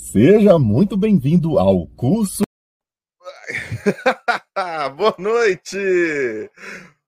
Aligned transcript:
Seja 0.00 0.58
muito 0.58 0.96
bem-vindo 0.96 1.58
ao 1.58 1.86
curso. 1.88 2.42
Boa 4.96 5.14
noite! 5.18 6.50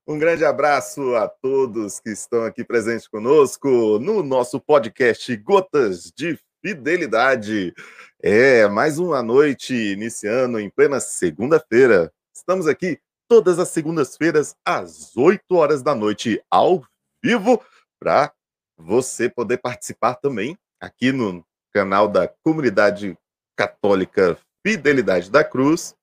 Um 0.06 0.18
grande 0.18 0.44
abraço 0.44 1.14
a 1.14 1.26
todos 1.26 1.98
que 1.98 2.10
estão 2.10 2.44
aqui 2.44 2.62
presentes 2.62 3.08
conosco 3.08 3.98
no 4.00 4.22
nosso 4.22 4.60
podcast 4.60 5.34
Gotas 5.36 6.12
de 6.14 6.38
Fidelidade. 6.62 7.72
É, 8.22 8.68
mais 8.68 8.98
uma 8.98 9.22
noite 9.22 9.72
iniciando 9.72 10.60
em 10.60 10.68
plena 10.68 11.00
segunda-feira. 11.00 12.12
Estamos 12.34 12.66
aqui 12.66 13.00
todas 13.26 13.58
as 13.58 13.68
segundas-feiras 13.68 14.54
às 14.62 15.16
8 15.16 15.42
horas 15.54 15.82
da 15.82 15.94
noite 15.94 16.42
ao 16.50 16.84
vivo 17.24 17.62
para 17.98 18.30
você 18.76 19.30
poder 19.30 19.58
participar 19.58 20.16
também 20.16 20.58
aqui 20.80 21.12
no 21.12 21.46
canal 21.72 22.08
da 22.08 22.28
Comunidade 22.28 23.16
Católica 23.56 24.38
Fidelidade 24.66 25.30
da 25.30 25.42
Cruz. 25.42 25.94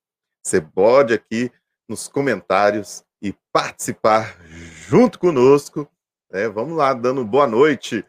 Você 0.43 0.61
pode 0.61 1.13
aqui 1.13 1.51
nos 1.87 2.07
comentários 2.07 3.03
e 3.21 3.33
participar 3.51 4.37
junto 4.87 5.19
conosco. 5.19 5.89
É, 6.31 6.47
vamos 6.47 6.77
lá, 6.77 6.93
dando 6.93 7.23
boa 7.23 7.47
noite. 7.47 8.05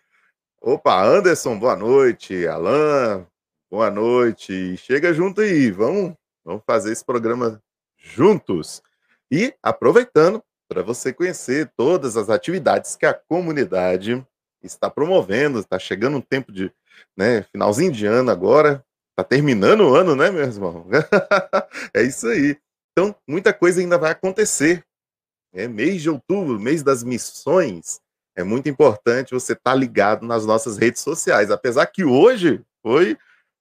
Opa, 0.60 1.02
Anderson, 1.04 1.58
boa 1.58 1.76
noite. 1.76 2.46
Alan, 2.46 3.26
boa 3.70 3.90
noite. 3.90 4.76
Chega 4.76 5.12
junto 5.12 5.40
aí, 5.40 5.70
vamos, 5.70 6.14
vamos 6.44 6.62
fazer 6.66 6.92
esse 6.92 7.04
programa 7.04 7.62
juntos. 7.96 8.82
E 9.30 9.54
aproveitando 9.62 10.42
para 10.68 10.82
você 10.82 11.12
conhecer 11.12 11.72
todas 11.76 12.16
as 12.16 12.28
atividades 12.28 12.96
que 12.96 13.06
a 13.06 13.14
comunidade 13.14 14.24
está 14.62 14.90
promovendo. 14.90 15.58
Está 15.58 15.78
chegando 15.78 16.16
um 16.16 16.20
tempo 16.20 16.52
de 16.52 16.72
né, 17.16 17.42
finalzinho 17.42 17.92
de 17.92 18.06
ano 18.06 18.30
agora, 18.30 18.84
está 19.10 19.24
terminando 19.24 19.80
o 19.82 19.94
ano, 19.94 20.14
né, 20.14 20.30
meu 20.30 20.42
irmão? 20.42 20.86
é 21.94 22.02
isso 22.02 22.28
aí. 22.28 22.56
Então, 22.92 23.14
muita 23.26 23.52
coisa 23.52 23.80
ainda 23.80 23.98
vai 23.98 24.12
acontecer. 24.12 24.84
É 25.52 25.66
mês 25.66 26.02
de 26.02 26.10
outubro, 26.10 26.58
mês 26.58 26.82
das 26.82 27.02
missões. 27.02 28.00
É 28.36 28.44
muito 28.44 28.68
importante 28.68 29.34
você 29.34 29.52
estar 29.52 29.72
tá 29.72 29.74
ligado 29.74 30.24
nas 30.26 30.46
nossas 30.46 30.78
redes 30.78 31.02
sociais, 31.02 31.50
apesar 31.50 31.86
que 31.86 32.04
hoje 32.04 32.60
foi 32.82 33.16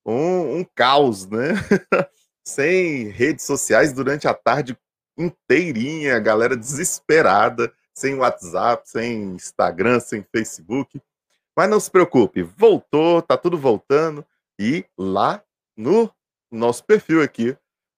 um, 0.05 0.59
um 0.59 0.65
caos, 0.75 1.25
né? 1.27 1.53
Sem 2.45 3.09
redes 3.09 3.45
sociais 3.45 3.91
durante 3.91 4.27
a 4.27 4.33
tarde 4.33 4.77
inteirinha, 5.17 6.15
a 6.15 6.19
galera 6.19 6.55
desesperada, 6.55 7.73
sem 7.93 8.15
WhatsApp, 8.15 8.87
sem 8.87 9.23
Instagram, 9.33 9.99
sem 9.99 10.23
Facebook. 10.31 11.01
Mas 11.57 11.69
não 11.69 11.79
se 11.79 11.89
preocupe, 11.89 12.43
voltou, 12.43 13.19
tá 13.19 13.35
tudo 13.35 13.57
voltando 13.57 14.23
e 14.59 14.85
lá 14.95 15.43
no 15.75 16.07
nosso 16.51 16.85
perfil 16.85 17.23
aqui 17.23 17.57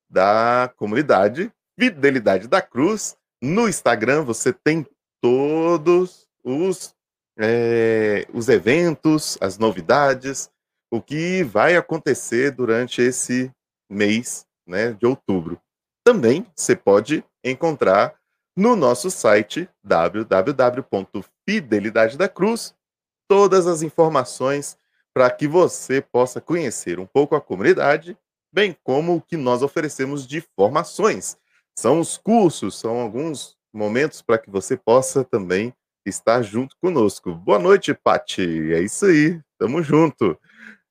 da 0.09 0.71
comunidade 0.77 1.51
Fidelidade 1.77 2.47
da 2.47 2.61
Cruz, 2.61 3.17
no 3.41 3.67
Instagram 3.67 4.23
você 4.23 4.53
tem 4.53 4.87
todos 5.21 6.25
os, 6.43 6.95
é, 7.37 8.25
os 8.33 8.47
eventos, 8.47 9.37
as 9.41 9.57
novidades, 9.57 10.49
o 10.89 11.01
que 11.01 11.43
vai 11.43 11.75
acontecer 11.75 12.51
durante 12.51 13.01
esse 13.01 13.51
mês 13.89 14.47
né, 14.65 14.93
de 14.93 15.05
outubro. 15.05 15.59
Também 16.03 16.47
você 16.55 16.77
pode 16.77 17.25
encontrar 17.43 18.15
no 18.57 18.75
nosso 18.75 19.11
site 19.11 19.69
www.fidelidade 19.83 22.17
da 22.17 22.27
Cruz 22.27 22.73
todas 23.29 23.67
as 23.67 23.83
informações 23.83 24.75
para 25.13 25.29
que 25.29 25.47
você 25.47 26.01
possa 26.01 26.41
conhecer 26.41 26.99
um 26.99 27.05
pouco 27.05 27.35
a 27.35 27.41
comunidade, 27.41 28.17
bem 28.51 28.75
como 28.83 29.15
o 29.15 29.21
que 29.21 29.37
nós 29.37 29.61
oferecemos 29.61 30.25
de 30.25 30.41
formações. 30.55 31.37
São 31.77 31.99
os 31.99 32.17
cursos, 32.17 32.79
são 32.79 32.99
alguns 32.99 33.55
momentos 33.71 34.23
para 34.23 34.39
que 34.39 34.49
você 34.49 34.75
possa 34.75 35.23
também 35.23 35.71
estar 36.03 36.41
junto 36.41 36.75
conosco. 36.81 37.35
Boa 37.35 37.59
noite, 37.59 37.93
Pati. 37.93 38.73
É 38.73 38.81
isso 38.81 39.05
aí, 39.05 39.39
tamo 39.59 39.83
junto. 39.83 40.35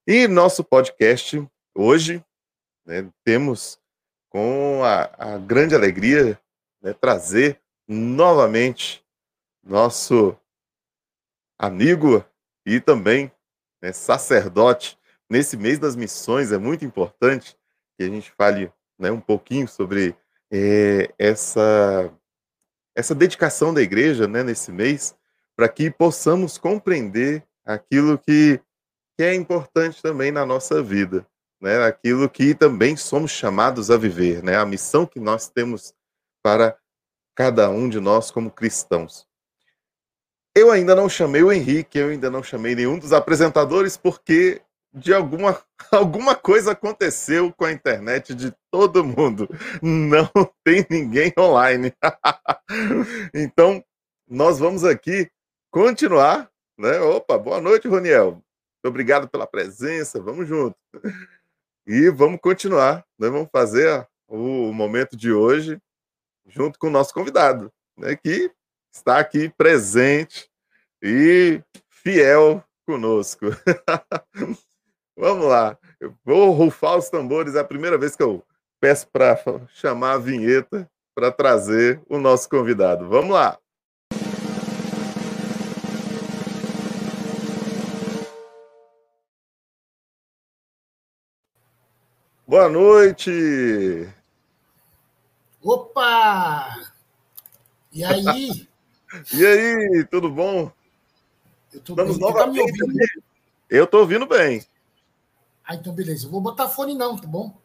E 0.07 0.29
nosso 0.29 0.63
podcast 0.63 1.45
hoje 1.75 2.25
né, 2.87 3.11
temos 3.25 3.81
com 4.31 4.83
a, 4.85 5.35
a 5.35 5.39
grande 5.39 5.75
alegria 5.75 6.41
né, 6.81 6.93
trazer 6.93 7.61
novamente 7.89 9.05
nosso 9.65 10.37
amigo 11.59 12.25
e 12.69 12.81
também 12.81 13.33
né, 13.83 13.93
sacerdote. 13.93 14.99
Nesse 15.29 15.57
mês 15.57 15.79
das 15.79 15.97
missões 15.97 16.53
é 16.53 16.59
muito 16.59 16.85
importante 16.85 17.57
que 17.97 18.05
a 18.05 18.09
gente 18.09 18.31
fale 18.33 18.71
né, 18.99 19.11
um 19.11 19.21
pouquinho 19.21 19.67
sobre 19.67 20.15
é, 20.51 21.13
essa, 21.19 22.13
essa 22.95 23.15
dedicação 23.15 23.73
da 23.73 23.81
igreja 23.81 24.29
né, 24.29 24.43
nesse 24.43 24.71
mês, 24.71 25.17
para 25.57 25.69
que 25.69 25.91
possamos 25.91 26.59
compreender 26.59 27.43
aquilo 27.65 28.19
que, 28.19 28.61
que 29.17 29.25
é 29.25 29.35
importante 29.35 30.01
também 30.01 30.31
na 30.31 30.47
nossa 30.47 30.83
vida, 30.83 31.27
né, 31.61 31.85
aquilo 31.85 32.29
que 32.29 32.55
também 32.55 32.97
somos 32.97 33.31
chamados 33.31 33.91
a 33.91 33.97
viver, 33.97 34.43
né, 34.43 34.57
a 34.57 34.65
missão 34.65 35.07
que 35.07 35.21
nós 35.21 35.49
temos 35.49 35.93
para 36.43 36.79
cada 37.35 37.69
um 37.69 37.89
de 37.89 38.01
nós 38.01 38.31
como 38.31 38.51
cristãos. 38.51 39.28
Eu 40.59 40.73
ainda 40.73 40.93
não 40.93 41.09
chamei 41.09 41.41
o 41.41 41.53
Henrique, 41.53 41.99
eu 41.99 42.09
ainda 42.09 42.29
não 42.29 42.43
chamei 42.43 42.75
nenhum 42.75 42.99
dos 42.99 43.13
apresentadores, 43.13 43.97
porque 43.97 44.61
de 44.93 45.15
alguma, 45.15 45.63
alguma 45.93 46.35
coisa 46.35 46.73
aconteceu 46.73 47.53
com 47.53 47.65
a 47.65 47.71
internet 47.71 48.35
de 48.35 48.53
todo 48.69 49.05
mundo. 49.05 49.49
Não 49.81 50.29
tem 50.65 50.85
ninguém 50.91 51.33
online. 51.39 51.93
então, 53.33 53.85
nós 54.29 54.59
vamos 54.59 54.83
aqui 54.85 55.31
continuar. 55.71 56.51
Né? 56.77 56.99
Opa, 56.99 57.39
boa 57.39 57.61
noite, 57.61 57.87
Roniel. 57.87 58.33
Muito 58.33 58.87
obrigado 58.87 59.29
pela 59.29 59.47
presença. 59.47 60.21
Vamos 60.21 60.49
junto. 60.49 60.77
E 61.87 62.11
vamos 62.11 62.41
continuar. 62.41 63.05
Nós 63.17 63.31
vamos 63.31 63.49
fazer 63.53 64.09
o 64.27 64.73
momento 64.73 65.17
de 65.17 65.33
hoje 65.33 65.81
junto 66.49 66.81
com 66.81 66.89
o 66.89 66.91
nosso 66.91 67.15
convidado, 67.15 67.71
né, 67.97 68.17
que 68.17 68.51
está 68.99 69.19
aqui 69.19 69.49
presente 69.49 70.51
e 71.03 71.63
fiel 71.89 72.63
conosco. 72.87 73.47
Vamos 75.17 75.47
lá. 75.47 75.77
Eu 76.01 76.15
vou 76.25 76.53
rufar 76.53 76.97
os 76.97 77.09
tambores. 77.09 77.55
É 77.55 77.61
a 77.61 77.65
primeira 77.65 77.99
vez 77.99 78.15
que 78.15 78.23
eu 78.23 78.45
peço 78.81 79.09
para 79.09 79.37
chamar 79.75 80.13
a 80.13 80.19
vinheta 80.19 80.89
para 81.15 81.33
trazer 81.33 82.01
o 82.09 82.19
nosso 82.19 82.49
convidado. 82.49 83.09
Vamos 83.09 83.31
lá. 83.31 83.59
Boa 92.47 92.69
noite. 92.69 94.09
Opa! 95.63 96.81
E 97.93 98.05
aí? 98.05 98.67
e 99.33 99.47
aí, 99.47 100.05
tudo 100.11 100.31
bom? 100.31 100.71
Eu 101.73 101.81
tô 101.81 101.93
Estamos 101.93 102.19
bem. 102.19 102.27
novamente. 102.27 102.79
Tá 102.79 102.87
me 102.87 102.93
ouvindo? 102.93 103.23
Eu 103.71 103.87
tô 103.87 103.99
ouvindo 104.01 104.27
bem. 104.27 104.65
Ah, 105.65 105.75
então 105.75 105.93
beleza. 105.93 106.27
Eu 106.27 106.31
vou 106.31 106.41
botar 106.41 106.69
fone 106.69 106.95
não, 106.95 107.17
tá 107.17 107.27
bom? 107.27 107.57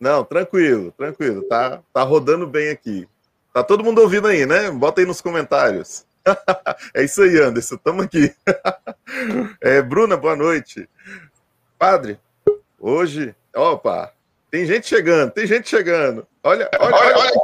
Não, 0.00 0.24
tranquilo, 0.24 0.92
tranquilo. 0.92 1.42
Tá, 1.42 1.82
tá 1.92 2.02
rodando 2.02 2.46
bem 2.46 2.70
aqui. 2.70 3.08
Tá 3.52 3.62
todo 3.62 3.84
mundo 3.84 4.00
ouvindo 4.00 4.26
aí, 4.28 4.46
né? 4.46 4.70
Bota 4.70 5.00
aí 5.00 5.06
nos 5.06 5.20
comentários. 5.20 6.06
é 6.94 7.04
isso 7.04 7.22
aí, 7.22 7.38
Anderson. 7.38 7.76
Tamo 7.76 8.02
aqui. 8.02 8.34
é, 9.60 9.80
Bruna, 9.82 10.16
boa 10.16 10.34
noite. 10.34 10.88
Padre, 11.78 12.18
hoje, 12.80 13.34
opa, 13.54 14.12
tem 14.50 14.64
gente 14.66 14.86
chegando, 14.86 15.30
tem 15.30 15.46
gente 15.46 15.68
chegando. 15.68 16.26
Olha, 16.42 16.68
olha, 16.80 16.94
olha. 16.94 17.18
olha. 17.18 17.43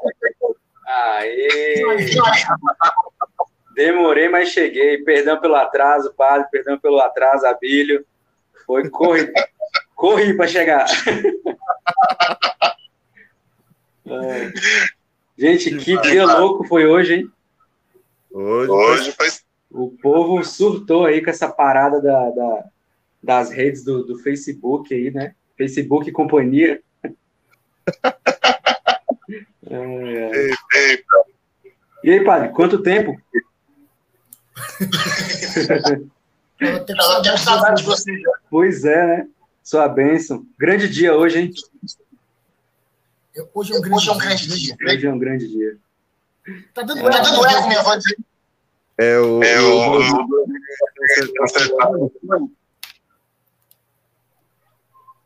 Aê! 1.00 1.82
Demorei, 3.74 4.28
mas 4.28 4.50
cheguei. 4.50 4.98
Perdão 4.98 5.40
pelo 5.40 5.54
atraso, 5.54 6.12
padre. 6.14 6.48
Perdão 6.50 6.78
pelo 6.78 7.00
atraso, 7.00 7.46
Abílio. 7.46 8.04
Foi 8.66 8.88
corri, 8.90 9.32
corri 9.94 10.36
para 10.36 10.46
chegar. 10.46 10.86
É. 14.12 14.50
Gente, 15.38 15.76
que 15.76 15.96
dia 16.00 16.26
louco 16.26 16.66
foi 16.66 16.84
hoje, 16.84 17.14
hein? 17.14 17.30
Hoje, 18.32 18.70
hoje 18.70 19.12
foi. 19.12 19.28
O 19.70 19.90
povo 20.02 20.42
surtou 20.42 21.06
aí 21.06 21.22
com 21.22 21.30
essa 21.30 21.48
parada 21.48 22.02
da, 22.02 22.30
da 22.30 22.64
das 23.22 23.50
redes 23.50 23.84
do, 23.84 24.02
do, 24.04 24.18
Facebook 24.18 24.92
aí, 24.92 25.12
né? 25.12 25.36
Facebook 25.56 26.08
e 26.08 26.12
companhia. 26.12 26.82
É, 29.66 30.50
é. 30.50 31.02
E 32.02 32.10
aí, 32.10 32.24
padre, 32.24 32.48
quanto 32.50 32.82
tempo? 32.82 33.20
Eu 36.60 36.84
tenho 36.84 37.38
saudade 37.38 37.82
de 37.82 37.86
você 37.86 38.18
já. 38.18 38.30
Pois 38.50 38.84
é, 38.84 39.06
né? 39.06 39.28
sua 39.70 39.88
bênção. 39.88 40.44
Grande 40.58 40.88
dia 40.88 41.14
hoje, 41.14 41.38
hein? 41.38 41.52
Hoje 43.54 43.72
é 43.72 43.78
um 43.78 43.80
grande, 43.80 43.96
hoje 43.96 44.08
é 44.08 44.12
um 44.12 44.18
grande 44.18 44.46
dia. 44.48 44.76
dia. 44.76 44.88
Hoje 44.88 45.06
é 45.06 45.12
um 45.12 45.18
grande 45.18 45.48
dia. 45.48 45.76
Tá 46.74 46.82
dando, 46.82 47.06
é, 47.06 47.10
tá 47.10 47.20
dando 47.20 47.46
eco, 47.46 47.68
minha 47.68 47.82
voz. 47.82 48.02
É 48.98 49.18
o. 49.18 49.42
É 49.42 49.60
o... 49.60 50.00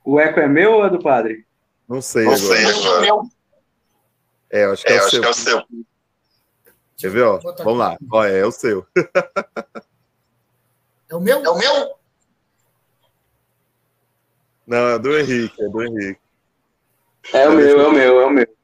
o 0.04 0.20
eco 0.20 0.40
é 0.40 0.48
meu 0.48 0.74
ou 0.74 0.86
é 0.86 0.90
do 0.90 0.98
padre? 0.98 1.46
Não 1.88 2.02
sei. 2.02 2.24
Não 2.26 2.36
sei. 2.36 2.64
É, 4.54 4.66
acho 4.66 4.84
que 4.84 4.92
é, 4.92 4.96
é, 4.96 5.04
o, 5.04 5.10
seu. 5.10 5.20
Que 5.20 5.26
é 5.26 5.30
o 5.30 5.34
seu. 5.34 5.62
Quer 6.96 7.10
ver, 7.10 7.22
ó? 7.24 7.38
Vamos 7.38 7.78
lá. 7.78 7.98
Ó, 8.12 8.24
é, 8.24 8.38
é 8.38 8.46
o 8.46 8.52
seu. 8.52 8.86
É 11.10 11.14
o 11.14 11.20
meu? 11.20 11.44
É 11.44 11.50
o 11.50 11.58
meu? 11.58 11.94
Não, 14.66 14.88
é 14.88 14.98
do 14.98 15.16
Henrique, 15.16 15.62
é 15.62 15.68
do 15.68 15.82
Henrique. 15.82 16.20
É 17.32 17.46
o 17.46 17.52
meu, 17.52 17.80
é 17.80 17.86
o 17.86 17.92
meu, 17.92 18.20
é 18.20 18.26
o 18.26 18.30
meu. 18.30 18.56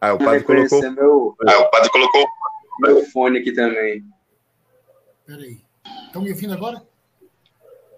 Ah, 0.00 0.14
o 0.14 0.18
padre 0.18 0.42
colocou. 0.42 0.90
Meu... 0.90 1.36
Ah, 1.46 1.58
o 1.58 1.70
padre 1.70 1.90
colocou 1.90 2.26
meu 2.80 3.04
fone 3.10 3.38
aqui 3.38 3.52
também. 3.52 4.04
Peraí. 5.26 5.62
Estão 6.06 6.22
me 6.22 6.30
ouvindo 6.30 6.54
agora? 6.54 6.82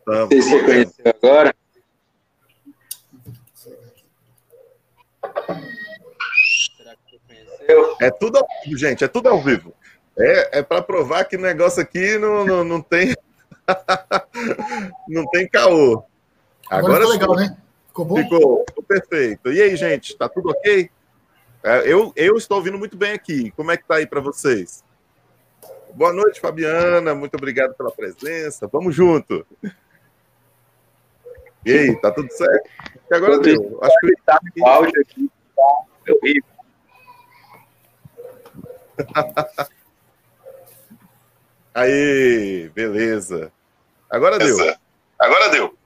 Vamos. 0.05 0.29
Vocês 0.29 0.47
reconheceram 0.49 1.13
agora? 1.23 1.55
É 8.01 8.11
tudo 8.11 8.39
ao 8.39 8.47
vivo, 8.65 8.79
gente, 8.79 9.05
é 9.05 9.09
tudo 9.09 9.29
ao 9.29 9.41
vivo. 9.41 9.73
É, 10.19 10.59
é 10.59 10.63
para 10.63 10.83
provar 10.83 11.25
que 11.25 11.37
o 11.37 11.41
negócio 11.41 11.83
aqui 11.83 12.19
não, 12.19 12.45
não, 12.45 12.65
não 12.65 12.81
tem. 12.81 13.15
não 15.09 15.27
tem 15.27 15.49
caô. 15.49 16.05
Agora, 16.71 16.97
Agora 16.97 17.13
ficou 17.13 17.35
legal, 17.35 17.37
né? 17.37 17.57
Ficou 17.89 18.05
bom? 18.05 18.17
Ficou, 18.17 18.65
ficou 18.69 18.85
perfeito. 18.85 19.53
E 19.53 19.63
aí, 19.63 19.77
gente, 19.77 20.17
tá 20.17 20.29
tudo 20.29 20.51
ok? 20.51 20.91
É, 21.63 21.91
eu, 21.91 22.13
eu 22.15 22.37
estou 22.37 22.59
ouvindo 22.59 22.79
muito 22.79 22.97
bem 22.97 23.13
aqui. 23.13 23.51
Como 23.53 23.71
é 23.71 23.77
que 23.77 23.87
tá 23.87 23.97
aí 23.97 24.07
para 24.07 24.21
vocês? 24.21 24.85
Boa 25.95 26.13
noite, 26.13 26.41
Fabiana. 26.41 27.15
Muito 27.15 27.37
obrigado 27.37 27.75
pela 27.75 27.91
presença. 27.91 28.69
Vamos 28.71 28.95
junto. 28.95 29.47
E 31.65 31.73
aí, 31.73 32.01
tá 32.01 32.11
tudo 32.11 32.31
certo? 32.33 32.69
E 33.11 33.15
agora 33.15 33.39
deu. 33.39 33.79
Acho 33.83 33.99
que 34.01 34.15
tá 34.27 34.39
o 34.59 34.67
áudio 34.67 35.01
aqui 35.01 35.31
tá 35.57 36.13
horrível. 36.13 36.54
Aí, 41.75 42.71
beleza. 42.75 43.53
Agora 44.09 44.39
beleza. 44.39 44.65
deu. 44.65 44.75
Agora 45.19 45.49
deu. 45.49 45.77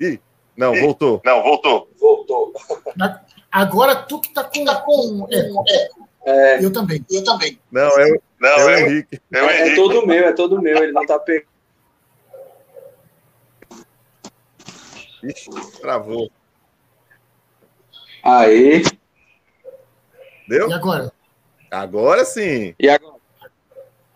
Ih, 0.00 0.18
não, 0.56 0.74
Ih, 0.74 0.80
voltou. 0.80 1.20
Não, 1.24 1.42
voltou. 1.42 1.90
Voltou. 1.98 2.54
Agora 3.52 3.96
tu 3.96 4.20
que 4.20 4.32
tá 4.32 4.44
com. 4.44 4.64
Tá 4.64 4.80
com 4.80 5.26
é, 5.68 5.90
é, 6.24 6.64
eu 6.64 6.72
também. 6.72 7.04
Eu 7.10 7.22
também. 7.22 7.58
Não, 7.70 7.98
é, 7.98 8.18
não, 8.38 8.48
é, 8.48 8.64
o 8.64 8.70
Henrique. 8.70 9.20
É, 9.32 9.42
o 9.42 9.50
Henrique. 9.50 9.70
é 9.70 9.74
todo 9.74 10.06
meu, 10.06 10.24
é 10.24 10.32
todo 10.32 10.62
meu. 10.62 10.82
Ele 10.82 10.92
não 10.92 11.04
tá 11.04 11.18
pegando. 11.18 11.50
Ixi, 15.22 15.50
travou. 15.80 16.30
Aí. 18.22 18.82
Deu? 20.48 20.68
E 20.68 20.72
agora? 20.72 21.12
Agora 21.70 22.24
sim. 22.24 22.74
E 22.78 22.88
agora? 22.88 23.14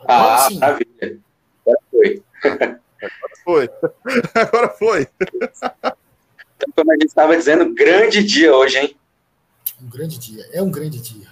Agora 0.00 0.34
ah, 0.34 0.48
sim. 0.48 0.58
maravilha. 0.58 1.18
Agora 1.64 1.80
foi. 1.90 2.22
Agora 2.44 2.70
foi. 3.44 3.70
Agora 4.34 4.68
foi. 4.70 5.08
Então, 6.56 6.68
como 6.74 6.90
a 6.90 6.94
gente 6.94 7.06
estava 7.06 7.36
dizendo, 7.36 7.74
grande 7.74 8.24
dia 8.24 8.54
hoje, 8.54 8.78
hein? 8.78 8.96
Um 9.80 9.88
grande 9.88 10.18
dia. 10.18 10.44
É 10.52 10.62
um 10.62 10.70
grande 10.70 11.00
dia. 11.00 11.28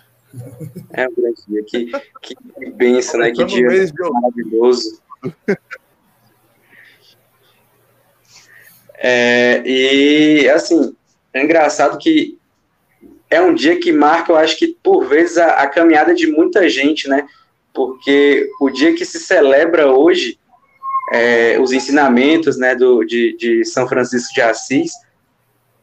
É 0.91 1.09
um 1.09 1.15
grande 1.15 1.43
dia. 1.47 1.63
Que, 1.65 1.93
que 2.21 2.71
benção, 2.71 3.21
né? 3.21 3.31
Que 3.31 3.45
dia 3.45 3.69
maravilhoso. 4.13 5.01
É, 8.95 9.63
e, 9.67 10.49
assim, 10.49 10.95
é 11.33 11.43
engraçado 11.43 11.99
que 11.99 12.39
é 13.33 13.41
um 13.41 13.55
dia 13.55 13.79
que 13.79 13.93
marca, 13.93 14.33
eu 14.33 14.37
acho 14.37 14.57
que, 14.59 14.77
por 14.83 15.07
vezes, 15.07 15.39
a, 15.39 15.47
a 15.63 15.67
caminhada 15.67 16.15
de 16.15 16.27
muita 16.27 16.69
gente, 16.69 17.09
né? 17.09 17.27
porque 17.73 18.51
o 18.61 18.71
dia 18.71 18.95
que 18.95 19.05
se 19.05 19.19
celebra 19.19 19.91
hoje 19.91 20.39
é, 21.13 21.59
os 21.61 21.73
ensinamentos 21.73 22.57
né, 22.57 22.75
do, 22.75 23.05
de, 23.05 23.37
de 23.37 23.65
São 23.65 23.89
Francisco 23.89 24.33
de 24.35 24.41
Assis 24.41 24.93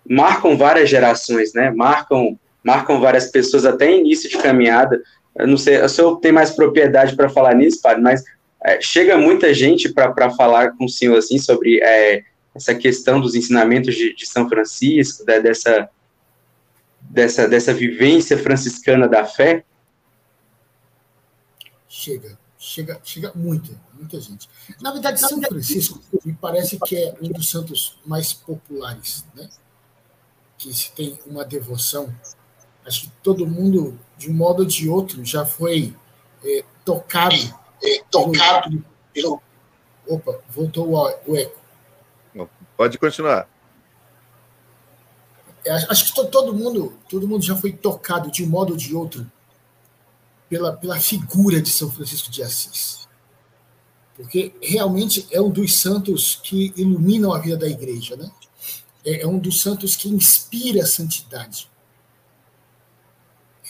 marcam 0.08 0.58
várias 0.58 0.90
gerações, 0.90 1.54
né? 1.54 1.70
Marcam, 1.70 2.40
marcam 2.64 3.00
várias 3.00 3.28
pessoas 3.28 3.66
até 3.66 3.96
início 3.96 4.30
de 4.30 4.38
caminhada. 4.38 5.02
Eu 5.36 5.46
não 5.46 5.58
sei, 5.58 5.80
o 5.82 5.90
senhor 5.90 6.16
tem 6.18 6.32
mais 6.32 6.52
propriedade 6.52 7.16
para 7.16 7.30
falar 7.30 7.54
nisso, 7.54 7.82
padre, 7.82 8.02
mas 8.02 8.24
é, 8.64 8.82
chega 8.82 9.18
muita 9.18 9.54
gente 9.54 9.90
para 9.90 10.32
falar 10.32 10.72
com 10.72 10.86
o 10.86 10.90
senhor 10.90 11.18
assim 11.18 11.38
sobre 11.38 11.80
é, 11.84 12.24
essa 12.56 12.74
questão 12.74 13.22
dos 13.22 13.36
ensinamentos 13.36 13.94
de, 13.94 14.16
de 14.16 14.26
São 14.26 14.50
Francisco, 14.50 15.24
né, 15.28 15.40
dessa, 15.40 15.88
dessa, 17.10 17.48
dessa 17.48 17.74
vivência 17.74 18.38
franciscana 18.38 19.08
da 19.08 19.26
fé. 19.26 19.66
Chega, 21.88 22.38
chega, 22.58 23.02
chega 23.04 23.32
muita, 23.34 23.74
muita 23.94 24.22
gente. 24.22 24.48
Na 24.80 24.92
verdade, 24.92 25.20
São 25.20 25.42
Francisco 25.42 26.00
me 26.24 26.34
parece 26.34 26.80
que 26.80 26.96
é 26.96 27.16
um 27.20 27.30
dos 27.30 27.50
santos 27.50 28.00
mais 28.06 28.32
populares, 28.32 29.26
né? 29.36 29.50
Que 30.58 30.74
se 30.74 30.92
tem 30.92 31.20
uma 31.26 31.44
devoção. 31.44 32.14
Acho 32.86 33.02
que 33.02 33.12
todo 33.24 33.48
mundo, 33.48 34.00
de 34.18 34.30
um 34.30 34.34
modo 34.34 34.62
ou 34.62 34.66
de 34.66 34.88
outro, 34.88 35.26
já 35.26 35.46
foi 35.46 35.96
é, 36.44 36.64
tocado. 36.86 37.36
É, 37.84 38.04
tocado 38.12 38.84
pelo, 39.14 39.42
pelo, 39.42 39.42
Opa, 40.08 40.40
voltou 40.50 40.90
o, 40.92 41.38
eco. 41.38 41.60
Pode 42.76 42.98
continuar. 42.98 43.48
Acho 45.72 46.06
que 46.06 46.30
todo 46.30 46.54
mundo, 46.54 46.98
todo 47.10 47.28
mundo 47.28 47.44
já 47.44 47.56
foi 47.56 47.72
tocado 47.74 48.32
de 48.32 48.44
um 48.44 48.48
modo 48.48 48.72
ou 48.72 48.78
de 48.78 48.96
outro 48.96 49.30
pela, 50.50 50.74
pela 50.76 51.00
figura 51.00 51.62
de 51.62 51.70
São 51.70 51.92
Francisco 51.92 52.32
de 52.32 52.42
Assis. 52.42 53.08
Porque 54.16 54.54
realmente 54.62 55.28
é 55.32 55.40
um 55.40 55.50
dos 55.50 55.76
santos 55.76 56.40
que 56.44 56.74
iluminam 56.76 57.32
a 57.32 57.40
vida 57.40 57.56
da 57.56 57.68
igreja, 57.68 58.16
né? 58.16 58.30
É, 59.06 59.22
é 59.22 59.28
um 59.28 59.38
dos 59.38 59.62
santos 59.62 59.96
que 59.96 60.10
inspira 60.10 60.84
a 60.84 60.88
santidade. 60.88 61.70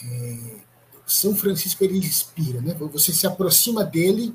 É, 0.02 0.56
São 1.06 1.36
Francisco 1.36 1.84
ele 1.84 1.98
inspira, 1.98 2.60
né? 2.60 2.74
Você 2.74 3.12
se 3.12 3.26
aproxima 3.26 3.84
dele, 3.84 4.34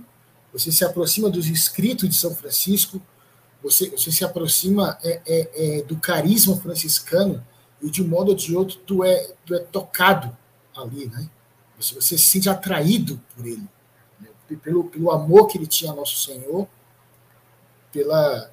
você 0.54 0.72
se 0.72 0.86
aproxima 0.86 1.30
dos 1.30 1.48
escritos 1.48 2.08
de 2.08 2.16
São 2.16 2.34
Francisco, 2.34 3.02
você, 3.62 3.90
você 3.90 4.12
se 4.12 4.24
aproxima 4.24 4.98
é, 5.04 5.22
é, 5.26 5.80
é, 5.80 5.82
do 5.82 5.98
carisma 5.98 6.56
franciscano 6.58 7.46
e 7.86 7.90
de 7.90 8.02
um 8.02 8.08
modo 8.08 8.30
ou 8.30 8.36
de 8.36 8.56
outro 8.56 8.78
tu 8.80 9.04
é, 9.04 9.32
tu 9.46 9.54
é 9.54 9.60
tocado 9.60 10.36
ali, 10.76 11.08
né? 11.08 11.30
Você, 11.80 11.96
você 11.96 12.18
se 12.18 12.28
sente 12.30 12.50
atraído 12.50 13.22
por 13.36 13.46
ele, 13.46 13.68
né? 14.20 14.30
pelo, 14.64 14.86
pelo 14.86 15.12
amor 15.12 15.48
que 15.48 15.58
ele 15.58 15.68
tinha 15.68 15.92
ao 15.92 15.98
nosso 15.98 16.18
Senhor, 16.18 16.68
pela, 17.92 18.52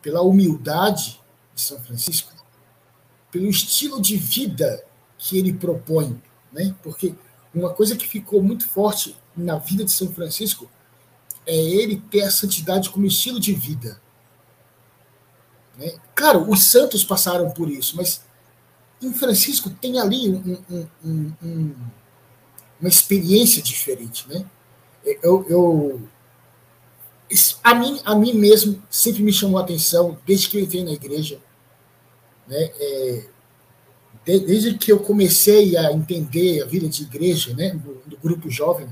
pela 0.00 0.22
humildade 0.22 1.20
de 1.54 1.60
São 1.60 1.80
Francisco, 1.80 2.32
pelo 3.30 3.48
estilo 3.48 4.00
de 4.00 4.16
vida 4.16 4.84
que 5.18 5.38
ele 5.38 5.52
propõe, 5.52 6.20
né? 6.52 6.74
Porque 6.82 7.14
uma 7.54 7.72
coisa 7.72 7.96
que 7.96 8.06
ficou 8.06 8.42
muito 8.42 8.68
forte 8.68 9.16
na 9.36 9.58
vida 9.58 9.84
de 9.84 9.92
São 9.92 10.12
Francisco 10.12 10.70
é 11.46 11.56
ele 11.56 12.00
ter 12.10 12.22
a 12.22 12.30
santidade 12.30 12.90
como 12.90 13.06
estilo 13.06 13.40
de 13.40 13.52
vida. 13.52 14.00
Né? 15.76 15.94
Claro, 16.14 16.48
os 16.50 16.64
santos 16.64 17.02
passaram 17.02 17.50
por 17.50 17.68
isso, 17.68 17.96
mas 17.96 18.22
em 19.02 19.12
Francisco 19.12 19.70
tem 19.70 19.98
ali 19.98 20.30
um, 20.30 20.58
um, 20.70 20.86
um, 21.04 21.32
um 21.42 21.74
uma 22.82 22.88
experiência 22.88 23.62
diferente, 23.62 24.28
né? 24.28 24.44
Eu, 25.22 25.46
eu 25.48 26.02
a 27.62 27.74
mim, 27.74 28.00
a 28.04 28.14
mim 28.14 28.34
mesmo 28.34 28.82
sempre 28.90 29.22
me 29.22 29.32
chamou 29.32 29.58
a 29.58 29.62
atenção 29.62 30.18
desde 30.26 30.48
que 30.48 30.58
eu 30.58 30.60
entrei 30.60 30.84
na 30.84 30.90
igreja, 30.90 31.38
né? 32.46 32.70
É, 32.78 33.24
desde 34.24 34.76
que 34.76 34.92
eu 34.92 34.98
comecei 34.98 35.76
a 35.76 35.92
entender 35.92 36.62
a 36.62 36.66
vida 36.66 36.88
de 36.88 37.04
igreja, 37.04 37.54
né? 37.54 37.70
Do, 37.70 38.02
do 38.04 38.16
grupo 38.18 38.50
jovem, 38.50 38.88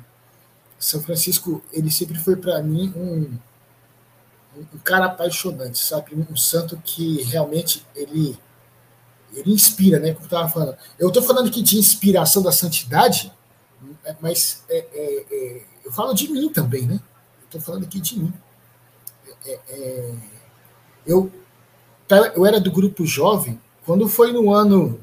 São 0.79 1.03
Francisco 1.03 1.61
ele 1.73 1.91
sempre 1.91 2.17
foi 2.17 2.37
para 2.37 2.63
mim 2.63 2.93
um, 2.97 3.39
um 4.57 4.79
cara 4.85 5.07
apaixonante, 5.07 5.79
sabe? 5.79 6.15
Um 6.15 6.37
santo 6.37 6.81
que 6.85 7.23
realmente 7.25 7.85
ele 7.95 8.39
ele 9.35 9.53
inspira, 9.53 9.99
né? 9.99 10.13
Como 10.13 10.25
eu 10.25 10.27
estava 10.27 10.49
falando. 10.49 10.77
Eu 10.99 11.09
estou 11.09 11.23
falando 11.23 11.49
aqui 11.49 11.63
de 11.63 11.79
inspiração 11.79 12.43
da 12.43 12.53
santidade, 12.53 13.33
é, 14.05 14.17
mas 14.21 14.65
é, 14.69 14.79
é, 14.79 15.27
é, 15.31 15.63
eu 15.85 15.93
falo 15.93 16.13
de 16.13 16.29
mim 16.29 16.49
também, 16.49 16.87
né? 16.87 17.01
Estou 17.45 17.61
falando 17.61 17.85
aqui 17.85 18.01
de 18.01 18.19
mim. 18.19 18.33
É, 19.47 20.15
Eu, 21.07 21.31
eu 22.35 22.47
era 22.47 22.61
do 22.61 22.71
grupo 22.71 23.07
jovem, 23.07 23.61
quando 23.85 24.09
foi 24.09 24.33
no 24.33 24.53
ano. 24.53 25.01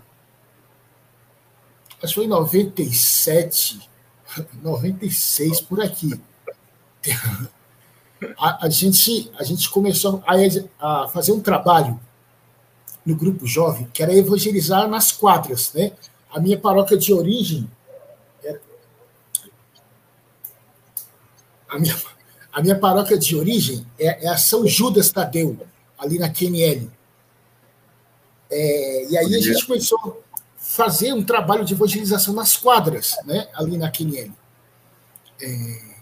Acho 2.01 2.13
que 2.13 2.15
foi 2.15 2.25
em 2.25 2.29
97, 2.29 3.79
96, 4.62 5.62
por 5.62 5.81
aqui. 5.81 6.19
A, 8.36 8.65
a, 8.65 8.69
gente, 8.69 9.31
a 9.38 9.43
gente 9.43 9.69
começou 9.69 10.24
a, 10.25 11.03
a 11.03 11.07
fazer 11.07 11.31
um 11.31 11.39
trabalho 11.39 12.00
no 13.08 13.16
grupo 13.16 13.48
jovem 13.48 13.88
que 13.94 14.04
era 14.04 14.14
evangelizar 14.14 14.86
nas 14.90 15.14
quadras. 15.14 15.72
Né? 15.74 15.94
A 16.30 16.42
minha 16.42 16.60
paróquia 16.60 16.98
de 16.98 17.14
origem. 17.14 17.72
Era, 18.44 18.60
a, 21.70 21.80
minha, 21.80 21.96
a 22.52 22.62
minha 22.62 22.78
paróquia 22.78 23.18
de 23.18 23.34
origem 23.34 23.88
é, 23.98 24.26
é 24.26 24.28
a 24.28 24.38
São 24.38 24.68
Judas 24.68 25.10
Tadeu, 25.10 25.58
ali 25.98 26.20
na 26.20 26.30
QNL. 26.30 26.92
É, 28.52 29.06
e 29.10 29.18
aí 29.18 29.36
a 29.36 29.40
gente 29.40 29.66
começou 29.66 29.98
a 30.34 30.38
fazer 30.58 31.14
um 31.14 31.24
trabalho 31.24 31.64
de 31.64 31.74
evangelização 31.74 32.34
nas 32.34 32.58
quadras, 32.58 33.16
né, 33.26 33.48
ali 33.54 33.78
na 33.78 33.90
QNL. 33.90 34.34
É, 35.42 35.96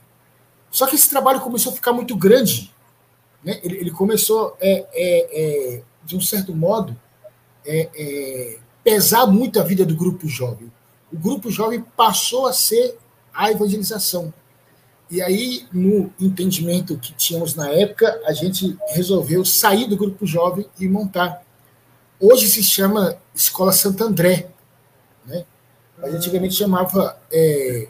só 0.71 0.87
que 0.87 0.95
esse 0.95 1.09
trabalho 1.09 1.39
começou 1.39 1.71
a 1.71 1.75
ficar 1.75 1.93
muito 1.93 2.15
grande. 2.15 2.73
Né? 3.43 3.59
Ele, 3.63 3.77
ele 3.77 3.91
começou, 3.91 4.57
é, 4.59 4.87
é, 4.91 5.75
é 5.75 5.83
de 6.05 6.15
um 6.15 6.21
certo 6.21 6.55
modo, 6.55 6.95
é, 7.65 8.59
pesar 8.83 9.25
muito 9.25 9.59
a 9.59 9.63
vida 9.63 9.85
do 9.85 9.95
grupo 9.95 10.27
jovem. 10.27 10.71
O 11.11 11.17
grupo 11.17 11.49
jovem 11.49 11.83
passou 11.95 12.45
a 12.45 12.53
ser 12.53 12.97
a 13.33 13.51
evangelização. 13.51 14.33
E 15.09 15.21
aí, 15.21 15.65
no 15.71 16.11
entendimento 16.19 16.97
que 16.97 17.13
tínhamos 17.13 17.55
na 17.55 17.69
época, 17.69 18.19
a 18.25 18.33
gente 18.33 18.77
resolveu 18.89 19.43
sair 19.45 19.87
do 19.87 19.97
grupo 19.97 20.25
jovem 20.25 20.65
e 20.79 20.87
montar 20.87 21.45
Hoje 22.19 22.47
se 22.47 22.63
chama 22.63 23.17
Escola 23.33 23.71
Santo 23.71 24.03
André. 24.03 24.47
Né? 25.25 25.45
Mas 25.97 26.13
antigamente 26.13 26.55
chamava 26.55 27.17
é, 27.31 27.87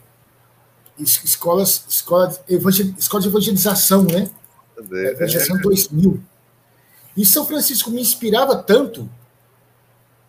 escolas, 0.98 1.84
escola, 1.88 2.36
evangel, 2.48 2.92
escola 2.98 3.22
de 3.22 3.28
evangelização, 3.28 4.02
né? 4.04 4.28
É, 4.78 5.12
evangelização 5.12 5.58
2000. 5.58 6.22
E 7.16 7.24
São 7.24 7.46
Francisco 7.46 7.90
me 7.90 8.00
inspirava 8.00 8.56
tanto 8.56 9.08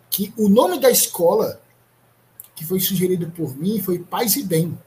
que 0.09 0.33
o 0.37 0.47
nome 0.47 0.79
da 0.79 0.89
escola 0.89 1.61
que 2.55 2.65
foi 2.65 2.79
sugerido 2.79 3.29
por 3.31 3.55
mim 3.55 3.81
foi 3.81 3.99
Paz 3.99 4.35
e 4.35 4.43
Bem, 4.43 4.77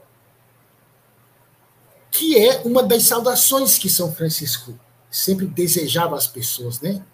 que 2.11 2.37
é 2.37 2.63
uma 2.63 2.83
das 2.83 3.05
saudações 3.05 3.79
que 3.79 3.89
São 3.89 4.13
Francisco 4.13 4.79
sempre 5.11 5.47
desejava 5.47 6.17
às 6.17 6.27
pessoas, 6.27 6.81
né? 6.81 7.05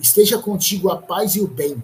esteja 0.00 0.38
contigo 0.38 0.90
a 0.90 0.96
paz 0.96 1.36
e 1.36 1.40
o 1.40 1.46
bem. 1.46 1.82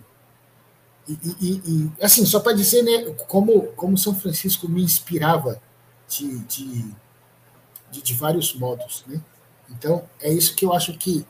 E, 1.06 1.12
e, 1.40 1.62
e 1.66 1.92
assim, 2.00 2.24
só 2.24 2.40
para 2.40 2.54
dizer, 2.54 2.82
né, 2.82 3.12
como, 3.28 3.62
como 3.72 3.98
São 3.98 4.14
Francisco 4.14 4.68
me 4.68 4.82
inspirava 4.82 5.60
de, 6.08 6.38
de, 6.40 6.94
de, 7.90 8.02
de, 8.02 8.14
vários 8.14 8.54
modos, 8.54 9.04
né? 9.06 9.20
Então, 9.70 10.08
é 10.20 10.32
isso 10.32 10.54
que 10.54 10.64
eu 10.64 10.72
acho 10.72 10.96
que, 10.96 11.26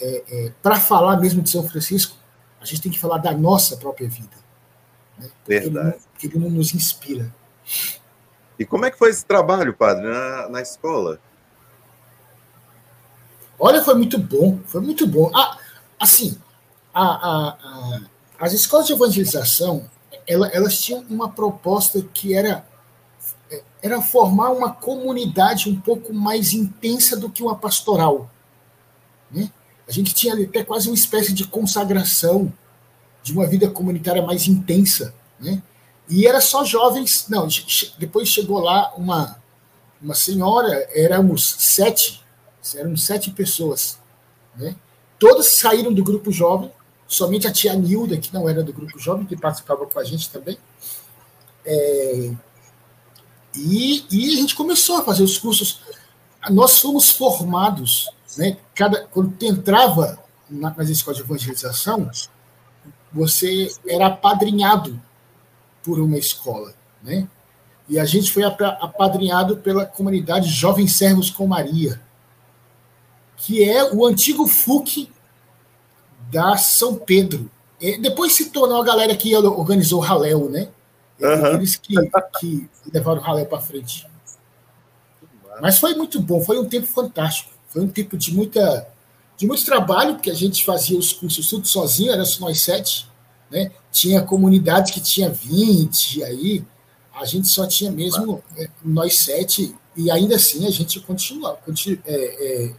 é, 0.00 0.24
é, 0.28 0.52
para 0.62 0.80
falar 0.80 1.18
mesmo 1.18 1.42
de 1.42 1.50
São 1.50 1.68
Francisco, 1.68 2.16
a 2.60 2.64
gente 2.64 2.82
tem 2.82 2.92
que 2.92 2.98
falar 2.98 3.18
da 3.18 3.32
nossa 3.32 3.76
própria 3.76 4.08
vida. 4.08 4.36
Né? 5.18 5.28
Porque 5.44 5.60
Verdade. 5.60 5.88
Ele, 5.88 6.02
porque 6.12 6.26
ele 6.26 6.38
não 6.38 6.50
nos 6.50 6.74
inspira. 6.74 7.32
E 8.58 8.64
como 8.64 8.84
é 8.84 8.90
que 8.90 8.98
foi 8.98 9.10
esse 9.10 9.24
trabalho, 9.24 9.74
padre, 9.74 10.08
na, 10.08 10.48
na 10.48 10.60
escola? 10.60 11.20
Olha, 13.58 13.82
foi 13.82 13.94
muito 13.94 14.18
bom, 14.18 14.60
foi 14.66 14.80
muito 14.80 15.06
bom. 15.06 15.30
Ah, 15.34 15.58
assim, 15.98 16.38
a, 16.94 17.02
a, 17.02 17.48
a, 17.48 18.00
as 18.38 18.52
escolas 18.52 18.86
de 18.86 18.92
evangelização, 18.92 19.88
ela, 20.26 20.48
elas 20.48 20.78
tinham 20.80 21.04
uma 21.08 21.28
proposta 21.28 22.02
que 22.14 22.34
era, 22.34 22.64
era 23.82 24.00
formar 24.00 24.50
uma 24.50 24.72
comunidade 24.72 25.68
um 25.68 25.80
pouco 25.80 26.12
mais 26.12 26.52
intensa 26.52 27.16
do 27.16 27.30
que 27.30 27.42
uma 27.42 27.56
pastoral. 27.56 28.30
Né? 29.30 29.50
A 29.88 29.92
gente 29.92 30.14
tinha 30.14 30.34
até 30.34 30.62
quase 30.62 30.88
uma 30.88 30.94
espécie 30.94 31.32
de 31.32 31.46
consagração 31.46 32.52
de 33.22 33.32
uma 33.32 33.46
vida 33.46 33.68
comunitária 33.68 34.22
mais 34.22 34.46
intensa. 34.46 35.14
Né? 35.40 35.62
E 36.08 36.26
era 36.26 36.40
só 36.40 36.64
jovens. 36.64 37.26
Não, 37.28 37.48
depois 37.98 38.28
chegou 38.28 38.60
lá 38.60 38.92
uma, 38.96 39.42
uma 40.00 40.14
senhora, 40.14 40.88
éramos 40.92 41.56
sete, 41.58 42.22
éramos 42.74 43.02
sete 43.04 43.30
pessoas. 43.30 43.98
Né? 44.54 44.76
Todas 45.18 45.46
saíram 45.46 45.92
do 45.92 46.04
grupo 46.04 46.30
jovem, 46.30 46.70
somente 47.06 47.46
a 47.46 47.52
tia 47.52 47.74
Nilda, 47.74 48.18
que 48.18 48.32
não 48.32 48.48
era 48.48 48.62
do 48.62 48.72
grupo 48.72 48.98
jovem, 48.98 49.26
que 49.26 49.36
participava 49.36 49.86
com 49.86 49.98
a 49.98 50.04
gente 50.04 50.28
também. 50.30 50.58
É, 51.64 52.30
e, 53.54 54.04
e, 54.10 54.34
a 54.34 54.36
gente 54.36 54.54
começou 54.54 54.96
a 54.96 55.04
fazer 55.04 55.22
os 55.22 55.38
cursos. 55.38 55.80
Nós 56.50 56.78
fomos 56.78 57.10
formados, 57.10 58.08
né? 58.36 58.56
Cada, 58.74 59.06
quando 59.06 59.34
entrava 59.42 60.18
nas 60.50 60.88
escolas 60.88 61.18
de 61.18 61.24
evangelização, 61.24 62.10
você 63.12 63.68
era 63.86 64.06
apadrinhado 64.06 65.00
por 65.82 65.98
uma 65.98 66.18
escola, 66.18 66.74
né? 67.02 67.26
E 67.88 67.98
a 67.98 68.04
gente 68.04 68.30
foi 68.30 68.42
apadrinhado 68.44 69.56
pela 69.58 69.86
comunidade 69.86 70.50
Jovens 70.50 70.92
Servos 70.92 71.30
com 71.30 71.46
Maria, 71.46 72.00
que 73.36 73.64
é 73.64 73.94
o 73.94 74.04
antigo 74.04 74.46
FUC 74.46 75.10
da 76.30 76.56
São 76.58 76.96
Pedro. 76.96 77.50
E 77.80 77.96
depois 77.96 78.34
se 78.34 78.50
tornou 78.50 78.82
a 78.82 78.84
galera 78.84 79.16
que 79.16 79.34
organizou 79.34 80.00
o 80.00 80.02
Raléu, 80.02 80.50
né? 80.50 80.68
Uhum. 81.18 81.54
Eles 81.54 81.76
que, 81.76 81.94
que 82.38 82.68
levaram 82.92 83.20
o 83.20 83.24
Raléu 83.24 83.46
para 83.46 83.60
frente. 83.60 84.06
Mas 85.60 85.78
foi 85.78 85.94
muito 85.94 86.20
bom, 86.20 86.40
foi 86.42 86.58
um 86.58 86.68
tempo 86.68 86.86
fantástico. 86.86 87.50
Foi 87.68 87.82
um 87.82 87.88
tempo 87.88 88.16
de 88.16 88.34
muita 88.34 88.88
de 89.36 89.46
muito 89.46 89.64
trabalho, 89.64 90.14
porque 90.14 90.30
a 90.30 90.34
gente 90.34 90.64
fazia 90.64 90.98
os 90.98 91.12
cursos 91.12 91.48
tudo 91.48 91.66
sozinho, 91.66 92.12
era 92.12 92.24
só 92.24 92.40
nós 92.44 92.60
sete, 92.60 93.08
né? 93.48 93.70
Tinha 93.92 94.20
comunidades 94.20 94.92
que 94.92 95.00
tinha 95.00 95.30
20, 95.30 96.24
aí 96.24 96.64
a 97.14 97.24
gente 97.24 97.46
só 97.46 97.64
tinha 97.66 97.90
mesmo 97.92 98.42
é, 98.56 98.68
nós 98.84 99.16
sete, 99.18 99.76
e 99.96 100.10
ainda 100.10 100.34
assim 100.34 100.66
a 100.66 100.70
gente 100.70 100.98
continua, 101.00 101.54
continua 101.64 102.00
é, 102.04 102.14
é, 102.14 102.72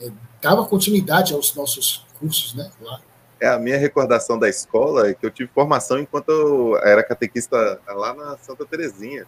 é, 0.00 0.12
dava 0.40 0.64
continuidade 0.64 1.34
aos 1.34 1.54
nossos 1.54 2.06
cursos, 2.18 2.54
né? 2.54 2.70
Lá. 2.80 3.00
É, 3.38 3.48
a 3.48 3.58
minha 3.58 3.76
recordação 3.76 4.38
da 4.38 4.48
escola 4.48 5.08
é 5.08 5.14
que 5.14 5.26
eu 5.26 5.30
tive 5.30 5.50
formação 5.52 5.98
enquanto 5.98 6.30
eu 6.30 6.78
era 6.78 7.02
catequista 7.02 7.80
lá 7.88 8.14
na 8.14 8.38
Santa 8.38 8.64
Terezinha. 8.64 9.26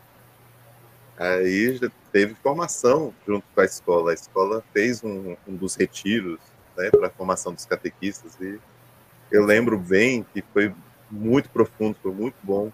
Aí 1.18 1.76
já 1.76 1.90
teve 2.12 2.35
formação 2.35 3.14
junto 3.26 3.44
com 3.54 3.61
a 3.61 3.64
escola. 3.64 4.11
A 4.11 4.14
escola 4.14 4.62
fez 4.73 5.02
um, 5.04 5.37
um 5.47 5.54
dos 5.54 5.76
retiros 5.76 6.38
né, 6.76 6.90
para 6.90 7.06
a 7.06 7.11
formação 7.11 7.52
dos 7.52 7.64
catequistas 7.64 8.38
e 8.40 8.59
eu 9.30 9.44
lembro 9.44 9.78
bem 9.78 10.25
que 10.33 10.42
foi 10.52 10.73
muito 11.11 11.49
profundo, 11.50 11.97
foi 12.02 12.12
muito 12.12 12.37
bom. 12.42 12.71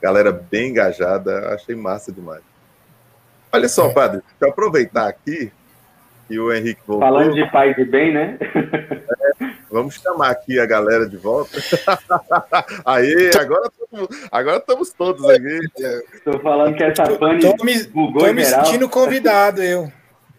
Galera 0.00 0.30
bem 0.30 0.70
engajada, 0.70 1.54
achei 1.54 1.74
massa 1.74 2.12
demais. 2.12 2.42
Olha 3.52 3.68
só, 3.68 3.88
é. 3.88 3.92
padre, 3.92 4.20
deixa 4.20 4.36
eu 4.42 4.50
aproveitar 4.50 5.08
aqui 5.08 5.50
que 6.28 6.38
o 6.38 6.52
Henrique 6.52 6.82
voltou. 6.86 7.08
Falando 7.08 7.34
de 7.34 7.50
paz 7.50 7.76
e 7.78 7.84
bem, 7.84 8.12
né? 8.12 8.38
É, 8.40 9.37
vamos 9.70 9.94
chamar 9.94 10.30
aqui 10.30 10.58
a 10.58 10.66
galera 10.66 11.08
de 11.08 11.16
volta. 11.16 11.58
Aí, 12.84 13.30
agora, 13.38 13.70
agora 14.30 14.56
estamos 14.58 14.92
todos 14.92 15.24
aqui. 15.28 15.58
Estou 16.14 16.38
falando 16.40 16.76
que 16.76 16.84
essa 16.84 17.04
pane 17.18 17.40
tô, 17.40 17.64
me, 17.64 17.82
bugou 17.84 18.24
tô 18.24 18.32
me 18.32 18.44
sentindo 18.44 18.88
convidado, 18.88 19.62
eu. 19.62 19.90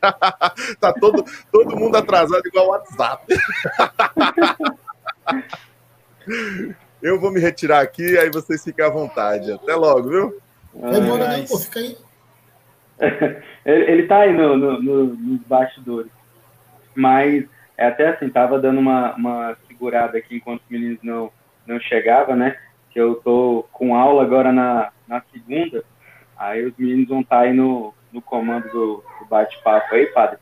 tá 0.79 0.93
todo, 0.93 1.25
todo 1.51 1.75
mundo 1.75 1.97
atrasado 1.97 2.41
igual 2.45 2.67
o 2.67 2.69
WhatsApp. 2.69 3.25
eu 7.01 7.19
vou 7.19 7.31
me 7.31 7.39
retirar 7.39 7.81
aqui, 7.81 8.17
aí 8.17 8.29
vocês 8.29 8.63
fiquem 8.63 8.85
à 8.85 8.89
vontade. 8.89 9.51
Até 9.51 9.75
logo, 9.75 10.09
viu? 10.09 10.37
Demora, 10.73 11.25
ah, 11.25 11.37
não, 11.37 11.45
pô, 11.45 11.57
fica 11.57 11.79
aí. 11.79 11.97
ele 13.65 14.03
está 14.03 14.19
aí 14.19 14.33
no, 14.33 14.55
no, 14.55 14.81
no, 14.81 15.03
nos 15.05 15.41
bastidores. 15.41 16.11
Mas 16.95 17.45
é 17.79 17.85
até 17.87 18.09
assim, 18.09 18.29
tava 18.29 18.59
dando 18.59 18.77
uma, 18.77 19.15
uma 19.15 19.57
segurada 19.65 20.17
aqui 20.17 20.35
enquanto 20.35 20.61
os 20.61 20.69
meninos 20.69 20.99
não, 21.01 21.31
não 21.65 21.79
chegavam, 21.79 22.35
né? 22.35 22.57
Que 22.91 22.99
eu 22.99 23.15
tô 23.15 23.65
com 23.71 23.95
aula 23.95 24.21
agora 24.21 24.51
na, 24.51 24.91
na 25.07 25.21
segunda. 25.31 25.81
Aí 26.37 26.65
os 26.65 26.73
meninos 26.77 27.07
vão 27.07 27.21
estar 27.21 27.37
tá 27.37 27.41
aí 27.43 27.53
no, 27.53 27.93
no 28.11 28.21
comando 28.21 28.69
do, 28.69 29.03
do 29.19 29.25
bate-papo 29.29 29.95
aí, 29.95 30.07
padre. 30.07 30.39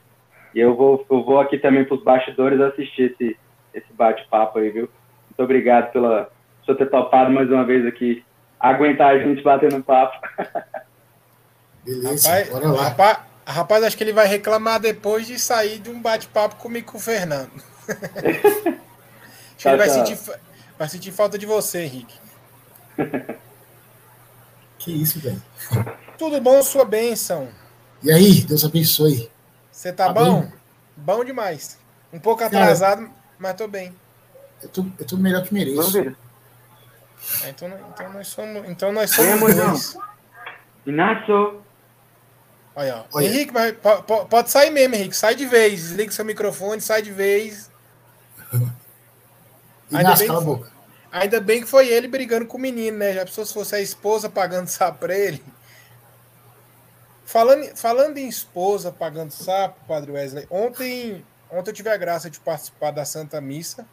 E 0.55 0.59
eu 0.59 0.75
vou, 0.75 1.05
eu 1.11 1.23
vou 1.23 1.39
aqui 1.39 1.59
também 1.59 1.85
para 1.85 1.95
os 1.95 2.03
bastidores 2.03 2.59
assistir 2.59 3.11
esse, 3.11 3.37
esse 3.71 3.93
bate-papo 3.93 4.57
aí, 4.57 4.71
viu? 4.71 4.89
Muito 5.29 5.43
obrigado 5.43 5.91
pela 5.91 6.31
por 6.65 6.75
ter 6.75 6.89
topado 6.89 7.31
mais 7.31 7.49
uma 7.49 7.63
vez 7.63 7.85
aqui, 7.85 8.25
aguentar 8.59 9.11
a 9.11 9.19
gente 9.19 9.41
batendo 9.41 9.81
papo. 9.83 10.19
Beleza, 11.85 12.29
rapaz, 12.29 12.49
bora 12.49 12.67
lá. 12.67 12.83
Rapaz, 12.89 13.19
rapaz, 13.51 13.83
acho 13.83 13.97
que 13.97 14.03
ele 14.03 14.13
vai 14.13 14.27
reclamar 14.27 14.79
depois 14.79 15.25
de 15.27 15.39
sair 15.39 15.79
de 15.79 15.89
um 15.89 16.01
bate-papo 16.01 16.55
comigo 16.55 16.91
com 16.91 16.97
o 16.97 17.01
Fernando. 17.01 17.51
Acho 19.57 19.63
que 19.63 19.67
ele 19.69 19.77
vai 19.77 19.89
sentir, 19.89 20.19
vai 20.77 20.87
sentir 20.87 21.11
falta 21.11 21.35
de 21.35 21.47
você, 21.47 21.83
Henrique. 21.83 22.15
Que 24.77 24.91
isso, 24.91 25.19
velho. 25.19 25.41
Tudo 26.17 26.39
bom, 26.39 26.61
sua 26.61 26.85
bênção. 26.85 27.49
E 28.01 28.11
aí, 28.11 28.41
Deus 28.41 28.63
abençoe. 28.63 29.29
Você 29.71 29.91
tá, 29.91 30.07
tá 30.07 30.13
bom? 30.13 30.41
Bem? 30.41 30.53
Bom 30.95 31.25
demais. 31.25 31.79
Um 32.13 32.19
pouco 32.19 32.43
atrasado, 32.43 33.01
Cara, 33.01 33.11
mas 33.37 33.53
tô 33.55 33.67
bem. 33.67 33.93
Eu 34.61 34.69
tô, 34.69 34.85
eu 34.97 35.05
tô 35.05 35.17
melhor 35.17 35.43
que 35.43 35.53
mereço. 35.53 35.97
É, 35.99 37.49
então, 37.49 37.67
então 37.67 38.13
nós 38.13 38.27
somos, 38.27 38.69
então 38.69 38.91
nós 38.91 39.11
somos 39.11 39.55
dois. 39.55 39.97
Inácio. 40.85 41.61
Olha, 42.77 43.05
Olha. 43.11 43.25
Henrique, 43.25 43.51
pode 44.29 44.51
sair 44.51 44.69
mesmo, 44.69 44.93
Henrique. 44.93 45.17
Sai 45.17 45.33
de 45.33 45.47
vez. 45.47 45.81
Desliga 45.81 46.11
seu 46.11 46.23
microfone, 46.23 46.79
sai 46.79 47.01
de 47.01 47.11
vez. 47.11 47.71
Inácio, 49.89 50.27
cala 50.27 50.39
a 50.39 50.43
boca. 50.43 50.71
Ainda 51.11 51.41
bem 51.41 51.61
que 51.61 51.67
foi 51.67 51.87
ele 51.87 52.07
brigando 52.07 52.45
com 52.45 52.55
o 52.55 52.61
menino, 52.61 52.99
né? 52.99 53.13
Já 53.13 53.25
pensou 53.25 53.43
se 53.47 53.53
fosse 53.53 53.73
a 53.73 53.81
esposa 53.81 54.29
pagando 54.29 54.67
sapo 54.67 54.99
pra 54.99 55.17
ele? 55.17 55.43
Falando, 57.25 57.75
falando 57.75 58.19
em 58.19 58.27
esposa 58.27 58.91
pagando 58.91 59.31
sapo, 59.31 59.83
Padre 59.87 60.11
Wesley, 60.11 60.45
ontem, 60.51 61.25
ontem 61.49 61.71
eu 61.71 61.73
tive 61.73 61.89
a 61.89 61.97
graça 61.97 62.29
de 62.29 62.39
participar 62.39 62.91
da 62.91 63.03
Santa 63.03 63.41
Missa, 63.41 63.87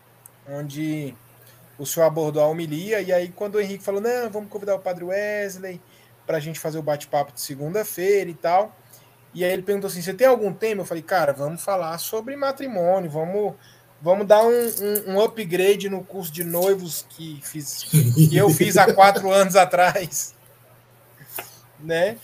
onde 0.47 1.17
o 1.79 1.87
senhor 1.87 2.07
abordou 2.07 2.43
a 2.43 2.49
homilia, 2.49 3.01
e 3.01 3.13
aí 3.13 3.31
quando 3.31 3.55
o 3.55 3.61
Henrique 3.61 3.83
falou, 3.83 4.01
não, 4.01 4.31
vamos 4.31 4.51
convidar 4.51 4.75
o 4.75 4.81
Padre 4.81 5.05
Wesley 5.05 5.81
para 6.27 6.39
a 6.39 6.41
gente 6.41 6.61
fazer 6.61 6.79
o 6.79 6.83
bate-papo 6.83 7.33
de 7.33 7.41
segunda-feira 7.41 8.31
e 8.31 8.35
tal, 8.35 8.77
e 9.33 9.45
aí 9.45 9.53
ele 9.53 9.63
perguntou 9.63 9.89
assim, 9.89 10.01
você 10.01 10.15
tem 10.15 10.27
algum 10.27 10.53
tema? 10.53 10.83
Eu 10.83 10.87
falei, 10.87 11.03
cara, 11.03 11.33
vamos 11.33 11.63
falar 11.63 11.99
sobre 11.99 12.37
matrimônio, 12.37 13.11
vamos 13.11 13.55
Vamos 14.05 14.27
dar 14.27 14.45
um, 14.45 14.51
um, 14.51 15.15
um, 15.15 15.23
upgrade 15.23 15.89
no 15.89 16.05
curso 16.05 16.31
de 16.31 16.45
noivos 16.45 17.07
que, 17.09 17.41
fiz, 17.43 17.85
que 17.85 18.37
eu 18.37 18.51
fiz 18.51 18.77
há 18.77 18.93
quatro 18.93 19.31
anos 19.33 19.57
atrás. 19.57 20.35
Né? 21.81 22.17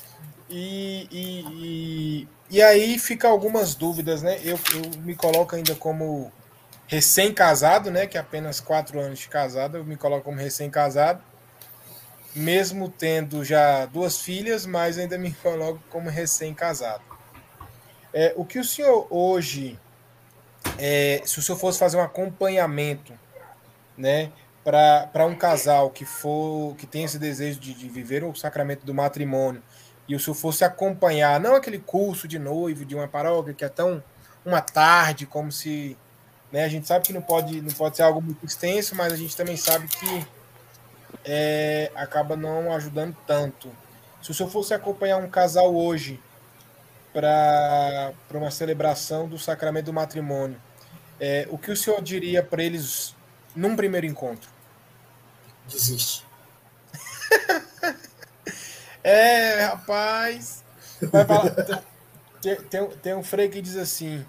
E, 0.49 1.07
e, 1.11 1.45
e, 1.51 2.29
e, 2.51 2.63
aí 2.63 2.99
fica 2.99 3.29
algumas 3.29 3.75
dúvidas, 3.75 4.23
né? 4.23 4.39
Eu, 4.43 4.59
eu 4.75 5.01
me 5.03 5.15
coloco 5.15 5.55
ainda 5.55 5.75
como 5.75 6.33
recém-casado, 6.87 7.91
né? 7.91 8.07
Que 8.07 8.17
é 8.17 8.21
apenas 8.21 8.59
quatro 8.59 8.99
anos 8.99 9.19
de 9.19 9.29
casado, 9.29 9.77
eu 9.77 9.85
me 9.85 9.97
coloco 9.97 10.25
como 10.25 10.39
recém-casado. 10.39 11.23
Mesmo 12.35 12.89
tendo 12.89 13.45
já 13.45 13.87
duas 13.87 14.21
filhas, 14.21 14.65
mas 14.65 14.99
ainda 14.99 15.19
me 15.19 15.33
coloco 15.33 15.81
como 15.91 16.09
recém-casado. 16.09 17.03
É, 18.13 18.33
o 18.37 18.45
que 18.45 18.59
o 18.59 18.65
senhor 18.65 19.07
hoje 19.11 19.79
é, 20.79 21.23
se 21.25 21.39
o 21.39 21.43
senhor 21.43 21.59
fosse 21.59 21.79
fazer 21.79 21.97
um 21.97 22.03
acompanhamento, 22.03 23.13
né, 23.97 24.31
para 24.65 25.27
um 25.27 25.35
casal 25.35 25.91
que 25.91 26.05
for 26.05 26.75
que 26.77 26.87
tem 26.87 27.05
esse 27.05 27.19
desejo 27.19 27.59
de, 27.59 27.75
de, 27.75 27.89
viver 27.89 28.23
o 28.25 28.35
sacramento 28.35 28.85
do 28.85 28.95
matrimônio 28.95 29.63
e 30.07 30.15
o 30.15 30.21
senhor 30.21 30.35
fosse 30.35 30.65
acompanhar, 30.65 31.41
não 31.41 31.55
aquele 31.55 31.79
curso 31.79 32.29
de 32.29 32.39
noivo 32.39 32.85
de 32.85 32.95
uma 32.95 33.09
paróquia 33.09 33.55
que 33.55 33.65
é 33.65 33.69
tão 33.69 34.03
uma 34.45 34.61
tarde, 34.61 35.27
como 35.27 35.51
se, 35.53 35.97
né, 36.51 36.65
a 36.65 36.69
gente 36.69 36.87
sabe 36.87 37.05
que 37.05 37.13
não 37.13 37.23
pode 37.23 37.61
não 37.61 37.73
pode 37.73 37.97
ser 37.97 38.03
algo 38.03 38.21
muito 38.21 38.45
extenso, 38.45 38.95
mas 38.95 39.13
a 39.13 39.17
gente 39.17 39.37
também 39.37 39.57
sabe 39.57 39.87
que 39.87 40.27
é, 41.25 41.91
acaba 41.95 42.37
não 42.37 42.73
ajudando 42.73 43.17
tanto. 43.27 43.71
Se 44.23 44.31
o 44.31 44.35
senhor 44.35 44.51
fosse 44.51 44.75
acompanhar 44.75 45.17
um 45.17 45.29
casal 45.29 45.75
hoje 45.75 46.21
para 47.13 48.13
uma 48.33 48.51
celebração 48.51 49.29
do 49.29 49.39
sacramento 49.39 49.87
do 49.87 49.93
matrimônio, 49.93 50.61
é, 51.19 51.47
o 51.51 51.59
que 51.59 51.71
o 51.71 51.77
senhor 51.77 52.01
diria 52.03 52.43
para 52.43 52.63
eles 52.63 53.15
num 53.55 53.77
primeiro 53.77 54.07
encontro? 54.07 54.49
Desiste. 55.69 56.25
é, 59.05 59.65
rapaz. 59.65 60.65
Falar, 61.11 61.85
tem, 62.43 62.57
tem, 62.57 62.89
tem, 62.89 63.15
um 63.15 63.23
freio 63.23 63.51
que 63.51 63.61
diz 63.61 63.77
assim: 63.77 64.25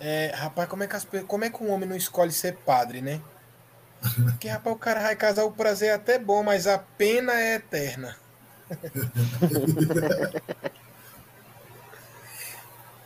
é, 0.00 0.32
rapaz, 0.34 0.68
como 0.68 0.82
é, 0.82 0.86
que 0.86 0.96
as, 0.96 1.06
como 1.26 1.44
é 1.44 1.50
que 1.50 1.62
um 1.62 1.70
homem 1.70 1.88
não 1.88 1.96
escolhe 1.96 2.32
ser 2.32 2.56
padre, 2.56 3.00
né? 3.00 3.20
Porque, 4.00 4.48
rapaz, 4.48 4.74
o 4.74 4.78
cara 4.78 5.00
vai 5.00 5.16
casar, 5.16 5.44
o 5.44 5.52
prazer 5.52 5.90
é 5.90 5.94
até 5.94 6.18
bom, 6.18 6.42
mas 6.42 6.66
a 6.66 6.78
pena 6.78 7.32
é 7.32 7.56
eterna. 7.56 8.16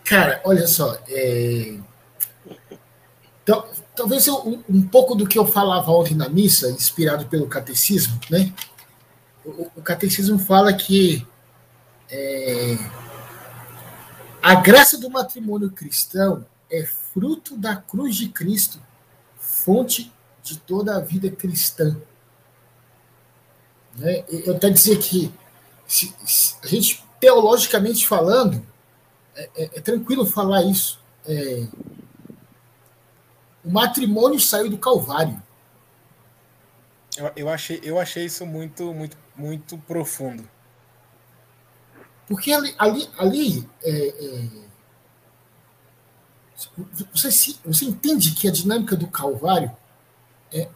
Cara, 0.04 0.40
olha 0.44 0.66
só, 0.66 0.98
é... 1.08 1.78
então, 3.42 3.66
talvez 3.94 4.26
eu, 4.26 4.36
um, 4.46 4.62
um, 4.68 4.82
pouco 4.82 5.14
do 5.14 5.26
que 5.26 5.38
eu 5.38 5.46
falava 5.46 5.90
ontem 5.90 6.14
na 6.14 6.28
missa, 6.28 6.70
inspirado 6.70 7.24
pelo 7.26 7.48
catecismo, 7.48 8.20
né? 8.28 8.52
O, 9.44 9.70
o 9.76 9.82
catecismo 9.82 10.38
fala 10.38 10.74
que 10.74 11.26
é... 12.10 12.76
a 14.42 14.56
graça 14.56 14.98
do 14.98 15.08
matrimônio 15.08 15.70
cristão 15.70 16.44
é 16.70 16.84
fruto 16.84 17.56
da 17.56 17.76
cruz 17.76 18.16
de 18.16 18.28
Cristo, 18.28 18.80
fonte 19.38 20.12
de 20.42 20.58
toda 20.58 20.96
a 20.96 21.00
vida 21.00 21.30
cristã. 21.30 21.96
Né? 23.96 24.24
Eu 24.28 24.56
até 24.56 24.70
dizer 24.70 24.98
que, 24.98 25.32
se, 25.86 26.14
se, 26.24 26.56
a 26.62 26.66
gente, 26.66 27.04
teologicamente 27.20 28.06
falando, 28.06 28.64
é, 29.34 29.50
é, 29.54 29.64
é 29.64 29.80
tranquilo 29.80 30.26
falar 30.26 30.62
isso. 30.62 31.00
É, 31.26 31.66
o 33.64 33.70
matrimônio 33.70 34.40
saiu 34.40 34.68
do 34.68 34.78
Calvário. 34.78 35.40
Eu, 37.16 37.32
eu, 37.36 37.48
achei, 37.48 37.80
eu 37.82 37.98
achei 37.98 38.24
isso 38.24 38.44
muito, 38.44 38.92
muito, 38.92 39.16
muito 39.36 39.78
profundo. 39.78 40.48
Porque 42.26 42.52
ali, 42.52 42.74
ali, 42.78 43.08
ali 43.18 43.68
é, 43.82 44.08
é, 44.08 44.48
você, 47.12 47.54
você 47.64 47.84
entende 47.84 48.32
que 48.32 48.48
a 48.48 48.52
dinâmica 48.52 48.96
do 48.96 49.06
Calvário 49.06 49.70
é, 50.52 50.60
é, 50.60 50.68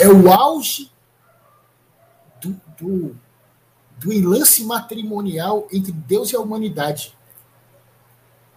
é 0.00 0.08
o 0.08 0.32
auge 0.32 0.90
do, 2.40 2.60
do, 2.78 3.16
do 3.98 4.12
enlace 4.12 4.64
matrimonial 4.64 5.68
entre 5.72 5.92
Deus 5.92 6.32
e 6.32 6.36
a 6.36 6.40
humanidade. 6.40 7.16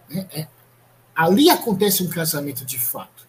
É, 0.09 0.41
é, 0.41 0.47
ali 1.15 1.49
acontece 1.49 2.03
um 2.03 2.09
casamento 2.09 2.65
de 2.65 2.79
fato. 2.79 3.27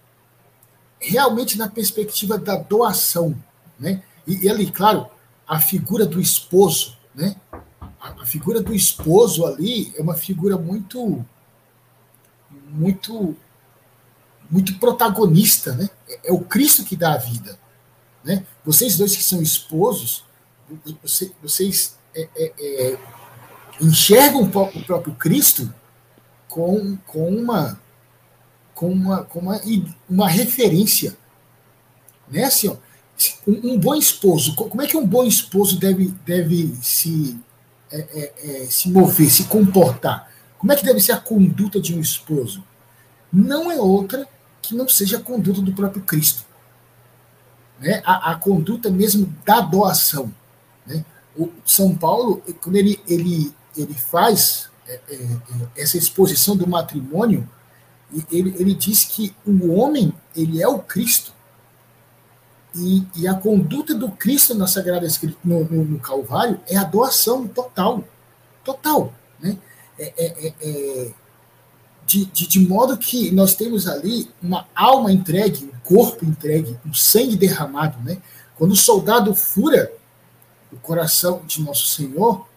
Realmente 1.00 1.58
na 1.58 1.68
perspectiva 1.68 2.38
da 2.38 2.56
doação. 2.56 3.36
Né? 3.78 4.02
E, 4.26 4.46
e 4.46 4.48
ali, 4.48 4.70
claro, 4.70 5.08
a 5.46 5.60
figura 5.60 6.04
do 6.04 6.20
esposo, 6.20 6.96
né? 7.14 7.36
A, 8.00 8.22
a 8.22 8.26
figura 8.26 8.60
do 8.62 8.74
esposo 8.74 9.46
ali 9.46 9.92
é 9.96 10.02
uma 10.02 10.14
figura 10.14 10.56
muito 10.56 11.24
muito 12.70 13.36
muito 14.50 14.78
protagonista, 14.78 15.72
né? 15.74 15.88
É, 16.08 16.30
é 16.30 16.32
o 16.32 16.40
Cristo 16.40 16.84
que 16.84 16.96
dá 16.96 17.14
a 17.14 17.18
vida, 17.18 17.58
né? 18.24 18.44
Vocês 18.64 18.96
dois 18.96 19.16
que 19.16 19.22
são 19.22 19.42
esposos, 19.42 20.24
vocês 21.42 21.96
é, 22.14 22.28
é, 22.36 22.52
é, 22.58 22.98
enxergam 23.80 24.42
o 24.42 24.50
próprio 24.84 25.14
Cristo 25.14 25.72
com, 26.48 26.96
com 27.06 27.28
uma 27.28 27.80
com 28.78 28.92
uma, 28.92 29.24
com 29.24 29.40
uma, 29.40 29.60
uma 30.08 30.28
referência. 30.28 31.16
Né? 32.30 32.44
Assim, 32.44 32.68
ó, 32.68 32.76
um, 33.44 33.72
um, 33.72 33.78
bom 33.78 33.96
esposo, 33.96 34.54
como 34.54 34.80
é 34.80 34.86
que 34.86 34.96
um 34.96 35.04
bom 35.04 35.24
esposo 35.24 35.80
deve, 35.80 36.14
deve 36.24 36.76
se, 36.80 37.36
é, 37.90 38.32
é, 38.44 38.66
se 38.70 38.88
mover, 38.88 39.28
se 39.30 39.44
comportar? 39.44 40.30
Como 40.56 40.72
é 40.72 40.76
que 40.76 40.84
deve 40.84 41.00
ser 41.00 41.10
a 41.10 41.16
conduta 41.16 41.80
de 41.80 41.92
um 41.92 42.00
esposo? 42.00 42.62
Não 43.32 43.68
é 43.68 43.80
outra 43.80 44.28
que 44.68 44.74
não 44.74 44.88
seja 44.88 45.16
a 45.16 45.22
conduta 45.22 45.62
do 45.62 45.72
próprio 45.72 46.02
Cristo. 46.02 46.44
Né? 47.80 48.02
A, 48.04 48.32
a 48.32 48.34
conduta 48.36 48.90
mesmo 48.90 49.34
da 49.44 49.60
doação. 49.60 50.32
Né? 50.86 51.04
o 51.38 51.48
São 51.64 51.94
Paulo, 51.94 52.42
quando 52.60 52.76
ele, 52.76 53.00
ele, 53.08 53.54
ele 53.76 53.94
faz 53.94 54.68
é, 54.86 55.00
é, 55.08 55.14
é, 55.14 55.82
essa 55.82 55.96
exposição 55.96 56.56
do 56.56 56.66
matrimônio, 56.66 57.48
ele, 58.30 58.54
ele 58.58 58.74
diz 58.74 59.04
que 59.04 59.34
o 59.46 59.72
homem 59.72 60.12
ele 60.34 60.60
é 60.60 60.68
o 60.68 60.80
Cristo. 60.80 61.32
E, 62.74 63.06
e 63.16 63.26
a 63.26 63.34
conduta 63.34 63.94
do 63.94 64.10
Cristo 64.10 64.54
na 64.54 64.66
Sagrada 64.66 65.06
Escritura, 65.06 65.40
no, 65.44 65.64
no, 65.64 65.84
no 65.84 65.98
Calvário, 65.98 66.60
é 66.66 66.76
a 66.76 66.84
doação 66.84 67.46
total. 67.46 68.04
Total. 68.64 69.12
Né? 69.40 69.56
É, 69.98 70.12
é, 70.16 70.46
é, 70.46 70.54
é, 70.60 71.12
de, 72.08 72.24
de, 72.24 72.46
de, 72.46 72.60
modo 72.60 72.96
que 72.96 73.30
nós 73.30 73.54
temos 73.54 73.86
ali 73.86 74.30
uma 74.42 74.66
alma 74.74 75.12
entregue, 75.12 75.66
um 75.66 75.78
corpo 75.80 76.24
entregue, 76.24 76.74
um 76.86 76.94
sangue 76.94 77.36
derramado. 77.36 78.02
Né? 78.02 78.16
Quando 78.56 78.72
o 78.72 78.76
soldado 78.76 79.34
fura 79.34 79.92
o 80.72 80.76
coração 80.76 81.42
de 81.46 81.60
nosso 81.60 81.86
Senhor, 81.86 82.48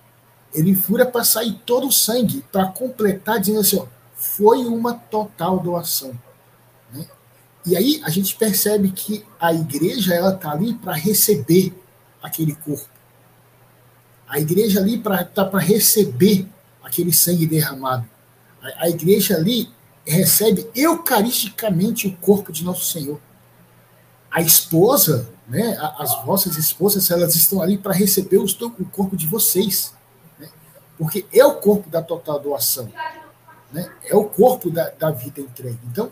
ele 0.54 0.74
fura 0.74 1.06
para 1.06 1.26
sair 1.26 1.60
todo 1.66 1.88
o 1.88 1.92
sangue, 1.92 2.46
para 2.50 2.66
completar, 2.68 3.42
dizendo 3.42 3.60
assim: 3.60 3.78
ó, 3.78 3.86
foi 4.16 4.66
uma 4.66 4.94
total 4.94 5.60
doação. 5.60 6.18
Né? 6.94 7.06
E 7.66 7.76
aí 7.76 8.02
a 8.06 8.10
gente 8.10 8.38
percebe 8.38 8.90
que 8.92 9.26
a 9.38 9.54
igreja 9.54 10.14
ela 10.14 10.34
está 10.34 10.52
ali 10.52 10.74
para 10.76 10.94
receber 10.94 11.74
aquele 12.24 12.56
corpo. 12.56 12.90
A 14.30 14.40
igreja 14.40 14.80
ali 14.80 14.96
está 14.96 15.44
para 15.44 15.60
receber 15.60 16.48
aquele 16.82 17.12
sangue 17.12 17.46
derramado. 17.46 18.10
A, 18.62 18.86
a 18.86 18.90
igreja 18.90 19.36
ali 19.36 19.70
recebe 20.06 20.70
eucaristicamente 20.76 22.08
o 22.08 22.16
corpo 22.18 22.52
de 22.52 22.64
nosso 22.64 22.86
Senhor. 22.86 23.20
A 24.30 24.42
esposa, 24.42 25.30
né, 25.48 25.78
as 25.98 26.24
vossas 26.24 26.58
esposas, 26.58 27.12
elas 27.12 27.36
estão 27.36 27.62
ali 27.62 27.78
para 27.78 27.94
receber 27.94 28.38
o 28.38 28.86
corpo 28.92 29.16
de 29.16 29.28
vocês. 29.28 29.94
Né? 30.40 30.48
Porque 30.98 31.26
é 31.34 31.46
o 31.46 31.56
corpo 31.56 31.90
da 31.90 32.02
total 32.02 32.40
doação. 32.40 32.92
Né? 33.72 33.90
É 34.06 34.16
o 34.16 34.26
corpo 34.26 34.70
da, 34.70 34.90
da 34.90 35.12
vida 35.12 35.42
entregue. 35.42 35.80
Então, 35.92 36.12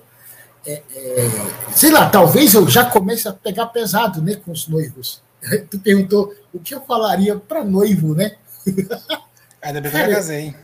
é, 0.66 0.84
é, 0.94 1.30
sei 1.74 1.92
lá, 1.92 2.10
talvez 2.10 2.54
eu 2.54 2.68
já 2.68 2.86
comece 2.86 3.28
a 3.28 3.34
pegar 3.34 3.68
pesado 3.68 4.22
né, 4.22 4.36
com 4.36 4.52
os 4.52 4.68
noivos. 4.68 5.22
Tu 5.72 5.80
perguntou 5.80 6.36
o 6.54 6.60
que 6.60 6.76
eu 6.76 6.82
falaria 6.82 7.36
para 7.38 7.64
noivo, 7.64 8.14
né? 8.14 8.36
Ainda 9.62 9.80
bem 9.80 9.92
que 9.92 9.98
eu 9.98 10.12
casei 10.12 10.56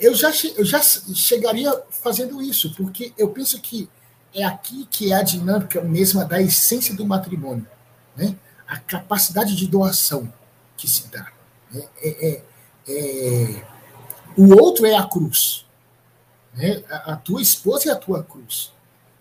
eu 0.00 0.14
já, 0.14 0.30
eu 0.56 0.64
já 0.64 0.82
chegaria 0.82 1.72
fazendo 1.90 2.42
isso, 2.42 2.74
porque 2.74 3.12
eu 3.16 3.30
penso 3.30 3.58
que 3.60 3.88
é 4.34 4.44
aqui 4.44 4.86
que 4.90 5.12
é 5.12 5.16
a 5.16 5.22
dinâmica 5.22 5.80
mesma 5.80 6.24
da 6.24 6.40
essência 6.40 6.94
do 6.94 7.06
matrimônio, 7.06 7.66
né? 8.16 8.36
a 8.68 8.78
capacidade 8.78 9.56
de 9.56 9.66
doação 9.66 10.32
que 10.76 10.88
se 10.88 11.08
dá. 11.08 11.26
Né? 11.72 11.82
É, 12.02 12.28
é, 12.28 12.42
é, 12.88 13.64
o 14.36 14.54
outro 14.54 14.86
é 14.86 14.94
a 14.94 15.06
cruz. 15.06 15.64
Né? 16.54 16.82
A, 16.90 17.12
a, 17.12 17.16
tua 17.16 17.40
esposa 17.40 17.88
é 17.88 17.92
a 17.92 17.96
tua 17.96 18.22
cruz. 18.22 18.72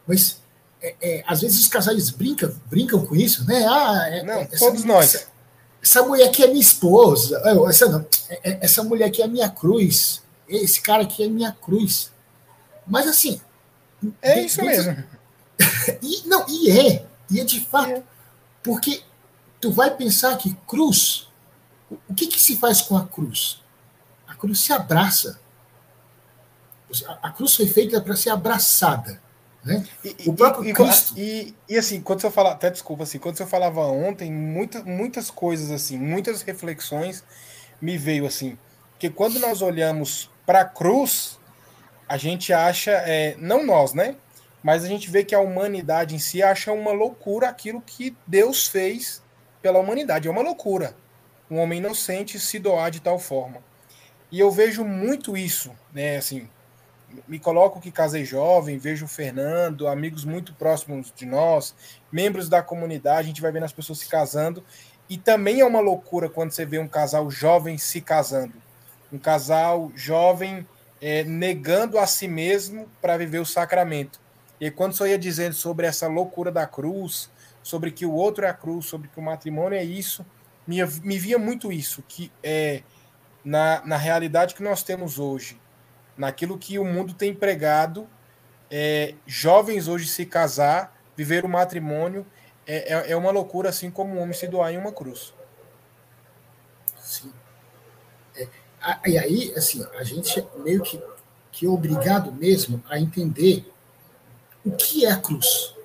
Mas 0.06 0.42
é, 0.82 0.96
é, 1.02 1.24
às 1.26 1.42
vezes 1.42 1.62
os 1.62 1.68
casais 1.68 2.10
brincam, 2.10 2.54
brincam 2.70 3.06
com 3.06 3.16
isso, 3.16 3.46
né? 3.46 3.66
Ah, 3.68 4.08
é, 4.10 4.24
não, 4.24 4.46
todos 4.46 4.84
nós. 4.84 5.16
Essa, 5.16 5.28
essa, 5.82 6.04
mulher 6.04 6.28
aqui 6.28 6.44
é 6.44 6.48
minha 6.48 6.60
esposa, 6.60 7.42
essa, 7.70 7.88
não, 7.88 8.06
essa 8.44 8.84
mulher 8.84 9.06
aqui 9.06 9.22
é 9.22 9.28
minha 9.28 9.50
cruz 9.50 10.22
esse 10.58 10.82
cara 10.82 11.04
aqui 11.04 11.24
é 11.24 11.28
minha 11.28 11.52
cruz. 11.52 12.12
Mas 12.86 13.08
assim. 13.08 13.40
É 14.22 14.42
isso 14.42 14.64
mesmo. 14.64 15.04
e, 16.02 16.28
não, 16.28 16.46
e 16.48 16.72
é. 16.72 17.06
E 17.30 17.40
é 17.40 17.44
de 17.44 17.62
fato. 17.62 17.92
É. 17.92 18.04
Porque 18.64 19.04
tu 19.62 19.72
vai 19.72 19.96
pensar 19.96 20.38
que 20.38 20.56
cruz. 20.68 21.28
O 22.08 22.14
que, 22.14 22.28
que 22.28 22.40
se 22.40 22.56
faz 22.56 22.82
com 22.82 22.98
a 22.98 23.08
cruz? 23.08 23.62
A 24.28 24.36
cruz 24.36 24.60
se 24.60 24.72
abraça. 24.72 25.40
A 27.22 27.32
cruz 27.32 27.56
foi 27.56 27.68
feita 27.68 28.02
para 28.02 28.16
ser 28.16 28.30
abraçada. 28.30 29.22
Né? 29.64 29.86
E, 30.04 30.30
o 30.30 30.34
próprio 30.34 30.70
e, 30.70 30.74
Cristo. 30.74 31.14
E, 31.18 31.54
e, 31.68 31.78
assim, 31.78 32.02
quando 32.02 32.22
você 32.22 32.32
fala, 32.32 32.52
até 32.52 32.70
desculpa, 32.70 33.04
assim, 33.04 33.20
quando 33.20 33.38
você 33.38 33.46
falava 33.46 33.82
ontem, 33.82 34.32
muita, 34.32 34.84
muitas 34.84 35.30
coisas 35.30 35.72
assim, 35.72 35.98
muitas 35.98 36.42
reflexões 36.42 37.24
me 37.82 37.98
veio 37.98 38.26
assim, 38.26 38.58
que 38.98 39.10
quando 39.10 39.40
nós 39.40 39.62
olhamos 39.62 40.30
para 40.50 40.62
a 40.62 40.66
cruz, 40.66 41.40
a 42.08 42.18
gente 42.18 42.52
acha, 42.52 42.90
é, 42.90 43.36
não 43.38 43.64
nós, 43.64 43.94
né? 43.94 44.16
Mas 44.64 44.84
a 44.84 44.88
gente 44.88 45.08
vê 45.08 45.24
que 45.24 45.36
a 45.36 45.40
humanidade 45.40 46.16
em 46.16 46.18
si 46.18 46.42
acha 46.42 46.74
uma 46.74 46.92
loucura 46.92 47.48
aquilo 47.48 47.80
que 47.80 48.18
Deus 48.26 48.66
fez 48.68 49.22
pela 49.62 49.78
humanidade. 49.78 50.28
É 50.28 50.32
uma 50.32 50.42
loucura. 50.42 50.96
Um 51.52 51.60
homem 51.60 51.78
inocente 51.78 52.40
se 52.40 52.58
doar 52.58 52.90
de 52.90 53.00
tal 53.00 53.20
forma. 53.20 53.58
E 54.32 54.40
eu 54.40 54.50
vejo 54.50 54.84
muito 54.84 55.38
isso, 55.38 55.72
né? 55.94 56.18
Assim, 56.18 56.50
me 57.28 57.38
coloco 57.38 57.80
que 57.80 57.92
casei 57.92 58.26
jovem, 58.26 58.80
vejo 58.80 59.06
o 59.06 59.08
Fernando, 59.08 59.88
amigos 59.88 60.26
muito 60.26 60.56
próximos 60.56 61.14
de 61.16 61.28
nós, 61.28 61.76
membros 62.12 62.50
da 62.50 62.64
comunidade, 62.64 63.20
a 63.20 63.24
gente 63.28 63.42
vai 63.42 63.52
vendo 63.52 63.66
as 63.66 63.74
pessoas 63.74 64.00
se 64.00 64.10
casando. 64.10 64.66
E 65.08 65.16
também 65.16 65.60
é 65.60 65.66
uma 65.66 65.80
loucura 65.80 66.28
quando 66.28 66.50
você 66.50 66.66
vê 66.66 66.80
um 66.80 66.88
casal 66.88 67.30
jovem 67.30 67.78
se 67.78 68.02
casando 68.02 68.68
um 69.12 69.18
casal 69.18 69.92
jovem 69.96 70.68
é, 71.02 71.24
negando 71.24 71.98
a 71.98 72.06
si 72.06 72.28
mesmo 72.28 72.90
para 73.02 73.18
viver 73.18 73.40
o 73.40 73.46
sacramento. 73.46 74.20
E 74.60 74.70
quando 74.70 74.96
só 74.96 75.08
ia 75.08 75.18
dizendo 75.18 75.54
sobre 75.54 75.88
essa 75.88 76.08
loucura 76.08 76.52
da 76.52 76.68
cruz, 76.68 77.30
sobre 77.64 77.92
que 77.92 78.06
o 78.06 78.12
outro 78.12 78.46
é 78.46 78.50
a 78.50 78.54
cruz, 78.54 78.86
sobre 78.86 79.08
que 79.08 79.20
o 79.20 79.22
matrimônio 79.22 79.78
é 79.78 79.84
isso, 79.84 80.26
me, 80.68 80.78
me 81.04 81.18
via 81.18 81.38
muito 81.38 81.72
isso, 81.72 82.04
que 82.08 82.32
é 82.44 82.84
na, 83.44 83.82
na 83.86 83.98
realidade 83.98 84.54
que 84.54 84.62
nós 84.62 84.84
temos 84.84 85.18
hoje, 85.18 85.60
naquilo 86.18 86.58
que 86.58 86.78
o 86.78 86.86
mundo 86.86 87.14
tem 87.14 87.34
pregado, 87.34 88.08
é, 88.70 89.16
jovens 89.26 89.88
hoje 89.88 90.08
se 90.08 90.26
casar, 90.26 90.96
viver 91.16 91.46
o 91.46 91.50
matrimônio, 91.50 92.26
é, 92.68 92.94
é, 92.94 93.12
é 93.12 93.16
uma 93.16 93.32
loucura, 93.32 93.70
assim 93.70 93.90
como 93.90 94.16
um 94.16 94.22
homem 94.22 94.34
se 94.34 94.48
doar 94.48 94.72
em 94.74 94.78
uma 94.78 94.92
cruz. 94.92 95.34
Sim. 97.00 97.34
E 99.06 99.18
aí, 99.18 99.54
assim, 99.56 99.86
a 99.98 100.04
gente 100.04 100.40
é 100.40 100.48
meio 100.58 100.82
que, 100.82 101.02
que 101.52 101.66
é 101.66 101.70
obrigado 101.70 102.32
mesmo 102.32 102.82
a 102.88 102.98
entender 103.00 103.70
o 104.66 104.72
que 104.72 105.06
é 105.06 105.12
a 105.12 105.18
cruz. 105.18 105.76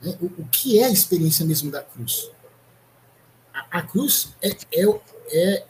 Né? 0.00 0.16
O, 0.20 0.26
o, 0.26 0.48
que 0.50 0.78
é 0.78 0.86
a 0.86 0.90
experiência 0.90 1.44
mesmo 1.44 1.70
da 1.70 1.82
cruz. 1.82 2.30
A, 3.52 3.78
a 3.78 3.82
cruz 3.82 4.34
é, 4.40 4.48
é, 4.48 5.00
é, 5.32 5.66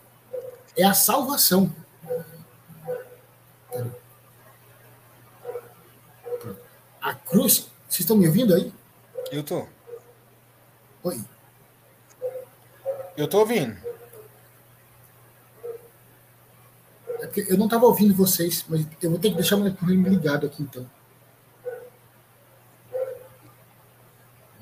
é 0.77 0.85
a 0.85 0.95
salvação. 0.95 1.75
A 7.01 7.15
cruz. 7.15 7.69
Vocês 7.89 8.01
estão 8.01 8.17
me 8.17 8.29
ouvindo 8.29 8.55
aí? 8.55 8.73
Eu 9.33 9.43
tô. 9.43 9.67
Oi. 11.03 11.21
Eu 13.17 13.27
tô 13.27 13.41
ouvindo. 13.41 13.77
É 17.07 17.10
porque 17.10 17.10
eu 17.49 17.59
não 17.59 17.67
estava 17.67 17.87
ouvindo 17.87 18.15
vocês, 18.15 18.65
mas 18.69 18.87
eu 19.03 19.11
vou 19.11 19.19
ter 19.19 19.31
que 19.31 19.37
deixar 19.37 19.57
o 19.57 19.61
microfone 19.61 20.09
ligado 20.09 20.47
aqui 20.47 20.63
então. 20.63 20.89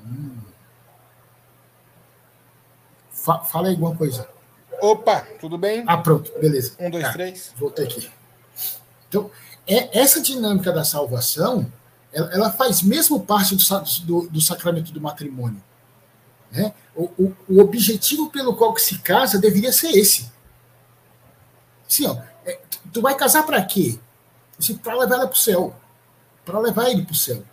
Hum. 0.05 0.37
Fa 3.11 3.39
fala 3.39 3.67
aí 3.67 3.73
alguma 3.73 3.95
coisa. 3.95 4.27
Opa, 4.81 5.21
tudo 5.39 5.57
bem? 5.57 5.83
Ah, 5.85 5.97
pronto, 5.97 6.31
beleza. 6.39 6.73
Um, 6.79 6.89
dois, 6.89 7.03
tá, 7.03 7.11
três. 7.13 7.53
Voltei 7.57 7.85
aqui. 7.85 8.09
Então, 9.07 9.29
é, 9.67 9.99
essa 9.99 10.21
dinâmica 10.21 10.71
da 10.71 10.83
salvação, 10.83 11.71
ela, 12.13 12.33
ela 12.33 12.51
faz 12.51 12.81
mesmo 12.81 13.19
parte 13.19 13.55
do, 13.55 13.63
do, 14.05 14.29
do 14.29 14.41
sacramento 14.41 14.91
do 14.91 15.01
matrimônio. 15.01 15.61
Né? 16.51 16.73
O, 16.95 17.03
o, 17.03 17.35
o, 17.47 17.59
objetivo 17.59 18.29
pelo 18.31 18.55
qual 18.55 18.75
se 18.77 18.97
casa 18.99 19.37
deveria 19.37 19.71
ser 19.71 19.91
esse. 19.91 20.31
Sim, 21.87 22.07
ó, 22.07 22.13
é, 22.13 22.28
tu 22.91 23.01
vai 23.01 23.15
casar 23.15 23.43
para 23.43 23.63
quê? 23.63 23.99
Para 24.83 24.95
levar 24.95 25.15
ela 25.15 25.27
para 25.27 25.35
o 25.35 25.39
céu. 25.39 25.75
Para 26.45 26.59
levar 26.59 26.89
ele 26.89 27.03
para 27.03 27.13
o 27.13 27.15
céu. 27.15 27.43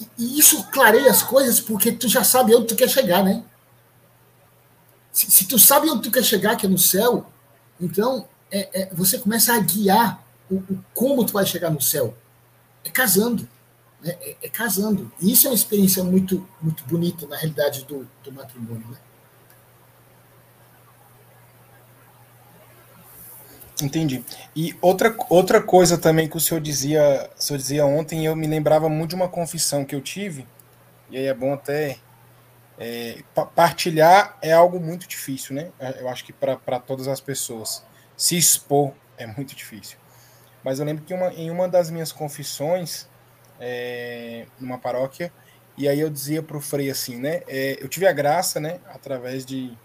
E, 0.00 0.08
e, 0.18 0.38
isso 0.38 0.64
clareia 0.70 1.10
as 1.10 1.22
coisas 1.22 1.60
porque 1.60 1.92
tu 1.92 2.08
já 2.08 2.24
sabe 2.24 2.54
onde 2.54 2.66
tu 2.66 2.76
quer 2.76 2.88
chegar, 2.88 3.22
né? 3.22 3.44
Se, 5.12 5.30
se 5.30 5.46
tu 5.46 5.58
sabe 5.58 5.88
onde 5.88 6.02
tu 6.02 6.10
quer 6.10 6.24
chegar, 6.24 6.56
que 6.56 6.66
é 6.66 6.68
no 6.68 6.78
céu, 6.78 7.26
então 7.80 8.28
é, 8.50 8.82
é, 8.82 8.94
você 8.94 9.18
começa 9.18 9.54
a 9.54 9.58
guiar 9.58 10.22
o, 10.50 10.56
o, 10.56 10.84
como 10.92 11.24
tu 11.24 11.32
vai 11.32 11.46
chegar 11.46 11.70
no 11.70 11.80
céu. 11.80 12.16
É 12.84 12.90
casando. 12.90 13.48
Né? 14.02 14.16
É, 14.20 14.36
é, 14.42 14.48
casando. 14.48 15.10
E 15.20 15.32
isso 15.32 15.46
é 15.46 15.50
uma 15.50 15.56
experiência 15.56 16.02
muito, 16.04 16.46
muito 16.60 16.84
bonita, 16.84 17.26
na 17.26 17.36
realidade, 17.36 17.84
do, 17.84 18.08
do 18.22 18.32
matrimônio. 18.32 18.86
Né? 18.88 18.96
Entendi. 23.82 24.24
E 24.54 24.76
outra, 24.80 25.14
outra 25.28 25.60
coisa 25.60 25.98
também 25.98 26.28
que 26.28 26.36
o 26.36 26.40
senhor 26.40 26.60
dizia, 26.60 27.28
o 27.36 27.42
senhor 27.42 27.58
dizia 27.58 27.86
ontem, 27.86 28.24
eu 28.24 28.36
me 28.36 28.46
lembrava 28.46 28.88
muito 28.88 29.10
de 29.10 29.16
uma 29.16 29.28
confissão 29.28 29.84
que 29.84 29.94
eu 29.94 30.00
tive, 30.00 30.46
e 31.10 31.16
aí 31.16 31.26
é 31.26 31.34
bom 31.34 31.52
até 31.52 31.98
é, 32.78 33.22
partilhar 33.54 34.36
é 34.42 34.52
algo 34.52 34.80
muito 34.80 35.06
difícil, 35.06 35.54
né? 35.54 35.70
É, 35.78 36.00
eu 36.00 36.08
acho 36.08 36.24
que 36.24 36.32
para 36.32 36.80
todas 36.80 37.08
as 37.08 37.20
pessoas. 37.20 37.84
Se 38.16 38.36
expor 38.36 38.92
é 39.16 39.26
muito 39.26 39.54
difícil. 39.54 39.98
Mas 40.62 40.78
eu 40.78 40.86
lembro 40.86 41.04
que 41.04 41.12
uma, 41.12 41.32
em 41.34 41.50
uma 41.50 41.68
das 41.68 41.90
minhas 41.90 42.10
confissões, 42.10 43.08
é, 43.60 44.46
numa 44.58 44.78
paróquia, 44.78 45.32
e 45.76 45.88
aí 45.88 46.00
eu 46.00 46.08
dizia 46.08 46.42
para 46.42 46.56
o 46.56 46.60
Frei 46.60 46.90
assim, 46.90 47.16
né? 47.16 47.42
É, 47.48 47.76
eu 47.80 47.88
tive 47.88 48.06
a 48.06 48.12
graça, 48.12 48.60
né, 48.60 48.80
através 48.88 49.44
de 49.44 49.76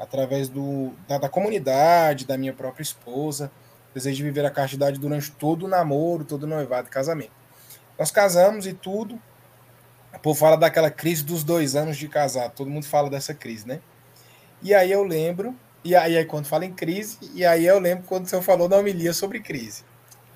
através 0.00 0.48
do, 0.48 0.92
da, 1.06 1.18
da, 1.18 1.28
comunidade, 1.28 2.26
da 2.26 2.38
minha 2.38 2.54
própria 2.54 2.82
esposa. 2.82 3.52
Desejo 3.94 4.16
de 4.16 4.22
viver 4.22 4.46
a 4.46 4.50
castidade 4.50 4.98
durante 4.98 5.30
todo 5.32 5.66
o 5.66 5.68
namoro, 5.68 6.24
todo 6.24 6.44
o 6.44 6.46
noivado 6.46 6.88
e 6.88 6.90
casamento. 6.90 7.32
Nós 7.98 8.10
casamos 8.10 8.66
e 8.66 8.72
tudo. 8.72 9.20
O 10.14 10.18
povo 10.18 10.38
fala 10.38 10.56
daquela 10.56 10.90
crise 10.90 11.22
dos 11.22 11.44
dois 11.44 11.76
anos 11.76 11.96
de 11.96 12.08
casar. 12.08 12.48
Todo 12.50 12.70
mundo 12.70 12.86
fala 12.86 13.10
dessa 13.10 13.34
crise, 13.34 13.68
né? 13.68 13.80
E 14.62 14.72
aí 14.74 14.90
eu 14.90 15.02
lembro, 15.02 15.54
e 15.84 15.94
aí, 15.94 16.16
aí 16.16 16.24
quando 16.24 16.46
fala 16.46 16.64
em 16.64 16.72
crise, 16.72 17.18
e 17.34 17.44
aí 17.44 17.66
eu 17.66 17.78
lembro 17.78 18.04
quando 18.06 18.24
o 18.24 18.28
senhor 18.28 18.42
falou 18.42 18.68
na 18.68 18.76
homilia 18.76 19.12
sobre 19.12 19.40
crise. 19.40 19.84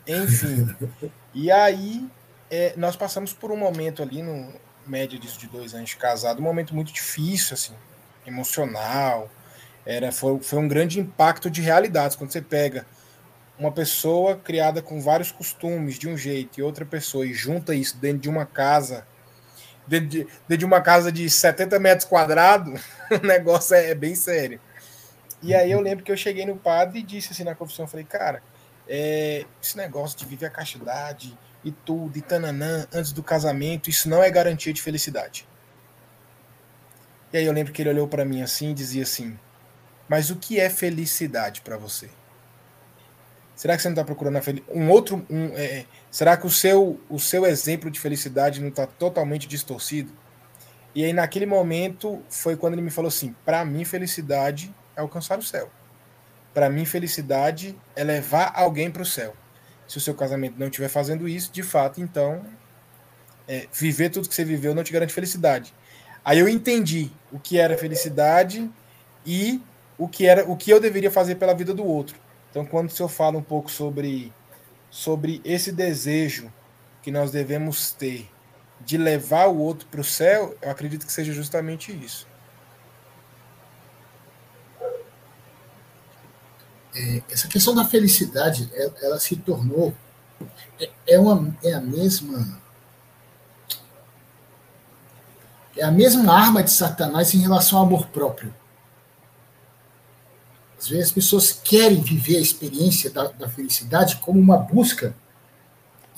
Enfim. 0.07 0.75
e 1.33 1.51
aí, 1.51 2.07
é, 2.51 2.75
nós 2.77 2.97
passamos 2.97 3.33
por 3.33 3.51
um 3.51 3.57
momento 3.57 4.03
ali, 4.03 4.23
no 4.23 4.53
média 4.87 5.19
disso 5.19 5.39
de 5.39 5.47
dois 5.47 5.75
anos 5.75 5.91
de 5.91 5.97
casado, 5.97 6.41
um 6.41 6.43
momento 6.45 6.75
muito 6.75 6.93
difícil, 6.93 7.55
assim, 7.55 7.75
emocional. 8.27 9.31
Era, 9.87 10.11
foi, 10.11 10.41
foi 10.41 10.59
um 10.59 10.69
grande 10.69 10.99
impacto 10.99 11.51
de 11.51 11.61
realidades. 11.61 12.17
Quando 12.17 12.33
você 12.33 12.41
pega 12.41 12.87
uma 13.59 13.71
pessoa 13.71 14.37
criada 14.37 14.83
com 14.83 15.01
vários 15.01 15.31
costumes 15.31 15.99
de 15.99 16.09
um 16.09 16.17
jeito 16.17 16.59
e 16.59 16.63
outra 16.63 16.85
pessoa 16.85 17.27
e 17.27 17.33
junta 17.33 17.75
isso 17.75 17.97
dentro 17.99 18.19
de 18.19 18.29
uma 18.29 18.45
casa, 18.45 19.07
dentro 19.87 20.09
de, 20.09 20.19
dentro 20.25 20.59
de 20.59 20.65
uma 20.65 20.81
casa 20.81 21.13
de 21.13 21.29
70 21.29 21.79
metros 21.79 22.09
quadrados, 22.09 22.81
o 23.11 23.27
negócio 23.27 23.75
é, 23.75 23.91
é, 23.91 23.95
bem 23.95 24.15
sério. 24.15 24.61
E 25.43 25.55
aí 25.55 25.71
eu 25.71 25.81
lembro 25.81 26.05
que 26.05 26.11
eu 26.11 26.17
cheguei 26.17 26.47
no 26.47 26.57
padre 26.57 27.01
e 27.01 27.03
disse 27.03 27.33
assim 27.33 27.45
na 27.45 27.55
confissão, 27.55 27.87
falei, 27.87 28.07
cara, 28.07 28.43
é, 28.89 29.45
esse 29.63 29.77
negócio 29.77 30.19
de 30.19 30.25
viver 30.25 30.47
a 30.47 30.51
castidade 30.51 31.37
e 31.63 31.71
tudo, 31.71 32.17
e 32.19 32.23
tananã, 32.23 32.87
antes 32.93 33.13
do 33.13 33.23
casamento, 33.23 33.89
isso 33.89 34.09
não 34.09 34.23
é 34.23 34.31
garantia 34.31 34.73
de 34.73 34.83
felicidade. 34.83 35.47
E 37.33 37.37
aí 37.37 37.45
eu 37.45 37.53
lembro 37.53 37.73
que 37.73 37.83
ele 37.83 37.91
olhou 37.91 38.07
para 38.07 38.25
mim 38.25 38.43
assim 38.43 38.71
e 38.71 38.75
dizia 38.75 39.03
assim, 39.03 39.39
mas 40.09 40.31
o 40.31 40.37
que 40.37 40.61
é 40.61 40.69
felicidade 40.69 41.61
para 41.61 41.77
você? 41.77 42.09
Será 43.55 43.77
que 43.77 43.83
você 43.83 43.89
não 43.89 43.95
está 43.95 44.05
procurando 44.05 44.41
um 44.73 44.91
outro? 44.91 45.25
Um, 45.31 45.57
é, 45.57 45.65
é, 45.65 45.87
será 46.11 46.37
que 46.37 46.47
o 46.47 46.51
seu, 46.51 47.01
o 47.09 47.21
seu 47.21 47.47
exemplo 47.47 47.91
de 47.91 48.01
felicidade 48.01 48.61
não 48.61 48.69
está 48.69 48.87
totalmente 48.87 49.47
distorcido? 49.47 50.13
E 50.95 51.05
aí, 51.05 51.13
naquele 51.13 51.47
momento, 51.47 52.23
foi 52.29 52.57
quando 52.57 52.75
ele 52.75 52.83
me 52.83 52.91
falou 52.91 53.09
assim: 53.09 53.35
para 53.45 53.65
mim, 53.65 53.85
felicidade 53.85 54.75
é 54.97 55.01
alcançar 55.01 55.39
o 55.39 55.43
céu. 55.43 55.71
Para 56.53 56.69
mim, 56.69 56.85
felicidade 56.85 57.77
é 57.97 58.05
levar 58.05 58.53
alguém 58.55 58.91
para 58.91 59.03
o 59.03 59.07
céu. 59.07 59.35
Se 59.87 59.99
o 59.99 60.01
seu 60.01 60.15
casamento 60.15 60.57
não 60.59 60.67
estiver 60.67 60.89
fazendo 60.89 61.29
isso, 61.29 61.53
de 61.53 61.63
fato, 61.63 62.01
então, 62.01 62.45
é, 63.47 63.67
viver 63.73 64.11
tudo 64.11 64.29
que 64.29 64.35
você 64.35 64.45
viveu 64.45 64.75
não 64.75 64.83
te 64.83 64.93
garante 64.93 65.13
felicidade. 65.13 65.75
Aí 66.25 66.39
eu 66.39 66.49
entendi 66.49 67.11
o 67.31 67.39
que 67.39 67.59
era 67.59 67.77
felicidade 67.77 68.71
e 69.27 69.61
o 69.99 70.09
que 70.09 70.27
era 70.27 70.51
o 70.51 70.57
que 70.57 70.71
eu 70.71 70.81
deveria 70.81 71.11
fazer 71.11 71.37
pela 71.37 71.55
vida 71.55 71.73
do 71.73 71.85
outro. 71.85 72.17
Então, 72.51 72.65
quando 72.65 72.89
o 72.89 72.93
senhor 72.93 73.09
fala 73.09 73.39
um 73.39 73.43
pouco 73.43 73.71
sobre, 73.71 74.33
sobre 74.91 75.41
esse 75.45 75.73
desejo 75.73 76.53
que 77.03 77.11
nós 77.11 77.31
devemos 77.31 77.93
ter 77.93 78.31
de 78.81 78.97
levar 78.97 79.47
o 79.49 79.59
outro 79.59 79.87
para 79.89 80.01
o 80.01 80.05
céu, 80.05 80.57
eu 80.61 80.71
acredito 80.71 81.07
que 81.07 81.13
seja 81.13 81.33
justamente 81.33 81.93
isso. 81.93 82.27
É, 86.95 87.23
essa 87.31 87.49
questão 87.49 87.75
da 87.75 87.85
felicidade, 87.85 88.71
ela, 88.73 88.95
ela 89.03 89.21
se 89.21 89.35
tornou 89.37 89.93
é, 90.79 90.91
é, 91.09 91.19
uma, 91.19 91.57
é 91.63 91.73
a 91.73 91.81
mesma 91.81 92.63
é 95.77 95.83
a 95.83 95.91
mesma 95.91 96.33
arma 96.33 96.63
de 96.63 96.71
Satanás 96.71 97.35
em 97.35 97.39
relação 97.39 97.79
ao 97.79 97.85
amor 97.85 98.07
próprio. 98.07 98.55
Às 100.85 100.91
vezes 100.91 101.07
as 101.07 101.13
pessoas 101.13 101.51
querem 101.51 102.03
viver 102.03 102.37
a 102.37 102.41
experiência 102.41 103.11
da, 103.11 103.29
da 103.29 103.49
felicidade 103.49 104.17
como 104.17 104.39
uma 104.39 104.59
busca, 104.59 105.17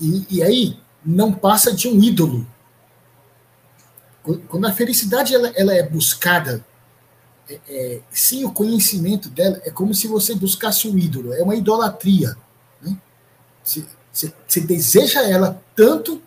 e, 0.01 0.27
e, 0.29 0.43
aí 0.43 0.77
não 1.05 1.33
passa 1.33 1.73
de 1.73 1.87
um 1.87 2.03
ídolo. 2.03 2.45
Quando 4.49 4.67
a 4.67 4.73
felicidade 4.73 5.33
ela, 5.33 5.53
ela 5.55 5.73
é 5.73 5.89
buscada 5.89 6.67
é, 7.49 7.61
é, 7.69 8.01
sem 8.11 8.45
o 8.45 8.51
conhecimento 8.51 9.31
dela, 9.31 9.63
é 9.65 9.71
como 9.71 9.95
se 9.95 10.09
você 10.09 10.35
buscasse 10.35 10.89
um 10.89 10.99
ídolo, 10.99 11.33
é 11.33 11.45
uma 11.45 11.55
idolatria. 11.55 12.37
Né? 12.83 12.99
Você, 13.63 13.87
você, 14.13 14.33
você 14.49 14.61
deseja 14.63 15.23
ela 15.23 15.63
tanto 15.77 16.21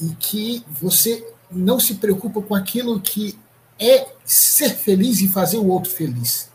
e 0.00 0.10
que 0.14 0.64
você 0.70 1.28
não 1.50 1.80
se 1.80 1.96
preocupa 1.96 2.40
com 2.40 2.54
aquilo 2.54 3.00
que 3.00 3.36
é 3.80 4.12
ser 4.24 4.70
feliz 4.70 5.20
e 5.20 5.26
fazer 5.26 5.56
o 5.56 5.66
outro 5.66 5.90
feliz. 5.90 6.51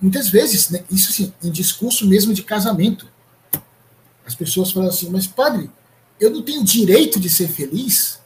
Muitas 0.00 0.28
vezes, 0.28 0.70
né, 0.70 0.84
isso 0.90 1.10
assim, 1.10 1.32
em 1.42 1.50
discurso 1.50 2.06
mesmo 2.06 2.34
de 2.34 2.42
casamento, 2.42 3.06
as 4.26 4.34
pessoas 4.34 4.72
falam 4.72 4.88
assim, 4.88 5.08
mas 5.08 5.26
padre, 5.26 5.70
eu 6.18 6.30
não 6.30 6.42
tenho 6.42 6.64
direito 6.64 7.20
de 7.20 7.30
ser 7.30 7.48
feliz? 7.48 8.20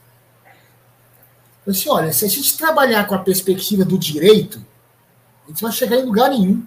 Eu 1.67 1.73
assim, 1.73 1.89
olha, 1.89 2.13
se 2.13 2.25
a 2.25 2.29
gente 2.29 2.57
trabalhar 2.57 3.07
com 3.07 3.15
a 3.15 3.19
perspectiva 3.19 3.85
do 3.85 3.99
direito, 3.99 4.65
a 5.45 5.49
gente 5.49 5.63
vai 5.63 5.73
chegar 5.73 5.97
em 5.97 6.05
lugar 6.05 6.31
nenhum. 6.31 6.65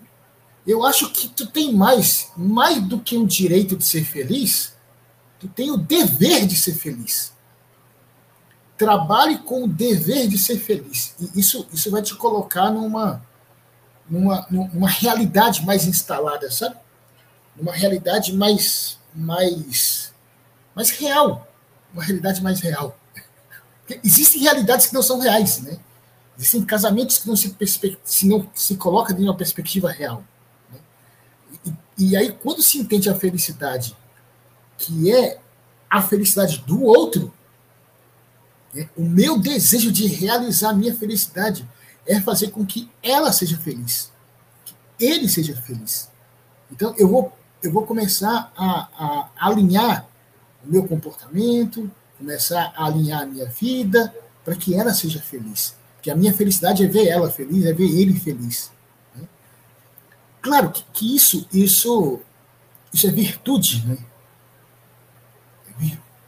Eu 0.67 0.83
acho 0.85 1.09
que 1.11 1.27
tu 1.29 1.47
tem 1.47 1.73
mais, 1.73 2.31
mais 2.35 2.81
do 2.81 2.99
que 2.99 3.17
o 3.17 3.25
direito 3.25 3.75
de 3.75 3.85
ser 3.85 4.03
feliz, 4.03 4.73
tu 5.39 5.47
tem 5.47 5.71
o 5.71 5.77
dever 5.77 6.45
de 6.45 6.55
ser 6.55 6.73
feliz. 6.73 7.31
Trabalhe 8.77 9.39
com 9.39 9.63
o 9.63 9.67
dever 9.67 10.27
de 10.27 10.37
ser 10.37 10.57
feliz. 10.57 11.15
E 11.19 11.39
isso, 11.39 11.67
isso 11.73 11.89
vai 11.89 12.01
te 12.01 12.15
colocar 12.15 12.69
numa, 12.71 13.21
numa, 14.09 14.45
numa 14.49 14.89
realidade 14.89 15.65
mais 15.65 15.85
instalada, 15.85 16.49
sabe? 16.49 16.75
Numa 17.55 17.73
realidade 17.73 18.33
mais, 18.33 18.97
mais, 19.13 20.13
mais 20.75 20.89
real. 20.89 21.47
Uma 21.93 22.03
realidade 22.03 22.41
mais 22.41 22.59
real. 22.59 22.97
Porque 23.79 23.99
existem 24.03 24.41
realidades 24.41 24.87
que 24.87 24.93
não 24.93 25.03
são 25.03 25.19
reais, 25.19 25.59
né? 25.61 25.77
Existem 26.37 26.63
casamentos 26.63 27.17
que 27.17 27.27
não 27.27 27.35
se, 27.35 27.55
se, 28.03 28.27
não 28.27 28.49
se 28.55 28.75
colocam 28.77 29.17
em 29.17 29.23
uma 29.23 29.35
perspectiva 29.35 29.91
real. 29.91 30.23
Né? 30.71 30.79
E, 31.97 32.09
e 32.11 32.15
aí, 32.15 32.31
quando 32.31 32.63
se 32.63 32.77
entende 32.77 33.09
a 33.09 33.15
felicidade, 33.15 33.95
que 34.77 35.13
é 35.13 35.39
a 35.89 36.01
felicidade 36.01 36.59
do 36.59 36.81
outro, 36.83 37.33
né? 38.73 38.89
o 38.95 39.03
meu 39.03 39.37
desejo 39.37 39.91
de 39.91 40.07
realizar 40.07 40.69
a 40.69 40.73
minha 40.73 40.95
felicidade 40.95 41.67
é 42.09 42.19
fazer 42.19 42.49
com 42.49 42.65
que 42.65 42.89
ela 43.03 43.31
seja 43.31 43.55
feliz, 43.57 44.11
que 44.65 44.73
ele 44.99 45.29
seja 45.29 45.55
feliz. 45.55 46.09
Então 46.71 46.93
eu 46.97 47.07
vou 47.07 47.31
eu 47.61 47.71
vou 47.71 47.85
começar 47.85 48.51
a, 48.55 48.87
a 48.97 49.47
alinhar 49.47 50.07
o 50.65 50.71
meu 50.71 50.87
comportamento, 50.87 51.91
começar 52.17 52.73
a 52.75 52.85
alinhar 52.85 53.21
a 53.21 53.25
minha 53.25 53.45
vida 53.45 54.13
para 54.43 54.55
que 54.55 54.73
ela 54.73 54.93
seja 54.93 55.21
feliz. 55.21 55.75
Porque 55.95 56.09
a 56.09 56.15
minha 56.15 56.33
felicidade 56.33 56.83
é 56.83 56.87
ver 56.87 57.07
ela 57.07 57.29
feliz, 57.29 57.65
é 57.65 57.73
ver 57.73 57.89
ele 57.89 58.17
feliz. 58.17 58.71
Né? 59.13 59.27
Claro 60.41 60.71
que, 60.71 60.83
que, 60.93 61.15
isso, 61.15 61.45
isso, 61.51 62.21
isso 62.93 63.07
é 63.07 63.11
virtude. 63.11 63.85
Né? 63.85 63.97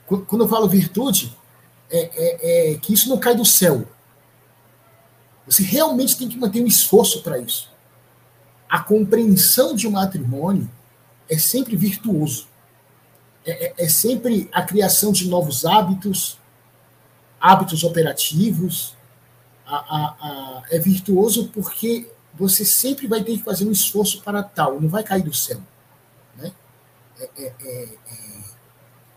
Quando 0.05 0.43
eu 0.43 0.49
falo 0.49 0.67
virtude, 0.67 1.35
é, 1.89 1.99
é, 2.13 2.71
é 2.73 2.77
que 2.77 2.93
isso 2.93 3.07
não 3.07 3.17
cai 3.17 3.35
do 3.35 3.45
céu. 3.45 3.87
Você 5.45 5.63
realmente 5.63 6.17
tem 6.17 6.29
que 6.29 6.37
manter 6.37 6.61
um 6.61 6.67
esforço 6.67 7.21
para 7.21 7.39
isso. 7.39 7.69
A 8.69 8.79
compreensão 8.79 9.75
de 9.75 9.87
um 9.87 9.91
matrimônio 9.91 10.69
é 11.29 11.37
sempre 11.37 11.75
virtuoso. 11.75 12.47
É, 13.45 13.67
é, 13.67 13.85
é, 13.85 13.89
sempre 13.89 14.49
a 14.51 14.61
criação 14.61 15.11
de 15.11 15.27
novos 15.27 15.65
hábitos, 15.65 16.37
hábitos 17.39 17.83
operativos. 17.83 18.95
A, 19.65 19.75
a, 19.75 20.05
a, 20.05 20.63
é 20.69 20.77
virtuoso 20.77 21.49
porque 21.49 22.09
você 22.33 22.63
sempre 22.63 23.07
vai 23.07 23.23
ter 23.23 23.37
que 23.37 23.43
fazer 23.43 23.65
um 23.65 23.71
esforço 23.71 24.21
para 24.21 24.43
tal, 24.43 24.79
não 24.79 24.89
vai 24.89 25.03
cair 25.03 25.23
do 25.23 25.33
céu. 25.33 25.61
Né? 26.37 26.51
É, 27.19 27.29
é, 27.37 27.53
é, 27.63 27.89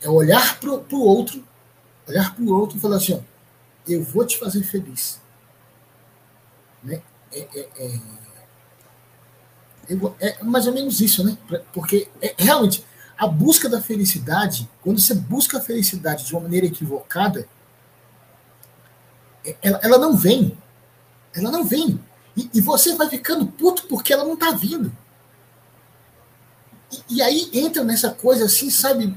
é 0.02 0.08
olhar 0.08 0.58
para 0.58 0.70
o 0.70 1.00
outro, 1.00 1.44
olhar 2.06 2.34
para 2.34 2.44
o 2.44 2.52
outro 2.52 2.76
e 2.76 2.80
falar 2.80 2.96
assim: 2.96 3.14
ó, 3.14 3.20
eu 3.87 4.02
vou 4.02 4.26
te 4.26 4.38
fazer 4.38 4.62
feliz. 4.62 5.20
Né? 6.84 7.00
É, 7.32 7.40
é, 7.40 7.68
é, 9.88 10.26
é, 10.28 10.44
mais 10.44 10.66
ou 10.66 10.72
menos 10.72 11.00
isso, 11.00 11.24
né? 11.24 11.36
Porque 11.72 12.08
é, 12.20 12.34
realmente 12.38 12.84
a 13.16 13.26
busca 13.26 13.68
da 13.68 13.80
felicidade, 13.80 14.68
quando 14.82 15.00
você 15.00 15.14
busca 15.14 15.58
a 15.58 15.60
felicidade 15.60 16.24
de 16.24 16.32
uma 16.32 16.42
maneira 16.42 16.66
equivocada, 16.66 17.48
é, 19.44 19.56
ela, 19.62 19.80
ela 19.82 19.98
não 19.98 20.16
vem. 20.16 20.56
Ela 21.34 21.50
não 21.50 21.64
vem. 21.64 22.00
E, 22.36 22.50
e, 22.54 22.60
você 22.60 22.94
vai 22.96 23.08
ficando 23.08 23.46
puto 23.46 23.86
porque 23.86 24.12
ela 24.12 24.24
não 24.24 24.34
está 24.34 24.50
vindo. 24.50 24.92
E, 26.90 27.16
e, 27.16 27.22
aí 27.22 27.50
entra 27.52 27.84
nessa 27.84 28.10
coisa 28.10 28.46
assim, 28.46 28.70
sabe, 28.70 29.14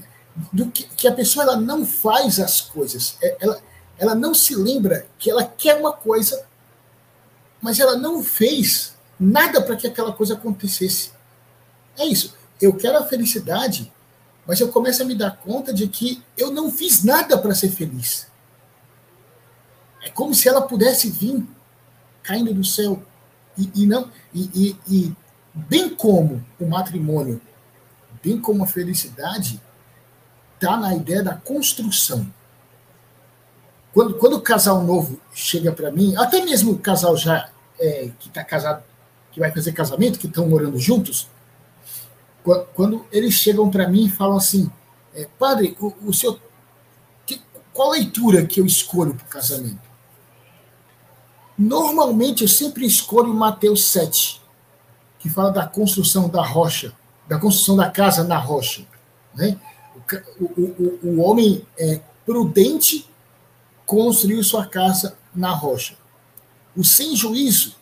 do 0.54 0.70
que, 0.70 0.84
que, 0.84 1.08
a 1.08 1.14
pessoa 1.14 1.44
ela 1.44 1.58
não 1.58 1.86
faz 1.86 2.40
as 2.40 2.62
coisas. 2.62 3.18
É, 3.22 3.38
ela, 3.40 3.62
ela 3.98 4.16
não 4.16 4.34
se 4.34 4.56
lembra 4.56 5.08
que 5.18 5.30
ela 5.30 5.44
quer 5.44 5.76
uma 5.80 5.94
coisa 5.94 6.47
mas 7.62 7.80
ela 7.80 7.96
não 7.98 8.24
fez 8.24 8.96
nada 9.20 9.62
para 9.62 9.76
que 9.76 9.88
aquela 9.88 10.14
coisa 10.14 10.36
acontecesse. 10.36 11.12
É 11.98 12.06
isso. 12.06 12.36
Eu 12.62 12.74
quero 12.76 12.98
a 12.98 13.06
felicidade, 13.06 13.92
mas 14.46 14.60
eu 14.60 14.70
começo 14.70 15.02
a 15.02 15.06
me 15.06 15.16
dar 15.16 15.38
conta 15.38 15.74
de 15.74 15.88
que 15.88 16.24
eu 16.38 16.52
não 16.52 16.72
fiz 16.72 17.04
nada 17.04 17.38
para 17.38 17.56
ser 17.56 17.70
feliz. 17.70 18.28
É 20.04 20.10
como 20.10 20.34
se 20.34 20.48
ela 20.48 20.62
pudesse 20.62 21.10
vir 21.10 21.46
caindo 22.24 22.54
do 22.54 22.64
céu 22.64 23.04
e, 23.58 23.70
e 23.76 23.86
não 23.86 24.12
e, 24.34 24.50
e, 24.54 24.78
e 24.88 25.16
bem 25.54 25.90
como 25.90 26.46
o 26.60 26.66
matrimônio 26.66 27.42
bem 28.24 28.40
como 28.40 28.64
a 28.64 28.68
felicidade, 28.68 29.62
está 30.56 30.78
na 30.78 30.94
ideia 30.96 31.24
da 31.24 31.36
construção. 31.36 32.28
Quando, 33.98 34.14
quando 34.14 34.34
o 34.34 34.42
casal 34.42 34.84
novo 34.84 35.20
chega 35.34 35.72
para 35.72 35.90
mim, 35.90 36.16
até 36.18 36.46
mesmo 36.46 36.74
o 36.74 36.78
casal 36.78 37.18
já 37.18 37.50
é, 37.80 38.12
que 38.20 38.28
está 38.28 38.44
casado, 38.44 38.84
que 39.32 39.40
vai 39.40 39.52
fazer 39.52 39.72
casamento, 39.72 40.20
que 40.20 40.28
estão 40.28 40.48
morando 40.48 40.78
juntos, 40.78 41.28
quando 42.76 43.08
eles 43.12 43.34
chegam 43.34 43.72
para 43.72 43.88
mim 43.88 44.06
e 44.06 44.10
falam 44.12 44.38
assim, 44.38 44.70
é, 45.16 45.28
padre, 45.40 45.76
o, 45.80 45.88
o 45.88 46.40
que, 47.26 47.42
qual 47.74 47.90
leitura 47.90 48.46
que 48.46 48.62
eu 48.62 48.68
escolho 48.68 49.16
para 49.16 49.26
o 49.26 49.30
casamento? 49.30 49.82
Normalmente 51.58 52.44
eu 52.44 52.48
sempre 52.48 52.86
escolho 52.86 53.34
Mateus 53.34 53.90
7, 53.90 54.40
que 55.18 55.28
fala 55.28 55.50
da 55.50 55.66
construção 55.66 56.30
da 56.30 56.46
rocha, 56.46 56.94
da 57.28 57.40
construção 57.40 57.76
da 57.76 57.90
casa 57.90 58.24
na 58.24 58.38
rocha. 58.38 58.86
Né? 59.34 59.60
O, 60.40 60.44
o, 60.44 60.54
o, 60.54 61.00
o 61.02 61.22
homem 61.22 61.66
é 61.80 62.00
prudente 62.24 63.08
construiu 63.88 64.44
sua 64.44 64.66
casa 64.66 65.18
na 65.34 65.52
rocha. 65.52 65.96
O 66.76 66.84
sem 66.84 67.16
juízo 67.16 67.76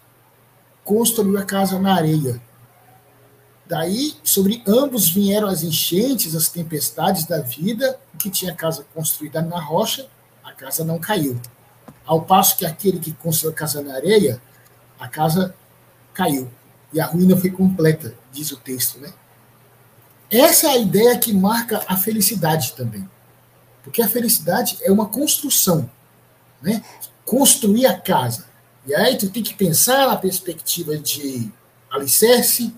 construiu 0.83 1.37
a 1.37 1.43
casa 1.43 1.79
na 1.79 1.95
areia. 1.95 2.39
Daí, 3.65 4.13
sobre 4.23 4.63
ambos 4.67 5.09
vieram 5.09 5.47
as 5.47 5.63
enchentes, 5.63 6.35
as 6.35 6.47
tempestades 6.47 7.25
da 7.25 7.41
vida, 7.41 7.99
o 8.13 8.17
que 8.17 8.29
tinha 8.29 8.53
casa 8.53 8.85
construída 8.93 9.41
na 9.41 9.59
rocha, 9.59 10.07
a 10.43 10.51
casa 10.51 10.85
não 10.85 10.99
caiu. 10.99 11.41
Ao 12.05 12.21
passo 12.21 12.55
que 12.55 12.67
aquele 12.67 12.99
que 12.99 13.11
construiu 13.11 13.51
a 13.51 13.55
casa 13.55 13.81
na 13.81 13.95
areia, 13.95 14.39
a 14.99 15.07
casa 15.07 15.55
caiu. 16.13 16.47
E 16.93 17.01
a 17.01 17.07
ruína 17.07 17.35
foi 17.35 17.49
completa, 17.49 18.13
diz 18.31 18.51
o 18.51 18.57
texto, 18.57 18.99
né? 18.99 19.11
Essa 20.29 20.67
é 20.67 20.69
a 20.71 20.77
ideia 20.77 21.17
que 21.17 21.33
marca 21.33 21.83
a 21.87 21.97
felicidade 21.97 22.73
também. 22.73 23.09
Porque 23.83 24.03
a 24.03 24.07
felicidade 24.07 24.77
é 24.83 24.91
uma 24.91 25.07
construção, 25.07 25.89
né? 26.61 26.83
Construir 27.25 27.85
a 27.85 27.99
casa. 27.99 28.45
E 28.85 28.93
aí 28.93 29.17
tu 29.17 29.29
tem 29.29 29.41
que 29.41 29.53
pensar 29.53 30.07
na 30.07 30.15
perspectiva 30.15 30.97
de 30.97 31.51
alicerce, 31.89 32.73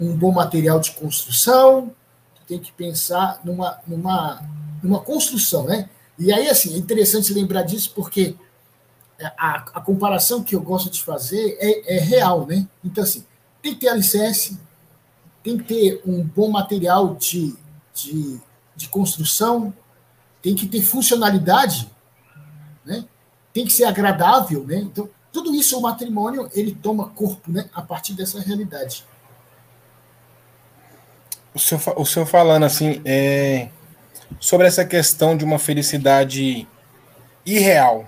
um 0.00 0.16
bom 0.16 0.32
material 0.32 0.80
de 0.80 0.92
construção, 0.92 1.94
tu 2.34 2.42
tem 2.46 2.58
que 2.58 2.72
pensar 2.72 3.40
numa, 3.44 3.78
numa, 3.86 4.42
numa 4.82 5.00
construção, 5.00 5.64
né? 5.64 5.88
E 6.18 6.32
aí, 6.32 6.48
assim, 6.48 6.74
é 6.74 6.78
interessante 6.78 7.32
lembrar 7.32 7.62
disso 7.62 7.92
porque 7.94 8.34
a, 9.36 9.64
a 9.74 9.80
comparação 9.80 10.42
que 10.42 10.54
eu 10.54 10.60
gosto 10.60 10.90
de 10.90 11.02
fazer 11.02 11.56
é, 11.60 11.96
é, 11.96 12.00
real, 12.00 12.46
né? 12.46 12.66
Então, 12.84 13.04
assim, 13.04 13.24
tem 13.60 13.74
que 13.74 13.80
ter 13.80 13.88
alicerce, 13.88 14.58
tem 15.42 15.56
que 15.58 15.64
ter 15.64 16.02
um 16.04 16.22
bom 16.22 16.50
material 16.50 17.14
de, 17.14 17.54
de, 17.94 18.40
de 18.74 18.88
construção, 18.88 19.72
tem 20.40 20.54
que 20.54 20.66
ter 20.66 20.82
funcionalidade, 20.82 21.88
né? 22.84 23.04
Tem 23.52 23.64
que 23.64 23.72
ser 23.72 23.84
agradável. 23.84 24.64
Né? 24.64 24.76
Então, 24.76 25.08
tudo 25.32 25.54
isso, 25.54 25.78
o 25.78 25.82
matrimônio, 25.82 26.48
ele 26.54 26.74
toma 26.74 27.08
corpo 27.10 27.50
né? 27.50 27.68
a 27.74 27.82
partir 27.82 28.14
dessa 28.14 28.40
realidade. 28.40 29.04
O 31.54 31.58
senhor, 31.58 31.82
o 31.96 32.04
senhor 32.06 32.26
falando 32.26 32.64
assim, 32.64 33.02
é, 33.04 33.68
sobre 34.40 34.66
essa 34.66 34.84
questão 34.84 35.36
de 35.36 35.44
uma 35.44 35.58
felicidade 35.58 36.66
irreal, 37.44 38.06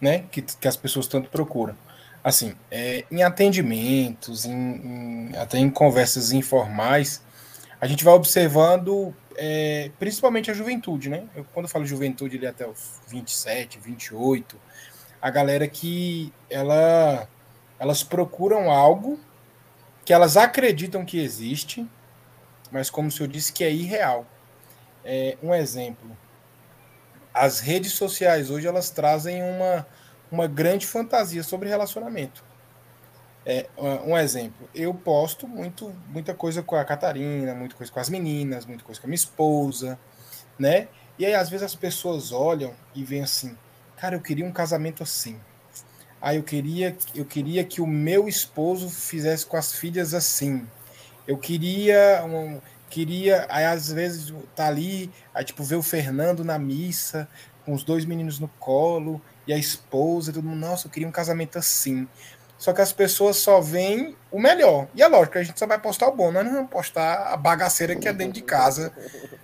né, 0.00 0.24
que, 0.30 0.40
que 0.40 0.68
as 0.68 0.76
pessoas 0.76 1.06
tanto 1.06 1.28
procuram. 1.28 1.76
Assim, 2.22 2.54
é, 2.70 3.04
em 3.10 3.22
atendimentos, 3.22 4.44
em, 4.44 4.52
em, 4.52 5.36
até 5.36 5.58
em 5.58 5.70
conversas 5.70 6.32
informais, 6.32 7.22
a 7.80 7.86
gente 7.86 8.04
vai 8.04 8.14
observando 8.14 9.14
é, 9.36 9.90
principalmente 9.98 10.50
a 10.50 10.54
juventude, 10.54 11.08
né? 11.08 11.24
Eu, 11.34 11.44
quando 11.54 11.66
eu 11.66 11.70
falo 11.70 11.86
juventude, 11.86 12.36
ali 12.36 12.46
até 12.46 12.66
os 12.66 13.00
27, 13.08 13.78
28, 13.78 14.56
a 15.20 15.30
galera 15.30 15.66
que 15.66 16.32
ela, 16.48 17.28
elas 17.78 18.02
procuram 18.02 18.70
algo 18.70 19.18
que 20.04 20.12
elas 20.12 20.36
acreditam 20.36 21.04
que 21.04 21.20
existe, 21.20 21.86
mas 22.70 22.88
como 22.88 23.08
o 23.08 23.10
senhor 23.10 23.28
disse, 23.28 23.52
que 23.52 23.62
é 23.62 23.70
irreal. 23.70 24.26
É, 25.04 25.36
um 25.42 25.54
exemplo, 25.54 26.16
as 27.32 27.60
redes 27.60 27.92
sociais 27.92 28.50
hoje 28.50 28.66
elas 28.66 28.90
trazem 28.90 29.42
uma, 29.42 29.86
uma 30.30 30.46
grande 30.46 30.86
fantasia 30.86 31.42
sobre 31.42 31.68
relacionamento. 31.68 32.44
É, 33.44 33.66
um 34.04 34.16
exemplo, 34.16 34.68
eu 34.74 34.92
posto 34.92 35.48
muito, 35.48 35.94
muita 36.08 36.34
coisa 36.34 36.62
com 36.62 36.76
a 36.76 36.84
Catarina, 36.84 37.54
muita 37.54 37.74
coisa 37.74 37.90
com 37.90 37.98
as 38.00 38.10
meninas, 38.10 38.66
muita 38.66 38.84
coisa 38.84 39.00
com 39.00 39.06
a 39.06 39.08
minha 39.08 39.14
esposa, 39.14 39.98
né? 40.58 40.88
E 41.18 41.24
aí 41.24 41.34
às 41.34 41.48
vezes 41.48 41.64
as 41.64 41.74
pessoas 41.74 42.30
olham 42.30 42.74
e 42.94 43.04
veem 43.04 43.22
assim, 43.22 43.56
cara, 44.00 44.16
eu 44.16 44.20
queria 44.20 44.44
um 44.44 44.52
casamento 44.52 45.02
assim. 45.02 45.38
Aí 46.20 46.36
eu 46.36 46.42
queria, 46.42 46.96
eu 47.14 47.24
queria 47.24 47.64
que 47.64 47.80
o 47.80 47.86
meu 47.86 48.28
esposo 48.28 48.88
fizesse 48.88 49.46
com 49.46 49.56
as 49.56 49.72
filhas 49.72 50.14
assim. 50.14 50.66
Eu 51.26 51.36
queria 51.36 52.24
um, 52.24 52.60
queria, 52.88 53.46
aí 53.48 53.64
às 53.64 53.92
vezes 53.92 54.32
tá 54.54 54.66
ali, 54.66 55.10
aí 55.34 55.44
tipo 55.44 55.62
ver 55.62 55.76
o 55.76 55.82
Fernando 55.82 56.44
na 56.44 56.58
missa, 56.58 57.28
com 57.64 57.72
os 57.72 57.84
dois 57.84 58.04
meninos 58.04 58.38
no 58.38 58.48
colo, 58.48 59.20
e 59.46 59.52
a 59.52 59.58
esposa, 59.58 60.32
todo 60.32 60.44
mundo, 60.44 60.58
nossa, 60.58 60.86
eu 60.86 60.90
queria 60.90 61.08
um 61.08 61.12
casamento 61.12 61.58
assim. 61.58 62.08
Só 62.58 62.72
que 62.72 62.80
as 62.80 62.92
pessoas 62.92 63.36
só 63.36 63.60
veem 63.60 64.16
o 64.32 64.40
melhor. 64.40 64.88
E 64.94 65.02
é 65.02 65.06
lógico, 65.06 65.38
a 65.38 65.42
gente 65.42 65.58
só 65.58 65.66
vai 65.66 65.78
postar 65.78 66.08
o 66.08 66.16
bom. 66.16 66.32
Nós 66.32 66.44
não 66.44 66.52
vamos 66.52 66.70
postar 66.70 67.32
a 67.32 67.36
bagaceira 67.36 67.94
que 67.94 68.08
é 68.08 68.12
dentro 68.12 68.34
de 68.34 68.42
casa. 68.42 68.92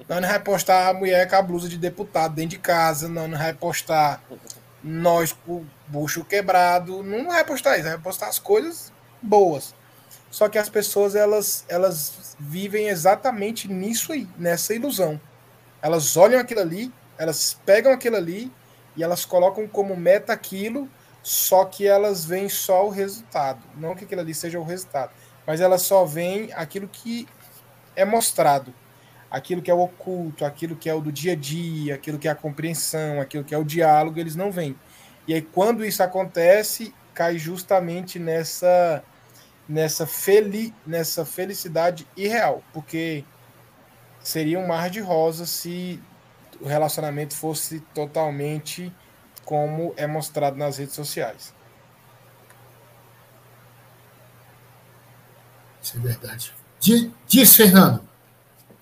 Nós 0.09 0.21
não 0.21 0.29
vamos 0.29 0.43
postar 0.43 0.89
a 0.89 0.95
mulher 0.95 1.29
com 1.29 1.37
a 1.37 1.43
blusa 1.43 1.69
de 1.69 1.79
deputado 1.79 2.35
dentro 2.35 2.51
de 2.51 2.59
casa. 2.59 3.09
Nós 3.09 3.31
não 3.31 3.39
vamos 3.39 3.57
postar 3.57 4.21
nós 4.83 5.33
com 5.33 5.53
o 5.53 5.67
bucho 5.87 6.25
quebrado. 6.25 7.05
Não 7.05 7.29
vai 7.29 7.45
postar 7.45 7.79
isso. 7.79 7.89
Vai 7.89 7.99
postar 7.99 8.27
as 8.27 8.41
coisas 8.41 8.93
boas. 9.23 9.73
Só 10.29 10.49
que 10.49 10.59
as 10.59 10.69
pessoas 10.69 11.15
elas, 11.15 11.65
elas 11.69 12.35
vivem 12.41 12.89
exatamente 12.89 13.69
nisso 13.69 14.13
aí, 14.13 14.29
nessa 14.37 14.75
ilusão. 14.75 15.21
Elas 15.81 16.17
olham 16.17 16.41
aquilo 16.41 16.61
ali, 16.61 16.93
elas 17.17 17.57
pegam 17.65 17.93
aquilo 17.93 18.17
ali 18.17 18.51
e 18.97 19.05
elas 19.05 19.25
colocam 19.25 19.69
como 19.69 19.97
meta 19.97 20.33
aquilo, 20.33 20.91
só 21.25 21.65
que 21.65 21.87
elas 21.87 22.25
veem 22.25 22.51
só 22.51 22.87
o 22.87 22.91
resultado. 22.91 23.65
Não 23.77 23.95
que 23.95 24.05
aquilo 24.05 24.21
ali 24.21 24.35
seja 24.35 24.61
o 24.61 24.63
resultado, 24.63 25.11
mas 25.47 25.59
elas 25.61 25.81
só 25.83 26.05
veem 26.05 26.53
aquilo 26.53 26.87
que 26.87 27.27
é 27.97 28.05
mostrado. 28.05 28.73
Aquilo 29.31 29.63
que 29.63 29.71
é 29.71 29.75
o 29.75 29.81
oculto, 29.81 30.45
aquilo 30.45 30.77
que 30.77 30.89
é 30.89 30.95
o 30.95 31.01
do 31.01 31.11
dia 31.11 31.33
a 31.33 31.37
dia, 31.37 31.95
aquilo 31.95 32.19
que 32.19 32.29
é 32.29 32.31
a 32.31 32.37
compreensão, 32.37 33.21
aquilo 33.21 33.43
que 33.43 33.55
é 33.55 33.59
o 33.59 33.65
diálogo, 33.65 34.21
eles 34.21 34.37
não 34.37 34.53
veem. 34.53 34.77
E 35.27 35.35
aí, 35.35 35.41
quando 35.41 35.85
isso 35.85 36.03
acontece, 36.03 36.95
cai 37.15 37.39
justamente 37.39 38.19
nessa 38.19 39.03
nessa, 39.67 40.07
feli 40.07 40.75
nessa 40.87 41.25
felicidade 41.25 42.07
irreal, 42.15 42.63
porque 42.73 43.25
seria 44.21 44.59
um 44.59 44.67
mar 44.67 44.91
de 44.91 45.01
rosas 45.01 45.49
se 45.49 45.99
o 46.61 46.67
relacionamento 46.67 47.35
fosse 47.35 47.81
totalmente 47.95 48.93
como 49.45 49.95
é 49.97 50.07
mostrado 50.07 50.57
nas 50.57 50.79
redes 50.79 50.95
sociais. 50.95 51.55
Isso 55.83 55.97
é 55.97 56.01
verdade. 56.01 56.55
Diz, 57.27 57.57
Fernando. 57.57 58.03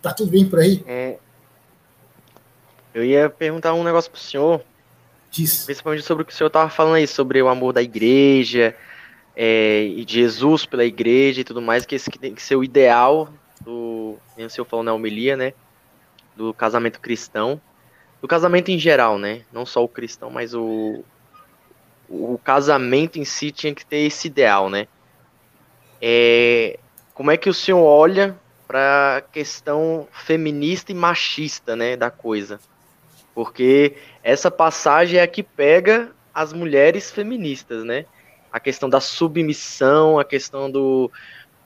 Tá 0.00 0.12
tudo 0.12 0.30
bem 0.30 0.48
por 0.48 0.58
aí? 0.58 0.82
É, 0.86 1.18
eu 2.94 3.04
ia 3.04 3.30
perguntar 3.30 3.74
um 3.74 3.84
negócio 3.84 4.10
pro 4.10 4.20
senhor. 4.20 4.62
Diz. 5.30 5.64
Principalmente 5.64 6.02
sobre 6.04 6.22
o 6.22 6.26
que 6.26 6.32
o 6.32 6.36
senhor 6.36 6.50
tava 6.50 6.68
falando 6.68 6.94
aí, 6.94 7.06
sobre 7.06 7.40
o 7.40 7.48
amor 7.48 7.72
da 7.72 7.82
igreja, 7.82 8.76
é, 9.34 9.84
e 9.84 10.04
de 10.04 10.14
Jesus 10.14 10.66
pela 10.66 10.84
igreja 10.84 11.40
e 11.40 11.44
tudo 11.44 11.62
mais, 11.62 11.86
que 11.86 11.94
esse 11.94 12.10
que 12.10 12.18
tem 12.18 12.34
que 12.34 12.42
ser 12.42 12.56
o 12.56 12.64
ideal 12.64 13.32
do, 13.60 14.18
o 14.36 14.50
senhor 14.50 14.66
falou 14.66 14.84
na 14.84 14.92
homilia, 14.92 15.36
né, 15.36 15.54
do 16.36 16.52
casamento 16.52 17.00
cristão, 17.00 17.60
do 18.22 18.28
casamento 18.28 18.70
em 18.70 18.78
geral, 18.78 19.18
né, 19.18 19.42
não 19.52 19.66
só 19.66 19.84
o 19.84 19.88
cristão, 19.88 20.30
mas 20.30 20.54
o, 20.54 21.04
o 22.08 22.38
casamento 22.42 23.18
em 23.18 23.24
si 23.24 23.50
tinha 23.50 23.74
que 23.74 23.84
ter 23.84 23.98
esse 23.98 24.28
ideal, 24.28 24.70
né. 24.70 24.88
É, 26.00 26.78
como 27.12 27.30
é 27.30 27.36
que 27.36 27.50
o 27.50 27.54
senhor 27.54 27.84
olha 27.84 28.34
para 28.66 29.18
a 29.18 29.20
questão 29.20 30.08
feminista 30.10 30.90
e 30.90 30.94
machista, 30.94 31.76
né, 31.76 31.96
da 31.96 32.10
coisa? 32.10 32.58
Porque 33.34 33.96
essa 34.22 34.50
passagem 34.50 35.18
é 35.18 35.22
a 35.22 35.28
que 35.28 35.42
pega 35.42 36.10
as 36.32 36.52
mulheres 36.52 37.10
feministas, 37.10 37.84
né? 37.84 38.06
a 38.52 38.60
questão 38.60 38.88
da 38.88 39.00
submissão, 39.00 40.18
a 40.18 40.24
questão 40.24 40.70
do, 40.70 41.10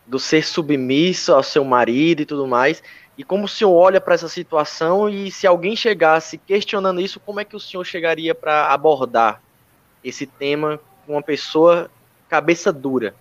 do 0.06 0.18
ser 0.18 0.44
submisso 0.44 1.32
ao 1.32 1.42
seu 1.42 1.64
marido 1.64 2.22
e 2.22 2.26
tudo 2.26 2.46
mais. 2.46 2.82
E 3.16 3.24
como 3.24 3.44
o 3.44 3.48
senhor 3.48 3.72
olha 3.72 4.00
para 4.00 4.14
essa 4.14 4.28
situação 4.28 5.08
e 5.08 5.30
se 5.30 5.46
alguém 5.46 5.74
chegasse 5.74 6.36
questionando 6.36 7.00
isso, 7.00 7.18
como 7.18 7.40
é 7.40 7.44
que 7.44 7.56
o 7.56 7.60
senhor 7.60 7.84
chegaria 7.84 8.34
para 8.34 8.72
abordar 8.72 9.40
esse 10.04 10.26
tema 10.26 10.78
com 11.06 11.12
uma 11.12 11.22
pessoa 11.22 11.90
cabeça 12.28 12.72
dura? 12.72 13.14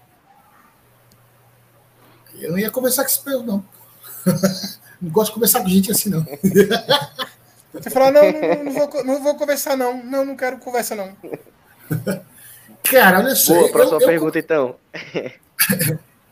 Eu 2.35 2.51
não 2.51 2.59
ia 2.59 2.69
começar 2.69 3.03
com 3.03 3.09
esse 3.09 3.23
pergunta, 3.23 3.45
não. 3.45 3.65
Não 5.01 5.11
gosto 5.11 5.27
de 5.27 5.33
conversar 5.33 5.61
com 5.61 5.67
gente 5.67 5.91
assim, 5.91 6.09
não. 6.09 6.25
Você 7.73 7.89
falou, 7.89 8.11
não, 8.11 8.31
não, 8.31 8.63
não, 8.63 8.71
vou, 8.71 9.03
não 9.03 9.23
vou 9.23 9.35
conversar, 9.35 9.75
não. 9.75 10.01
Não, 10.01 10.23
não 10.23 10.37
quero 10.37 10.57
conversa, 10.57 10.95
não. 10.95 11.15
Cara, 12.81 13.19
olha 13.19 13.35
só. 13.35 13.53
Boa, 13.53 13.69
próxima 13.69 13.99
eu, 14.01 14.07
pergunta, 14.07 14.37
eu, 14.37 14.41
então. 14.41 14.75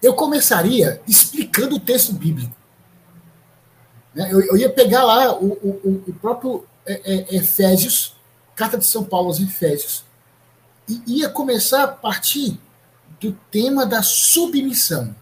Eu 0.01 0.13
começaria 0.13 1.01
explicando 1.05 1.75
o 1.75 1.79
texto 1.79 2.13
bíblico. 2.13 2.55
Né? 4.13 4.31
Eu, 4.31 4.41
eu 4.41 4.57
ia 4.57 4.69
pegar 4.69 5.03
lá 5.03 5.33
o, 5.33 5.53
o, 5.53 6.03
o 6.07 6.13
próprio 6.13 6.65
é, 6.85 7.01
é, 7.03 7.35
Efésios, 7.35 8.15
carta 8.55 8.77
de 8.77 8.85
São 8.85 9.03
Paulo 9.03 9.27
aos 9.27 9.39
Efésios, 9.39 10.03
e 10.87 11.01
ia 11.19 11.29
começar 11.29 11.83
a 11.83 11.87
partir 11.87 12.59
do 13.19 13.31
tema 13.49 13.85
da 13.85 14.03
submissão. 14.03 15.15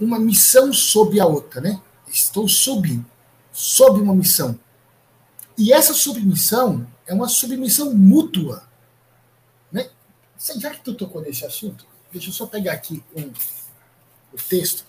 Uma 0.00 0.18
missão 0.18 0.72
sob 0.72 1.20
a 1.20 1.26
outra, 1.26 1.60
né? 1.60 1.80
Estou 2.08 2.48
sob, 2.48 3.04
sob 3.52 4.00
uma 4.00 4.14
missão. 4.14 4.58
E 5.56 5.72
essa 5.72 5.92
submissão 5.92 6.86
é 7.06 7.12
uma 7.12 7.28
submissão 7.28 7.92
mútua. 7.92 8.66
Né? 9.70 9.90
Já 10.56 10.70
que 10.70 10.82
tu 10.82 10.94
tocou 10.94 11.20
nesse 11.20 11.44
assunto, 11.44 11.86
deixa 12.10 12.30
eu 12.30 12.32
só 12.32 12.46
pegar 12.46 12.72
aqui 12.72 13.04
um, 13.14 13.30
o 14.32 14.36
texto. 14.48 14.84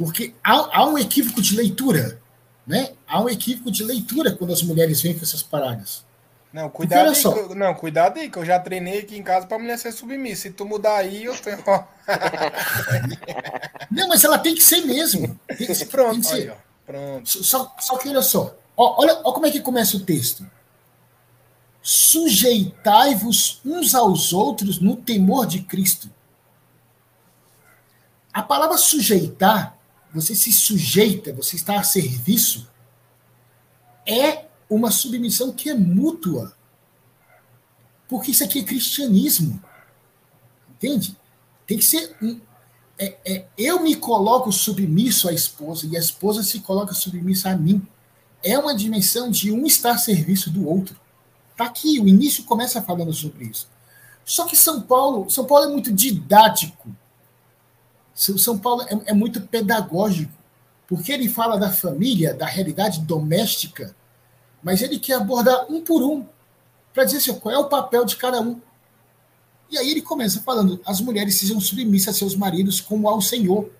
Porque 0.00 0.34
há, 0.42 0.78
há 0.78 0.88
um 0.88 0.96
equívoco 0.96 1.42
de 1.42 1.54
leitura. 1.54 2.18
Né? 2.66 2.92
Há 3.06 3.20
um 3.20 3.28
equívoco 3.28 3.70
de 3.70 3.84
leitura 3.84 4.34
quando 4.34 4.50
as 4.50 4.62
mulheres 4.62 5.02
vêm 5.02 5.12
com 5.12 5.22
essas 5.22 5.42
paradas. 5.42 6.06
Não, 6.50 6.70
cuidado 6.70 7.10
aí, 7.10 7.22
que, 7.22 7.54
não, 7.54 7.74
cuidado 7.74 8.18
aí, 8.18 8.30
que 8.30 8.38
eu 8.38 8.44
já 8.44 8.58
treinei 8.58 9.00
aqui 9.00 9.18
em 9.18 9.22
casa 9.22 9.46
para 9.46 9.58
mulher 9.58 9.78
ser 9.78 9.92
submissa. 9.92 10.44
Se 10.44 10.52
tu 10.52 10.64
mudar 10.64 10.96
aí, 10.96 11.24
eu 11.24 11.36
tenho. 11.36 11.58
não, 13.92 14.08
mas 14.08 14.24
ela 14.24 14.38
tem 14.38 14.54
que 14.54 14.62
ser 14.62 14.86
mesmo. 14.86 15.38
Tem 15.46 15.66
que 15.66 15.74
ser, 15.74 15.84
pronto, 15.84 16.12
tem 16.12 16.20
que 16.22 16.26
ser. 16.26 16.50
Aí, 16.50 16.56
pronto. 16.86 17.28
Só, 17.28 17.76
só 17.78 17.98
que 17.98 18.08
olha 18.08 18.22
só. 18.22 18.56
Ó, 18.74 19.02
olha, 19.02 19.20
olha 19.22 19.34
como 19.34 19.46
é 19.46 19.50
que 19.50 19.60
começa 19.60 19.98
o 19.98 20.00
texto. 20.00 20.50
Sujeitai-vos 21.82 23.60
uns 23.66 23.94
aos 23.94 24.32
outros 24.32 24.80
no 24.80 24.96
temor 24.96 25.46
de 25.46 25.60
Cristo. 25.60 26.10
A 28.32 28.42
palavra 28.42 28.78
sujeitar, 28.78 29.78
você 30.12 30.34
se 30.34 30.52
sujeita, 30.52 31.32
você 31.32 31.56
está 31.56 31.78
a 31.78 31.82
serviço, 31.82 32.68
é 34.06 34.46
uma 34.68 34.90
submissão 34.90 35.52
que 35.52 35.70
é 35.70 35.74
mútua. 35.74 36.54
Porque 38.08 38.32
isso 38.32 38.42
aqui 38.42 38.60
é 38.60 38.64
cristianismo. 38.64 39.62
Entende? 40.70 41.16
Tem 41.66 41.78
que 41.78 41.84
ser 41.84 42.16
um. 42.20 42.40
É, 42.98 43.16
é, 43.24 43.46
eu 43.56 43.82
me 43.82 43.96
coloco 43.96 44.52
submisso 44.52 45.28
à 45.28 45.32
esposa 45.32 45.86
e 45.86 45.96
a 45.96 46.00
esposa 46.00 46.42
se 46.42 46.60
coloca 46.60 46.92
submissa 46.92 47.50
a 47.50 47.56
mim. 47.56 47.86
É 48.42 48.58
uma 48.58 48.74
dimensão 48.74 49.30
de 49.30 49.52
um 49.52 49.64
estar 49.64 49.92
a 49.92 49.98
serviço 49.98 50.50
do 50.50 50.66
outro. 50.68 50.98
Está 51.52 51.66
aqui, 51.66 52.00
o 52.00 52.08
início 52.08 52.44
começa 52.44 52.82
falando 52.82 53.12
sobre 53.12 53.44
isso. 53.44 53.68
Só 54.24 54.46
que 54.46 54.56
São 54.56 54.82
Paulo, 54.82 55.30
São 55.30 55.44
Paulo 55.44 55.66
é 55.66 55.72
muito 55.72 55.92
didático. 55.92 56.88
São 58.14 58.58
Paulo 58.58 58.82
é, 58.82 59.10
é 59.10 59.14
muito 59.14 59.40
pedagógico, 59.40 60.32
porque 60.86 61.12
ele 61.12 61.28
fala 61.28 61.58
da 61.58 61.70
família, 61.70 62.34
da 62.34 62.46
realidade 62.46 63.00
doméstica, 63.00 63.94
mas 64.62 64.82
ele 64.82 64.98
quer 64.98 65.14
abordar 65.14 65.66
um 65.70 65.80
por 65.80 66.02
um, 66.02 66.26
para 66.92 67.04
dizer 67.04 67.18
assim, 67.18 67.34
qual 67.38 67.54
é 67.54 67.58
o 67.58 67.68
papel 67.68 68.04
de 68.04 68.16
cada 68.16 68.40
um. 68.40 68.60
E 69.70 69.78
aí 69.78 69.90
ele 69.90 70.02
começa 70.02 70.42
falando: 70.42 70.80
as 70.84 71.00
mulheres 71.00 71.36
sejam 71.36 71.60
submissas 71.60 72.16
a 72.16 72.18
seus 72.18 72.34
maridos 72.34 72.80
como 72.80 73.08
ao 73.08 73.20
Senhor. 73.20 73.70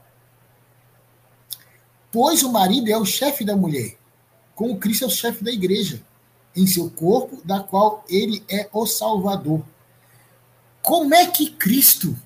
Pois 2.13 2.43
o 2.43 2.51
marido 2.51 2.89
é 2.91 2.97
o 2.97 3.05
chefe 3.05 3.45
da 3.45 3.57
mulher, 3.57 3.97
como 4.55 4.79
Cristo 4.79 5.05
é 5.05 5.07
o 5.09 5.11
chefe 5.11 5.45
da 5.45 5.51
igreja, 5.51 6.03
em 6.57 6.67
seu 6.67 6.91
corpo, 6.91 7.41
da 7.45 7.61
qual 7.61 8.05
ele 8.09 8.43
é 8.49 8.69
o 8.73 8.87
Salvador. 8.87 9.63
Como 10.83 11.15
é 11.15 11.27
que 11.27 11.51
Cristo, 11.51 12.17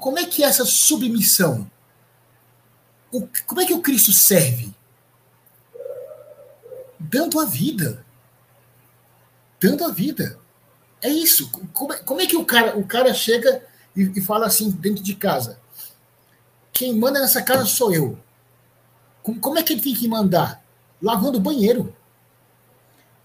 como 0.00 0.18
é 0.18 0.24
que 0.24 0.42
é 0.42 0.46
essa 0.46 0.64
submissão? 0.64 1.70
Como 3.46 3.60
é 3.60 3.66
que 3.66 3.74
o 3.74 3.82
Cristo 3.82 4.12
serve? 4.12 4.74
dando 7.14 7.40
a 7.40 7.44
vida. 7.44 8.04
Dando 9.60 9.84
a 9.84 9.90
vida. 9.90 10.38
É 11.02 11.08
isso. 11.08 11.50
Como 11.72 11.92
é, 11.92 11.98
como 11.98 12.20
é 12.20 12.26
que 12.26 12.36
o 12.36 12.44
cara, 12.44 12.76
o 12.76 12.84
cara 12.84 13.12
chega 13.12 13.62
e, 13.96 14.02
e, 14.16 14.20
fala 14.20 14.46
assim 14.46 14.70
dentro 14.70 15.02
de 15.02 15.14
casa? 15.14 15.60
Quem 16.72 16.94
manda 16.94 17.20
nessa 17.20 17.42
casa 17.42 17.66
sou 17.66 17.94
eu. 17.94 18.18
Como, 19.22 19.40
como 19.40 19.58
é 19.58 19.62
que 19.62 19.74
ele 19.74 19.82
tem 19.82 19.94
que 19.94 20.08
mandar? 20.08 20.62
Lavando 21.00 21.38
o 21.38 21.40
banheiro. 21.40 21.94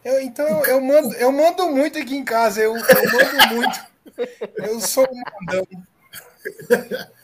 Eu, 0.03 0.21
então 0.21 0.45
eu, 0.47 0.65
eu, 0.65 0.81
mando, 0.81 1.13
eu 1.15 1.31
mando 1.31 1.67
muito 1.69 1.97
aqui 1.97 2.15
em 2.15 2.23
casa. 2.23 2.61
Eu, 2.61 2.75
eu 2.75 3.11
mando 3.11 3.55
muito. 3.55 3.89
Eu 4.55 4.79
sou 4.81 5.07
um 5.09 5.21
mandão. 5.39 5.67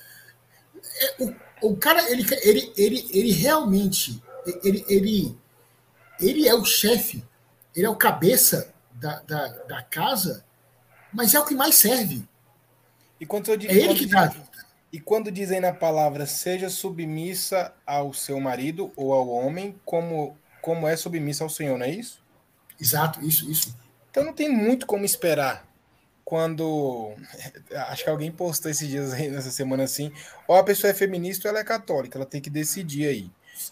O, 1.20 1.70
o 1.72 1.78
cara, 1.78 2.10
ele, 2.10 2.26
ele, 2.42 2.74
ele, 2.78 3.10
ele 3.12 3.32
realmente. 3.32 4.22
Ele, 4.64 4.86
ele, 4.88 5.38
ele 6.20 6.48
é 6.48 6.54
o 6.54 6.64
chefe, 6.64 7.24
ele 7.76 7.86
é 7.86 7.90
o 7.90 7.96
cabeça 7.96 8.74
da, 8.94 9.20
da, 9.22 9.48
da 9.48 9.82
casa, 9.82 10.46
mas 11.12 11.34
é 11.34 11.40
o 11.40 11.46
que 11.46 11.56
mais 11.56 11.76
serve. 11.76 12.28
E 13.20 13.26
quando 13.26 13.50
eu 13.50 13.58
digo, 13.58 13.74
é 13.74 13.76
ele 13.76 13.96
que 13.96 14.06
dá. 14.06 14.34
E 14.92 15.00
quando 15.00 15.32
dizem 15.32 15.60
na 15.60 15.74
palavra 15.74 16.26
seja 16.26 16.70
submissa 16.70 17.74
ao 17.86 18.14
seu 18.14 18.40
marido 18.40 18.92
ou 18.96 19.12
ao 19.14 19.28
homem, 19.28 19.76
como, 19.84 20.38
como 20.62 20.88
é 20.88 20.96
submissa 20.96 21.44
ao 21.44 21.50
Senhor, 21.50 21.78
não 21.78 21.86
é 21.86 21.90
isso? 21.90 22.24
Exato, 22.80 23.22
isso, 23.26 23.50
isso. 23.50 23.76
Então 24.10 24.24
não 24.24 24.34
tem 24.34 24.48
muito 24.48 24.86
como 24.86 25.04
esperar. 25.04 25.68
Quando. 26.26 27.14
Acho 27.90 28.04
que 28.04 28.10
alguém 28.10 28.32
postou 28.32 28.70
esses 28.70 28.90
dias 28.90 29.14
aí, 29.14 29.30
nessa 29.30 29.52
semana 29.52 29.84
assim. 29.84 30.12
Ou 30.48 30.58
a 30.58 30.64
pessoa 30.64 30.92
é 30.92 30.94
feminista 30.94 31.48
ou 31.48 31.52
ela 31.52 31.60
é 31.60 31.64
católica, 31.64 32.18
ela 32.18 32.26
tem 32.26 32.42
que 32.42 32.50
decidir 32.50 33.08
aí. 33.08 33.32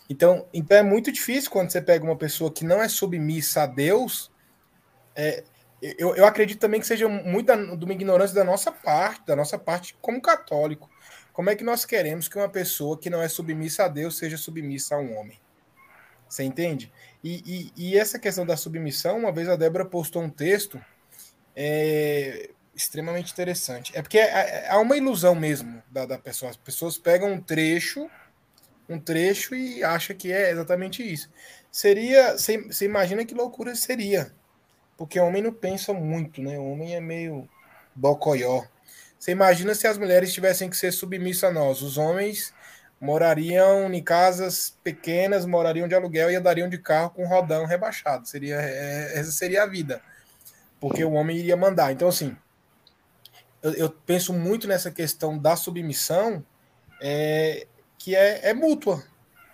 Então, 0.09 0.45
então 0.53 0.77
é 0.77 0.83
muito 0.83 1.11
difícil 1.11 1.51
quando 1.51 1.71
você 1.71 1.81
pega 1.81 2.05
uma 2.05 2.15
pessoa 2.15 2.51
que 2.51 2.63
não 2.63 2.81
é 2.81 2.87
submissa 2.87 3.63
a 3.63 3.65
Deus. 3.65 4.31
É, 5.15 5.43
eu, 5.81 6.15
eu 6.15 6.25
acredito 6.25 6.59
também 6.59 6.79
que 6.79 6.87
seja 6.87 7.09
muita 7.09 7.57
de 7.75 7.83
uma 7.83 7.93
ignorância 7.93 8.33
da 8.33 8.43
nossa 8.43 8.71
parte, 8.71 9.25
da 9.25 9.35
nossa 9.35 9.57
parte 9.57 9.97
como 9.99 10.21
católico. 10.21 10.89
Como 11.33 11.49
é 11.49 11.55
que 11.55 11.63
nós 11.63 11.83
queremos 11.83 12.27
que 12.27 12.37
uma 12.37 12.47
pessoa 12.47 12.97
que 12.97 13.09
não 13.09 13.21
é 13.21 13.27
submissa 13.27 13.85
a 13.85 13.87
Deus 13.87 14.17
seja 14.17 14.37
submissa 14.37 14.95
a 14.95 14.99
um 14.99 15.17
homem? 15.17 15.41
Você 16.29 16.43
entende? 16.43 16.91
E, 17.23 17.71
e, 17.75 17.89
e 17.89 17.97
essa 17.97 18.17
questão 18.17 18.45
da 18.45 18.55
submissão, 18.55 19.17
uma 19.19 19.31
vez 19.31 19.49
a 19.49 19.55
Débora 19.55 19.85
postou 19.85 20.21
um 20.21 20.29
texto 20.29 20.79
é, 21.55 22.49
extremamente 22.75 23.31
interessante. 23.31 23.91
É 23.95 24.01
porque 24.01 24.17
é, 24.17 24.67
há 24.69 24.79
uma 24.79 24.97
ilusão 24.97 25.35
mesmo 25.35 25.81
da, 25.91 26.05
da 26.05 26.17
pessoa. 26.17 26.49
As 26.51 26.57
pessoas 26.57 26.97
pegam 26.97 27.31
um 27.31 27.41
trecho 27.41 28.09
um 28.87 28.99
trecho 28.99 29.55
e 29.55 29.83
acha 29.83 30.13
que 30.13 30.31
é 30.31 30.51
exatamente 30.51 31.03
isso. 31.03 31.29
Seria, 31.71 32.33
você 32.33 32.85
imagina 32.85 33.25
que 33.25 33.33
loucura 33.33 33.75
seria, 33.75 34.31
porque 34.97 35.19
o 35.19 35.25
homem 35.25 35.41
não 35.41 35.53
pensa 35.53 35.93
muito, 35.93 36.41
né? 36.41 36.57
O 36.59 36.71
homem 36.71 36.95
é 36.95 36.99
meio 36.99 37.49
bocoió. 37.95 38.63
Você 39.17 39.31
imagina 39.31 39.73
se 39.73 39.87
as 39.87 39.97
mulheres 39.97 40.33
tivessem 40.33 40.69
que 40.69 40.77
ser 40.77 40.91
submissas 40.91 41.45
a 41.45 41.53
nós, 41.53 41.81
os 41.81 41.97
homens 41.97 42.53
morariam 42.99 43.91
em 43.91 44.03
casas 44.03 44.77
pequenas, 44.83 45.45
morariam 45.45 45.87
de 45.87 45.95
aluguel 45.95 46.29
e 46.29 46.35
andariam 46.35 46.69
de 46.69 46.77
carro 46.77 47.09
com 47.11 47.25
rodão 47.25 47.65
rebaixado. 47.65 48.27
Seria 48.27 48.61
é, 48.61 49.17
essa 49.17 49.31
seria 49.31 49.63
a 49.63 49.67
vida, 49.67 50.01
porque 50.83 51.01
o 51.01 51.13
homem 51.13 51.37
iria 51.37 51.55
mandar. 51.55 51.93
Então 51.93 52.09
assim, 52.09 52.35
eu, 53.61 53.71
eu 53.75 53.89
penso 53.89 54.33
muito 54.33 54.67
nessa 54.67 54.91
questão 54.91 55.37
da 55.37 55.55
submissão. 55.55 56.45
É, 56.99 57.67
que 57.97 58.13
é, 58.13 58.49
é 58.49 58.53
mútua. 58.53 59.01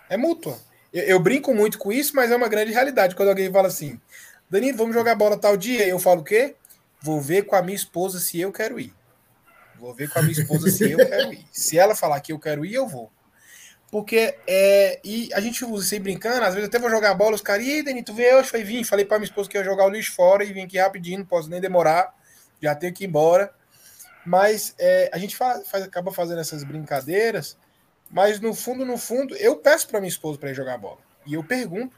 É 0.08 0.16
mútua. 0.16 0.58
Eu, 0.92 1.04
eu, 1.04 1.20
brinco 1.20 1.54
muito 1.54 1.78
com 1.78 1.92
isso, 1.92 2.16
mas 2.16 2.32
é 2.32 2.36
uma 2.36 2.48
grande 2.48 2.72
realidade. 2.72 3.14
Quando 3.14 3.28
alguém 3.28 3.48
fala 3.48 3.68
assim, 3.68 4.00
Danilo, 4.50 4.76
vamos 4.76 4.92
jogar 4.92 5.14
bola 5.14 5.38
tal 5.38 5.56
dia, 5.56 5.86
eu 5.86 6.00
falo 6.00 6.22
o 6.22 6.24
quê? 6.24 6.56
Vou 7.00 7.20
ver 7.20 7.46
com 7.46 7.54
a 7.54 7.62
minha 7.62 7.76
esposa 7.76 8.18
se 8.18 8.40
eu 8.40 8.50
quero 8.50 8.80
ir. 8.80 8.92
Vou 9.78 9.94
ver 9.94 10.10
com 10.10 10.18
a 10.18 10.22
minha 10.22 10.32
esposa 10.32 10.68
se 10.68 10.90
eu 10.90 10.98
quero 10.98 11.32
ir. 11.32 11.46
Se 11.52 11.78
ela 11.78 11.94
falar 11.94 12.20
que 12.20 12.32
eu 12.32 12.40
quero 12.40 12.64
ir, 12.64 12.74
eu 12.74 12.88
vou. 12.88 13.08
Porque 13.90 14.38
é. 14.46 15.00
E 15.02 15.28
a 15.34 15.40
gente 15.40 15.64
usa 15.64 15.84
assim 15.84 16.00
brincando, 16.00 16.44
às 16.44 16.54
vezes 16.54 16.68
até 16.68 16.78
vou 16.78 16.90
jogar 16.90 17.14
bola, 17.14 17.34
os 17.34 17.42
caras, 17.42 17.66
e 17.66 17.72
aí, 17.72 17.82
Danilo, 17.82 18.04
tu 18.04 18.14
veio 18.14 18.38
hoje? 18.38 18.48
Foi 18.48 18.62
vir. 18.62 18.84
Falei 18.84 19.04
pra 19.04 19.18
minha 19.18 19.28
esposa 19.28 19.48
que 19.48 19.58
ia 19.58 19.64
jogar 19.64 19.86
o 19.86 19.90
lixo 19.90 20.12
fora 20.12 20.44
e 20.44 20.52
vim 20.52 20.62
aqui 20.62 20.78
rapidinho, 20.78 21.18
não 21.18 21.26
posso 21.26 21.50
nem 21.50 21.60
demorar, 21.60 22.14
já 22.62 22.74
tenho 22.74 22.92
que 22.92 23.04
ir 23.04 23.08
embora. 23.08 23.52
Mas 24.24 24.74
é, 24.78 25.10
a 25.12 25.18
gente 25.18 25.36
faz, 25.36 25.68
faz, 25.68 25.84
acaba 25.84 26.12
fazendo 26.12 26.40
essas 26.40 26.62
brincadeiras 26.62 27.56
mas 28.10 28.40
no 28.40 28.52
fundo, 28.52 28.84
no 28.84 28.98
fundo, 28.98 29.36
eu 29.36 29.56
peço 29.56 29.86
para 29.86 30.00
minha 30.00 30.08
esposa 30.08 30.38
para 30.38 30.50
ir 30.50 30.54
jogar 30.54 30.76
bola. 30.76 30.98
E 31.24 31.34
eu 31.34 31.44
pergunto: 31.44 31.96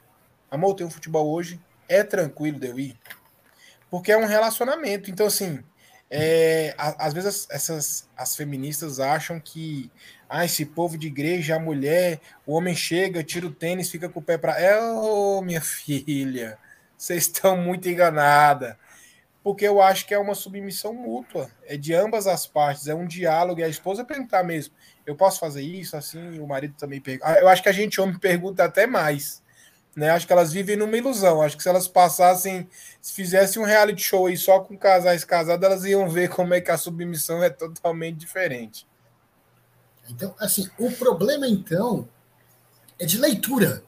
amor, 0.50 0.74
tem 0.74 0.86
um 0.86 0.90
futebol 0.90 1.32
hoje? 1.32 1.58
É 1.88 2.04
tranquilo 2.04 2.60
de 2.60 2.68
eu 2.68 2.78
ir? 2.78 2.98
Porque 3.90 4.12
é 4.12 4.16
um 4.16 4.26
relacionamento. 4.26 5.10
Então, 5.10 5.26
assim, 5.26 5.62
é, 6.14 6.74
às 6.76 7.14
vezes 7.14 7.46
essas 7.50 8.06
as 8.14 8.36
feministas 8.36 9.00
acham 9.00 9.40
que 9.40 9.90
ah, 10.28 10.44
esse 10.44 10.66
povo 10.66 10.98
de 10.98 11.06
igreja, 11.06 11.56
a 11.56 11.58
mulher, 11.58 12.20
o 12.46 12.52
homem 12.52 12.76
chega, 12.76 13.24
tira 13.24 13.46
o 13.46 13.50
tênis, 13.50 13.90
fica 13.90 14.10
com 14.10 14.20
o 14.20 14.22
pé 14.22 14.36
para. 14.36 14.60
É, 14.60 14.78
oh, 14.78 15.40
minha 15.40 15.60
filha, 15.64 16.58
vocês 16.98 17.22
estão 17.22 17.56
muito 17.56 17.88
enganada. 17.88 18.78
Porque 19.42 19.66
eu 19.66 19.80
acho 19.80 20.06
que 20.06 20.12
é 20.12 20.18
uma 20.18 20.34
submissão 20.34 20.92
mútua, 20.92 21.50
é 21.66 21.78
de 21.78 21.94
ambas 21.94 22.26
as 22.26 22.46
partes, 22.46 22.86
é 22.86 22.94
um 22.94 23.06
diálogo, 23.06 23.60
e 23.60 23.64
a 23.64 23.68
esposa 23.68 24.04
perguntar 24.04 24.44
mesmo: 24.44 24.74
eu 25.06 25.16
posso 25.16 25.40
fazer 25.40 25.62
isso 25.62 25.96
assim? 25.96 26.38
o 26.38 26.46
marido 26.46 26.74
também 26.78 27.00
pergunta. 27.00 27.32
Ah, 27.32 27.40
eu 27.40 27.48
acho 27.48 27.62
que 27.62 27.70
a 27.70 27.72
gente, 27.72 28.00
homem, 28.00 28.18
pergunta 28.18 28.64
até 28.64 28.86
mais. 28.86 29.41
Né? 29.94 30.10
Acho 30.10 30.26
que 30.26 30.32
elas 30.32 30.52
vivem 30.52 30.76
numa 30.76 30.96
ilusão. 30.96 31.42
Acho 31.42 31.56
que 31.56 31.62
se 31.62 31.68
elas 31.68 31.86
passassem, 31.86 32.68
se 33.00 33.12
fizessem 33.12 33.60
um 33.60 33.64
reality 33.64 34.02
show 34.02 34.26
aí 34.26 34.36
só 34.36 34.60
com 34.60 34.76
casais 34.76 35.24
casados, 35.24 35.64
elas 35.64 35.84
iam 35.84 36.08
ver 36.08 36.30
como 36.30 36.54
é 36.54 36.60
que 36.60 36.70
a 36.70 36.78
submissão 36.78 37.42
é 37.42 37.50
totalmente 37.50 38.16
diferente. 38.18 38.86
Então, 40.08 40.34
assim, 40.38 40.68
o 40.78 40.90
problema 40.92 41.46
então 41.46 42.08
é 42.98 43.04
de 43.04 43.18
leitura. 43.18 43.82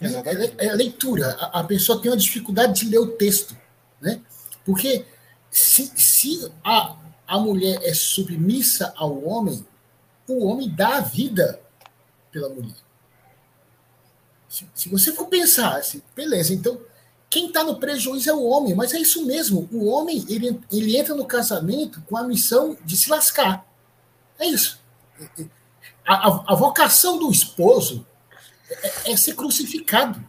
Né? 0.00 0.10
É, 0.58 0.66
é, 0.66 0.72
leitura. 0.72 1.36
A, 1.38 1.60
a, 1.60 1.64
pessoa 1.64 2.00
tem 2.00 2.10
uma 2.10 2.16
dificuldade 2.16 2.80
de 2.80 2.90
ler 2.90 2.98
o 2.98 3.12
texto, 3.12 3.56
né? 4.00 4.20
Porque 4.64 5.04
se, 5.50 5.90
se 5.96 6.52
a, 6.64 6.96
a 7.26 7.38
mulher 7.38 7.78
é 7.82 7.94
submissa 7.94 8.92
ao 8.96 9.24
homem, 9.24 9.64
o 10.28 10.46
homem 10.46 10.68
dá 10.68 10.96
a 10.96 11.00
vida 11.00 11.60
pela 12.30 12.48
mulher. 12.48 12.85
Se, 14.56 14.66
se 14.74 14.88
você 14.88 15.12
for 15.12 15.26
pensar 15.26 15.76
assim, 15.76 16.00
beleza, 16.14 16.54
então 16.54 16.80
quem 17.28 17.48
está 17.48 17.62
no 17.62 17.78
prejuízo 17.78 18.30
é 18.30 18.32
o 18.32 18.44
homem, 18.44 18.74
mas 18.74 18.94
é 18.94 18.98
isso 18.98 19.26
mesmo. 19.26 19.68
O 19.70 19.84
homem 19.84 20.24
ele, 20.30 20.58
ele 20.72 20.96
entra 20.96 21.14
no 21.14 21.26
casamento 21.26 22.00
com 22.08 22.16
a 22.16 22.24
missão 22.24 22.74
de 22.82 22.96
se 22.96 23.10
lascar. 23.10 23.66
É 24.38 24.46
isso. 24.46 24.80
A, 26.06 26.14
a, 26.14 26.44
a 26.52 26.54
vocação 26.54 27.18
do 27.18 27.30
esposo 27.30 28.06
é, 28.70 29.12
é, 29.12 29.16
ser 29.18 29.34
crucificado. 29.34 30.24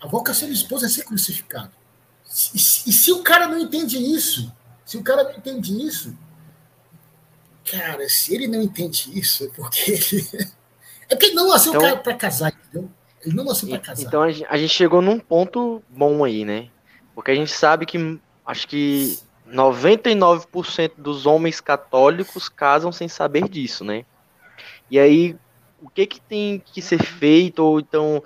A 0.00 0.06
vocação 0.06 0.46
do 0.46 0.54
esposo 0.54 0.86
é 0.86 0.88
ser 0.88 1.04
crucificado. 1.04 1.72
E 2.54 2.58
se, 2.60 2.92
se 2.92 3.10
o 3.10 3.24
cara 3.24 3.48
não 3.48 3.58
entende 3.58 3.98
isso, 3.98 4.52
se 4.84 4.96
o 4.96 5.02
cara 5.02 5.24
não 5.24 5.32
entende 5.32 5.84
isso, 5.84 6.16
cara, 7.64 8.08
se 8.08 8.32
ele 8.32 8.46
não 8.46 8.62
entende 8.62 9.10
isso, 9.18 9.46
é 9.46 9.48
porque 9.48 9.90
ele 9.90 10.52
é 11.08 11.14
porque 11.14 11.26
ele 11.26 11.34
não 11.34 11.48
nasceu 11.48 11.74
então, 11.74 11.98
para 11.98 12.14
casar, 12.14 12.52
entendeu? 12.52 12.90
Ele 13.24 13.34
não 13.34 13.44
nasceu 13.44 13.68
para 13.68 13.78
casar. 13.78 14.06
Então 14.06 14.22
a 14.22 14.56
gente 14.56 14.68
chegou 14.68 15.00
num 15.00 15.18
ponto 15.18 15.82
bom 15.88 16.24
aí, 16.24 16.44
né? 16.44 16.68
Porque 17.14 17.30
a 17.30 17.34
gente 17.34 17.52
sabe 17.52 17.86
que 17.86 18.20
acho 18.44 18.68
que 18.68 19.18
99% 19.48 20.92
dos 20.98 21.26
homens 21.26 21.60
católicos 21.60 22.48
casam 22.48 22.90
sem 22.90 23.08
saber 23.08 23.48
disso, 23.48 23.84
né? 23.84 24.04
E 24.90 24.98
aí, 24.98 25.36
o 25.80 25.88
que 25.88 26.06
que 26.06 26.20
tem 26.20 26.62
que 26.72 26.82
ser 26.82 27.02
feito, 27.02 27.60
ou 27.60 27.80
então, 27.80 28.22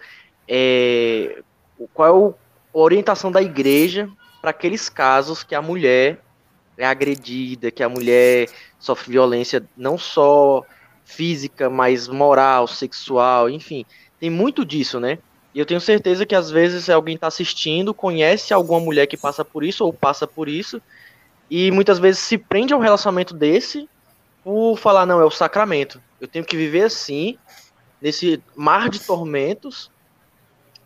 é, 0.46 1.42
qual 1.94 2.08
é 2.08 2.78
a 2.78 2.78
orientação 2.78 3.30
da 3.30 3.42
igreja 3.42 4.08
para 4.40 4.50
aqueles 4.50 4.88
casos 4.88 5.42
que 5.42 5.54
a 5.54 5.62
mulher 5.62 6.20
é 6.76 6.86
agredida, 6.86 7.70
que 7.70 7.82
a 7.82 7.88
mulher 7.88 8.48
sofre 8.78 9.12
violência 9.12 9.62
não 9.76 9.98
só 9.98 10.64
física, 11.10 11.68
mas 11.68 12.08
moral, 12.08 12.66
sexual, 12.66 13.50
enfim. 13.50 13.84
Tem 14.18 14.30
muito 14.30 14.64
disso, 14.64 15.00
né? 15.00 15.18
E 15.54 15.58
eu 15.58 15.66
tenho 15.66 15.80
certeza 15.80 16.24
que 16.24 16.34
às 16.34 16.50
vezes 16.50 16.88
alguém 16.88 17.16
está 17.16 17.26
assistindo, 17.26 17.92
conhece 17.92 18.54
alguma 18.54 18.80
mulher 18.80 19.06
que 19.06 19.16
passa 19.16 19.44
por 19.44 19.64
isso 19.64 19.84
ou 19.84 19.92
passa 19.92 20.26
por 20.26 20.48
isso, 20.48 20.80
e 21.50 21.70
muitas 21.72 21.98
vezes 21.98 22.20
se 22.20 22.38
prende 22.38 22.72
a 22.72 22.76
um 22.76 22.80
relacionamento 22.80 23.34
desse 23.34 23.88
por 24.44 24.76
falar, 24.76 25.04
não, 25.04 25.20
é 25.20 25.24
o 25.24 25.30
sacramento. 25.30 26.00
Eu 26.20 26.28
tenho 26.28 26.44
que 26.44 26.56
viver 26.56 26.84
assim, 26.84 27.36
nesse 28.00 28.42
mar 28.54 28.88
de 28.88 29.00
tormentos, 29.00 29.90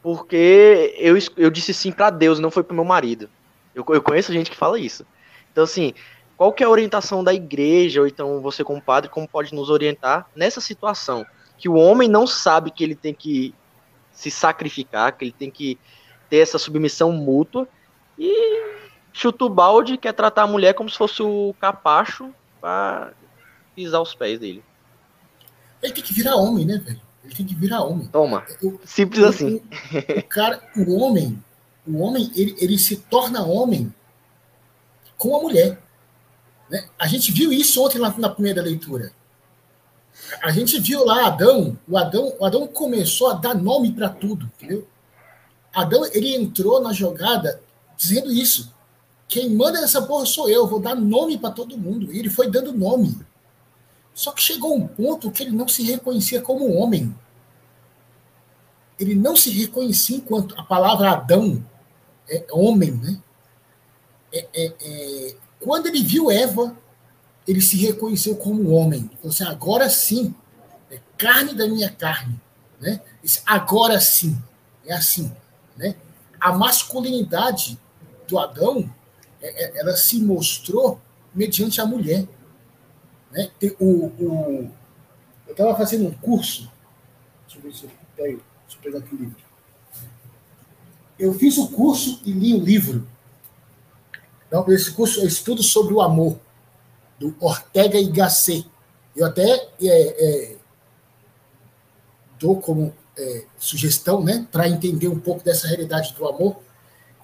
porque 0.03 0.95
eu, 0.99 1.17
eu 1.37 1.51
disse 1.51 1.75
sim 1.75 1.93
para 1.93 2.11
Deus, 2.11 2.39
não 2.39 2.51
foi 2.51 2.63
para 2.63 2.75
meu 2.75 2.85
marido. 2.85 3.29
Eu, 3.75 3.85
eu 3.91 4.03
conheço 4.03 4.33
gente 4.33 4.51
que 4.51 4.57
fala 4.57 4.79
isso. 4.79 5.07
Então, 5.53 5.65
assim, 5.65 5.95
qual 6.37 6.53
que 6.53 6.63
é 6.63 6.67
a 6.67 6.71
orientação 6.71 7.23
da 7.23 7.33
igreja, 7.33 8.01
ou 8.01 8.07
então 8.07 8.41
você 8.41 8.65
como 8.65 8.83
padre, 8.83 9.11
como 9.11 9.29
pode 9.29 9.55
nos 9.55 9.71
orientar 9.71 10.29
nessa 10.35 10.61
situação? 10.61 11.25
Que 11.57 11.69
o 11.69 11.75
homem 11.75 12.09
não 12.09 12.27
sabe 12.27 12.71
que 12.71 12.83
ele 12.83 12.95
tem 12.95 13.15
que 13.15 13.55
se 14.13 14.31
sacrificar, 14.31 15.17
que 15.17 15.25
ele 15.25 15.33
tem 15.33 15.51
que 15.51 15.79
ter 16.29 16.39
essa 16.39 16.59
submissão 16.59 17.13
mútua, 17.13 17.69
e 18.19 18.63
chuta 19.13 19.45
o 19.45 19.49
balde 19.49 19.97
quer 19.97 20.13
tratar 20.13 20.43
a 20.43 20.47
mulher 20.47 20.75
como 20.75 20.91
se 20.91 20.99
fosse 20.99 21.23
o 21.23 21.55
capacho 21.61 22.31
para 22.61 23.13
pisar 23.75 24.01
os 24.01 24.15
pés 24.15 24.39
dele. 24.39 24.63
Ele 25.83 25.93
tem 25.93 26.03
que 26.03 26.15
virar 26.15 26.37
homem, 26.37 26.65
né, 26.65 26.79
velho? 26.79 27.01
Ele 27.25 27.35
tem 27.35 27.47
que 27.47 27.55
virar 27.55 27.83
homem. 27.83 28.07
Toma. 28.09 28.45
Simples 28.85 29.23
o, 29.23 29.27
assim. 29.27 29.57
O, 29.57 30.19
o, 30.19 30.23
cara, 30.29 30.63
o 30.77 30.95
homem, 30.99 31.43
o 31.87 31.99
homem, 32.01 32.31
ele, 32.35 32.55
ele 32.59 32.79
se 32.79 32.97
torna 32.97 33.45
homem 33.45 33.93
com 35.17 35.37
a 35.37 35.41
mulher. 35.41 35.79
Né? 36.75 36.85
A 36.99 37.07
gente 37.07 37.31
viu 37.31 37.53
isso 37.53 37.81
ontem 37.85 38.01
na, 38.01 38.13
na 38.19 38.29
primeira 38.29 38.61
leitura. 38.61 39.13
A 40.43 40.51
gente 40.51 40.81
viu 40.81 41.05
lá 41.05 41.29
Adão, 41.29 41.79
o 41.87 41.97
Adão, 41.97 42.35
o 42.41 42.45
Adão 42.45 42.67
começou 42.67 43.29
a 43.29 43.35
dar 43.35 43.55
nome 43.55 43.93
para 43.93 44.09
tudo, 44.09 44.51
entendeu? 44.57 44.85
Adão, 45.73 46.05
ele 46.07 46.35
entrou 46.35 46.81
na 46.81 46.93
jogada 46.93 47.63
dizendo 47.97 48.33
isso. 48.33 48.75
Quem 49.29 49.51
manda 49.51 49.81
nessa 49.81 50.03
porra 50.03 50.27
sou 50.27 50.49
eu, 50.49 50.67
vou 50.67 50.81
dar 50.81 50.97
nome 50.97 51.39
para 51.39 51.53
todo 51.53 51.79
mundo. 51.79 52.13
E 52.13 52.19
ele 52.19 52.29
foi 52.29 52.51
dando 52.51 52.73
nome. 52.73 53.17
Só 54.13 54.33
que 54.33 54.43
chegou 54.43 54.77
um 54.77 54.87
ponto 54.87 55.31
que 55.31 55.45
ele 55.45 55.53
não 55.53 55.69
se 55.69 55.85
reconhecia 55.85 56.43
como 56.43 56.73
homem. 56.75 57.15
Ele 58.99 59.15
não 59.15 59.37
se 59.37 59.51
reconhecia 59.51 60.17
enquanto 60.17 60.59
a 60.59 60.65
palavra 60.65 61.13
Adão 61.13 61.65
é 62.29 62.45
homem, 62.51 62.93
né? 62.93 63.21
É, 64.33 64.49
é, 64.53 64.73
é, 64.81 65.37
quando 65.65 65.87
ele 65.87 66.03
viu 66.03 66.31
Eva, 66.31 66.77
ele 67.49 67.63
se 67.63 67.79
reconheceu 67.79 68.37
como 68.37 68.71
homem. 68.71 69.11
Falou 69.17 69.31
assim, 69.31 69.45
agora 69.45 69.89
sim, 69.89 70.35
é 70.91 71.01
carne 71.17 71.55
da 71.55 71.67
minha 71.67 71.91
carne. 71.91 72.39
Né? 72.79 73.01
Disse, 73.23 73.41
agora 73.47 73.99
sim, 73.99 74.39
é 74.85 74.93
assim. 74.93 75.33
Né? 75.75 75.97
A 76.39 76.53
masculinidade 76.53 77.81
do 78.29 78.39
Adão, 78.39 78.93
é, 79.41 79.65
é, 79.65 79.81
ela 79.81 79.97
se 79.97 80.23
mostrou 80.23 81.01
mediante 81.35 81.81
a 81.81 81.87
mulher. 81.87 82.29
Né? 83.33 83.51
O, 83.81 84.07
o, 84.07 84.71
eu 85.47 85.53
estava 85.53 85.75
fazendo 85.75 86.07
um 86.07 86.13
curso, 86.13 86.71
deixa 87.47 87.59
eu 87.59 87.63
ver 87.63 87.75
se 87.75 87.85
eu 87.85 87.91
pego, 88.15 88.43
deixa 88.67 88.79
eu 88.79 88.83
pegar 88.83 88.99
aqui 88.99 89.15
o 89.15 89.19
livro. 89.19 89.37
Eu 91.19 91.33
fiz 91.33 91.57
o 91.57 91.69
curso 91.69 92.21
e 92.23 92.33
li 92.33 92.53
o 92.53 92.61
livro 92.61 93.09
então, 94.55 94.73
esse 94.73 94.93
curso 94.93 95.21
é 95.21 95.25
estudo 95.25 95.65
sobre 95.65 95.93
o 95.93 96.01
amor, 96.01 96.39
do 97.19 97.35
Ortega 97.41 97.99
y 97.99 98.13
Gasset. 98.13 98.65
Eu 99.17 99.27
até 99.27 99.43
é, 99.43 99.69
é, 99.83 100.57
dou 102.39 102.61
como 102.61 102.95
é, 103.19 103.47
sugestão, 103.59 104.23
né, 104.23 104.47
para 104.53 104.69
entender 104.69 105.09
um 105.09 105.19
pouco 105.19 105.43
dessa 105.43 105.67
realidade 105.67 106.15
do 106.15 106.29
amor. 106.29 106.57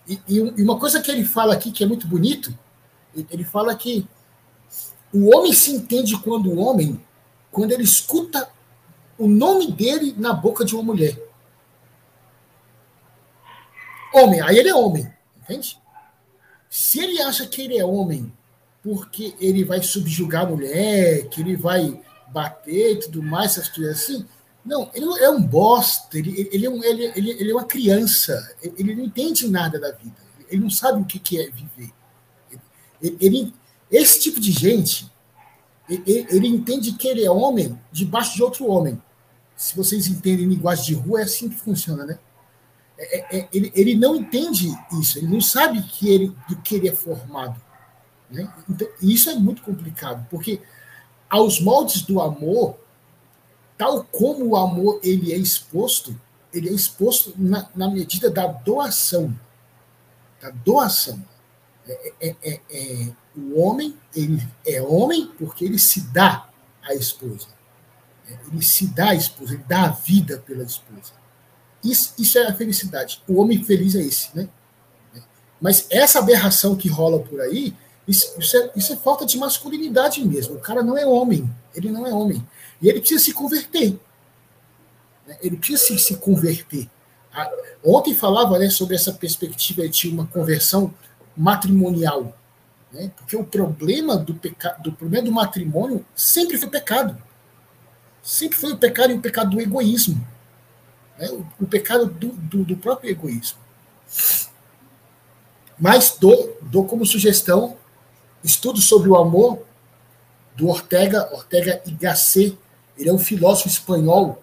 E, 0.09 0.21
e, 0.27 0.41
uma 0.41 0.77
coisa 0.77 1.01
que 1.01 1.09
ele 1.09 1.25
fala 1.25 1.55
aqui 1.55 1.71
que 1.71 1.85
é 1.85 1.87
muito 1.87 2.05
bonito, 2.05 2.53
ele 3.15 3.45
fala 3.45 3.77
que 3.77 4.05
o 5.15 5.33
homem 5.33 5.53
se 5.53 5.71
entende 5.71 6.19
quando 6.19 6.51
o 6.51 6.59
homem, 6.59 7.01
quando 7.53 7.71
ele 7.71 7.85
escuta 7.85 8.51
o 9.17 9.29
nome 9.29 9.71
dele 9.71 10.17
na 10.19 10.33
boca 10.33 10.65
de 10.65 10.75
uma 10.75 10.83
mulher. 10.83 11.17
Homem, 14.13 14.41
aí 14.41 14.59
ele 14.59 14.69
é 14.69 14.75
homem, 14.75 15.09
entende? 15.43 15.81
Se 16.71 17.01
ele 17.01 17.21
acha 17.21 17.45
que 17.49 17.63
ele 17.63 17.77
é 17.77 17.85
homem 17.85 18.33
porque 18.81 19.35
ele 19.41 19.65
vai 19.65 19.83
subjugar 19.83 20.45
a 20.45 20.51
mulher, 20.51 21.29
que 21.29 21.41
ele 21.41 21.57
vai 21.57 22.01
bater 22.29 22.93
e 22.93 23.01
tudo 23.01 23.23
mais, 23.23 23.53
essas 23.53 23.69
coisas 23.69 24.01
assim, 24.01 24.25
não, 24.65 24.89
ele 24.95 25.05
é 25.23 25.29
um 25.29 25.43
bosta, 25.43 26.17
ele, 26.17 26.49
ele, 26.53 26.67
é, 26.67 26.71
um, 26.71 26.83
ele, 26.85 27.13
ele, 27.17 27.31
ele 27.33 27.51
é 27.51 27.55
uma 27.55 27.65
criança, 27.65 28.57
ele 28.63 28.95
não 28.95 29.05
entende 29.05 29.49
nada 29.49 29.81
da 29.81 29.91
vida, 29.91 30.17
ele 30.49 30.63
não 30.63 30.71
sabe 30.71 31.03
o 31.03 31.05
que, 31.05 31.39
é 31.39 31.51
viver. 31.51 31.93
Ele, 33.03 33.17
ele, 33.21 33.55
esse 33.91 34.21
tipo 34.21 34.41
de 34.41 34.53
gente, 34.53 35.11
ele, 35.89 36.27
ele 36.31 36.49
entende 36.49 36.93
que 36.93 37.09
ele 37.09 37.25
é 37.25 37.31
homem 37.31 37.79
debaixo 37.91 38.37
de 38.37 38.43
outro 38.43 38.67
homem. 38.67 39.03
Se 39.57 39.77
vocês 39.77 40.07
entendem 40.07 40.47
linguagem 40.47 40.85
de 40.87 40.95
rua, 40.95 41.21
é 41.21 41.25
assim 41.25 41.49
que 41.49 41.57
funciona, 41.57 42.07
né? 42.07 42.19
É, 43.03 43.39
é, 43.39 43.49
ele, 43.53 43.73
ele 43.75 43.95
não 43.95 44.15
entende 44.15 44.69
isso, 45.01 45.19
ele 45.19 45.29
não 45.29 45.41
sabe 45.41 45.83
que 45.83 46.07
ele, 46.07 46.37
do 46.47 46.57
que 46.57 46.75
ele 46.75 46.89
é 46.89 46.93
formado. 46.95 47.59
Né? 48.31 48.53
Então, 48.69 48.87
isso 49.01 49.31
é 49.31 49.35
muito 49.35 49.63
complicado, 49.63 50.27
porque 50.29 50.61
aos 51.29 51.61
moldes 51.61 52.03
do 52.03 52.21
amor, 52.21 52.77
tal 53.79 54.05
como 54.05 54.49
o 54.49 54.57
amor 54.57 55.01
ele 55.03 55.33
é 55.33 55.37
exposto, 55.37 56.15
ele 56.53 56.69
é 56.69 56.73
exposto 56.73 57.33
na, 57.39 57.71
na 57.75 57.89
medida 57.89 58.29
da 58.29 58.47
doação. 58.47 59.35
Da 60.43 60.51
doação. 60.51 61.25
É, 61.87 62.13
é, 62.21 62.37
é, 62.43 62.61
é, 62.71 63.13
o 63.35 63.59
homem, 63.61 63.97
ele 64.15 64.47
é 64.67 64.83
homem 64.83 65.31
porque 65.39 65.65
ele 65.65 65.79
se 65.79 66.03
dá 66.13 66.49
à 66.83 66.95
esposa. 66.95 67.49
É, 68.29 68.37
ele 68.53 68.63
se 68.63 68.87
dá 68.89 69.11
à 69.11 69.15
esposa, 69.15 69.55
ele 69.55 69.65
dá 69.67 69.85
a 69.85 69.89
vida 69.89 70.39
pela 70.39 70.63
esposa. 70.63 71.20
Isso, 71.83 72.15
isso 72.19 72.39
é 72.39 72.47
a 72.47 72.55
felicidade. 72.55 73.23
O 73.27 73.41
homem 73.41 73.65
feliz 73.65 73.95
é 73.95 74.01
esse, 74.01 74.29
né? 74.35 74.49
Mas 75.61 75.87
essa 75.91 76.19
aberração 76.19 76.75
que 76.75 76.89
rola 76.89 77.19
por 77.21 77.41
aí, 77.41 77.75
isso, 78.09 78.35
isso, 78.39 78.57
é, 78.57 78.71
isso 78.75 78.93
é 78.93 78.97
falta 78.97 79.27
de 79.27 79.39
masculinidade 79.39 80.27
mesmo. 80.27 80.57
O 80.57 80.61
cara 80.61 80.83
não 80.83 80.97
é 80.97 81.07
homem. 81.07 81.49
Ele 81.75 81.91
não 81.91 82.07
é 82.07 82.13
homem. 82.13 82.45
E 82.81 82.89
ele 82.89 83.01
precisa 83.01 83.23
se 83.23 83.33
converter. 83.33 83.99
Né? 85.27 85.39
Ele 85.43 85.57
precisa 85.57 85.99
se, 85.99 86.17
converter. 86.17 86.89
Ontem 87.85 88.15
falava 88.15 88.59
né, 88.59 88.69
sobre 88.69 88.97
essa 88.97 89.13
perspectiva 89.13 89.89
de 89.89 90.09
uma 90.09 90.27
conversão 90.27 90.93
matrimonial. 91.37 92.37
Né? 92.93 93.11
Porque 93.17 93.37
o 93.37 93.45
problema 93.45 94.17
do, 94.17 94.35
peca... 94.35 94.77
do 94.83 94.93
problema 94.93 95.27
do 95.27 95.33
matrimônio 95.33 96.05
sempre 96.15 96.59
foi 96.59 96.69
pecado. 96.69 97.17
Sempre 98.23 98.59
foi 98.59 98.73
o 98.73 98.77
pecado 98.77 99.13
e 99.13 99.17
o 99.17 99.21
pecado 99.21 99.51
do 99.51 99.61
egoísmo. 99.61 100.27
Né? 101.21 101.29
O, 101.31 101.65
o, 101.65 101.67
pecado 101.67 102.07
do, 102.07 102.29
do, 102.29 102.65
do, 102.65 102.77
próprio 102.77 103.11
egoísmo. 103.11 103.59
Mas 105.79 106.17
dou, 106.19 106.59
dou 106.63 106.87
como 106.87 107.05
sugestão 107.05 107.77
estudo 108.43 108.81
sobre 108.81 109.11
o 109.11 109.17
amor 109.17 109.63
do 110.57 110.69
Ortega, 110.69 111.29
Ortega 111.33 111.83
y 111.87 111.93
Gasset. 111.93 112.59
Ele 112.97 113.11
é 113.11 113.13
um 113.13 113.19
filósofo 113.19 113.69
espanhol. 113.69 114.43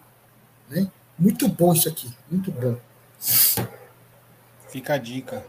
Né? 0.69 0.89
Muito 1.17 1.47
bom 1.47 1.73
isso 1.73 1.89
aqui, 1.89 2.13
muito 2.29 2.51
bom. 2.51 2.77
Fica 4.69 4.93
a 4.93 4.97
dica. 4.97 5.43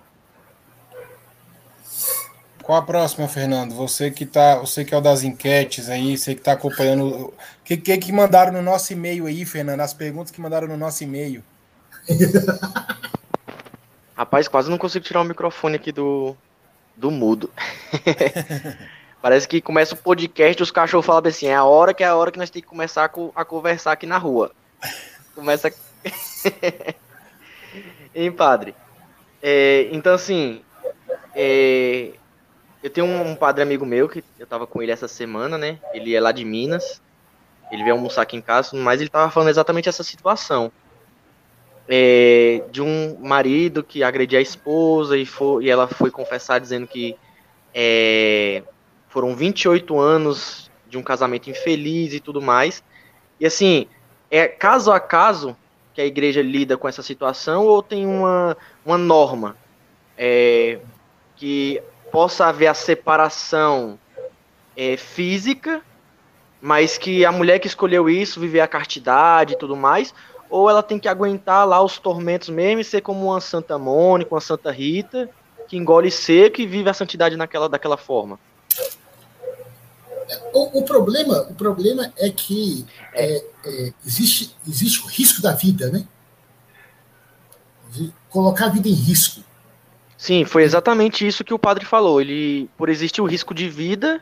Qual 2.68 2.76
a 2.76 2.82
próxima, 2.82 3.26
Fernando? 3.26 3.72
Você 3.72 4.10
que 4.10 4.26
tá, 4.26 4.56
você 4.56 4.84
que 4.84 4.94
é 4.94 4.98
o 4.98 5.00
das 5.00 5.22
enquetes 5.22 5.88
aí, 5.88 6.18
você 6.18 6.34
que 6.34 6.42
está 6.42 6.52
acompanhando. 6.52 7.06
O 7.06 7.34
que, 7.64 7.78
que 7.78 7.96
que 7.96 8.12
mandaram 8.12 8.52
no 8.52 8.60
nosso 8.60 8.92
e-mail 8.92 9.24
aí, 9.24 9.46
Fernando? 9.46 9.80
As 9.80 9.94
perguntas 9.94 10.30
que 10.30 10.38
mandaram 10.38 10.68
no 10.68 10.76
nosso 10.76 11.02
e-mail. 11.02 11.42
Rapaz, 14.14 14.48
quase 14.48 14.68
não 14.68 14.76
consigo 14.76 15.02
tirar 15.02 15.22
o 15.22 15.24
microfone 15.24 15.76
aqui 15.76 15.90
do, 15.90 16.36
do 16.94 17.10
mudo. 17.10 17.50
Parece 19.22 19.48
que 19.48 19.62
começa 19.62 19.94
o 19.94 19.96
podcast 19.96 20.60
e 20.60 20.62
os 20.62 20.70
cachorros 20.70 21.06
falam 21.06 21.26
assim: 21.26 21.46
é 21.46 21.54
a 21.54 21.64
hora 21.64 21.94
que 21.94 22.04
é 22.04 22.06
a 22.06 22.16
hora 22.16 22.30
que 22.30 22.38
nós 22.38 22.50
temos 22.50 22.66
que 22.66 22.68
começar 22.68 23.06
a, 23.06 23.40
a 23.40 23.46
conversar 23.46 23.92
aqui 23.92 24.04
na 24.04 24.18
rua. 24.18 24.52
Começa. 25.34 25.72
hein, 28.14 28.30
padre? 28.30 28.74
É, 29.42 29.88
então, 29.90 30.12
assim, 30.12 30.60
é, 31.34 32.10
eu 32.82 32.90
tenho 32.90 33.06
um, 33.06 33.34
padre 33.34 33.62
amigo 33.62 33.84
meu 33.84 34.08
que 34.08 34.22
eu 34.38 34.46
tava 34.46 34.66
com 34.66 34.82
ele 34.82 34.92
essa 34.92 35.08
semana, 35.08 35.58
né? 35.58 35.78
Ele 35.92 36.14
é 36.14 36.20
lá 36.20 36.30
de 36.30 36.44
Minas. 36.44 37.02
Ele 37.70 37.82
veio 37.82 37.94
almoçar 37.94 38.22
aqui 38.22 38.36
em 38.36 38.40
casa, 38.40 38.76
mas 38.76 39.00
ele 39.00 39.10
tava 39.10 39.30
falando 39.30 39.50
exatamente 39.50 39.88
essa 39.88 40.04
situação. 40.04 40.72
É, 41.88 42.62
de 42.70 42.82
um 42.82 43.18
marido 43.18 43.82
que 43.82 44.02
agredia 44.02 44.38
a 44.38 44.42
esposa 44.42 45.16
e, 45.16 45.24
foi, 45.24 45.64
e 45.64 45.70
ela 45.70 45.88
foi 45.88 46.10
confessar 46.10 46.60
dizendo 46.60 46.86
que 46.86 47.16
é, 47.74 48.62
foram 49.08 49.34
28 49.34 49.98
anos 49.98 50.70
de 50.88 50.98
um 50.98 51.02
casamento 51.02 51.50
infeliz 51.50 52.12
e 52.12 52.20
tudo 52.20 52.40
mais. 52.40 52.82
E 53.40 53.46
assim, 53.46 53.86
é 54.30 54.46
caso 54.46 54.92
a 54.92 55.00
caso 55.00 55.56
que 55.94 56.00
a 56.00 56.06
igreja 56.06 56.42
lida 56.42 56.76
com 56.76 56.88
essa 56.88 57.02
situação 57.02 57.66
ou 57.66 57.82
tem 57.82 58.06
uma, 58.06 58.56
uma 58.84 58.96
norma 58.96 59.56
é, 60.16 60.78
que 61.36 61.82
possa 62.10 62.46
haver 62.46 62.66
a 62.66 62.74
separação 62.74 63.98
é, 64.76 64.96
física, 64.96 65.82
mas 66.60 66.98
que 66.98 67.24
a 67.24 67.32
mulher 67.32 67.58
que 67.58 67.66
escolheu 67.66 68.08
isso, 68.08 68.40
viver 68.40 68.60
a 68.60 68.68
castidade 68.68 69.54
e 69.54 69.58
tudo 69.58 69.76
mais, 69.76 70.14
ou 70.50 70.68
ela 70.68 70.82
tem 70.82 70.98
que 70.98 71.08
aguentar 71.08 71.66
lá 71.66 71.82
os 71.82 71.98
tormentos 71.98 72.48
mesmo 72.48 72.80
e 72.80 72.84
ser 72.84 73.00
como 73.00 73.26
uma 73.26 73.40
Santa 73.40 73.78
Mônica, 73.78 74.34
uma 74.34 74.40
Santa 74.40 74.70
Rita, 74.70 75.28
que 75.68 75.76
engole 75.76 76.10
seco 76.10 76.60
e 76.60 76.66
vive 76.66 76.88
a 76.88 76.94
santidade 76.94 77.36
naquela, 77.36 77.68
daquela 77.68 77.96
forma. 77.96 78.38
O, 80.52 80.80
o 80.80 80.84
problema, 80.84 81.46
o 81.50 81.54
problema 81.54 82.12
é 82.16 82.30
que 82.30 82.86
é, 83.14 83.44
é, 83.64 83.92
existe, 84.04 84.54
existe 84.66 85.02
o 85.02 85.06
risco 85.06 85.40
da 85.40 85.52
vida, 85.52 85.90
né? 85.90 86.06
Colocar 88.28 88.66
a 88.66 88.68
vida 88.68 88.88
em 88.88 88.92
risco. 88.92 89.42
Sim, 90.18 90.44
foi 90.44 90.64
exatamente 90.64 91.24
isso 91.24 91.44
que 91.44 91.54
o 91.54 91.58
padre 91.58 91.84
falou. 91.84 92.20
Ele, 92.20 92.68
por 92.76 92.88
existir 92.88 93.22
o 93.22 93.24
risco 93.24 93.54
de 93.54 93.68
vida, 93.68 94.20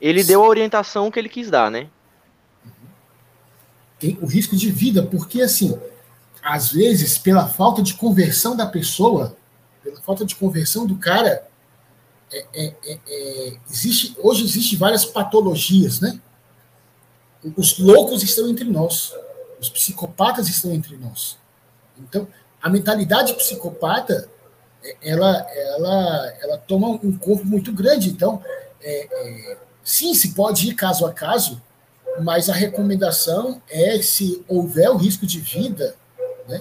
ele 0.00 0.22
Sim. 0.22 0.28
deu 0.28 0.42
a 0.42 0.48
orientação 0.48 1.10
que 1.10 1.18
ele 1.18 1.28
quis 1.28 1.50
dar, 1.50 1.70
né? 1.70 1.88
Tem 3.98 4.18
o 4.22 4.26
risco 4.26 4.56
de 4.56 4.70
vida, 4.70 5.02
porque 5.02 5.42
assim, 5.42 5.78
às 6.42 6.72
vezes, 6.72 7.18
pela 7.18 7.46
falta 7.46 7.82
de 7.82 7.92
conversão 7.92 8.56
da 8.56 8.64
pessoa, 8.64 9.36
pela 9.84 10.00
falta 10.00 10.24
de 10.24 10.34
conversão 10.34 10.86
do 10.86 10.96
cara, 10.96 11.46
é, 12.32 12.46
é, 12.54 12.74
é, 12.86 12.98
é 13.06 13.56
existe, 13.70 14.16
hoje 14.22 14.44
existem 14.44 14.78
várias 14.78 15.04
patologias, 15.04 16.00
né? 16.00 16.18
Os 17.54 17.78
loucos 17.78 18.22
estão 18.22 18.48
entre 18.48 18.64
nós, 18.64 19.12
os 19.60 19.68
psicopatas 19.68 20.48
estão 20.48 20.72
entre 20.72 20.96
nós. 20.96 21.36
Então, 21.98 22.26
a 22.62 22.70
mentalidade 22.70 23.34
psicopata 23.34 24.30
ela, 25.02 25.46
ela, 25.50 26.34
ela 26.40 26.58
toma 26.58 26.88
um 26.88 27.16
corpo 27.16 27.44
muito 27.44 27.72
grande. 27.72 28.10
Então, 28.10 28.42
é, 28.80 29.08
é, 29.10 29.58
sim, 29.84 30.14
se 30.14 30.34
pode 30.34 30.68
ir 30.68 30.74
caso 30.74 31.06
a 31.06 31.12
caso, 31.12 31.60
mas 32.22 32.48
a 32.48 32.54
recomendação 32.54 33.62
é, 33.68 34.00
se 34.02 34.44
houver 34.48 34.90
o 34.90 34.96
risco 34.96 35.26
de 35.26 35.40
vida, 35.40 35.94
né, 36.48 36.60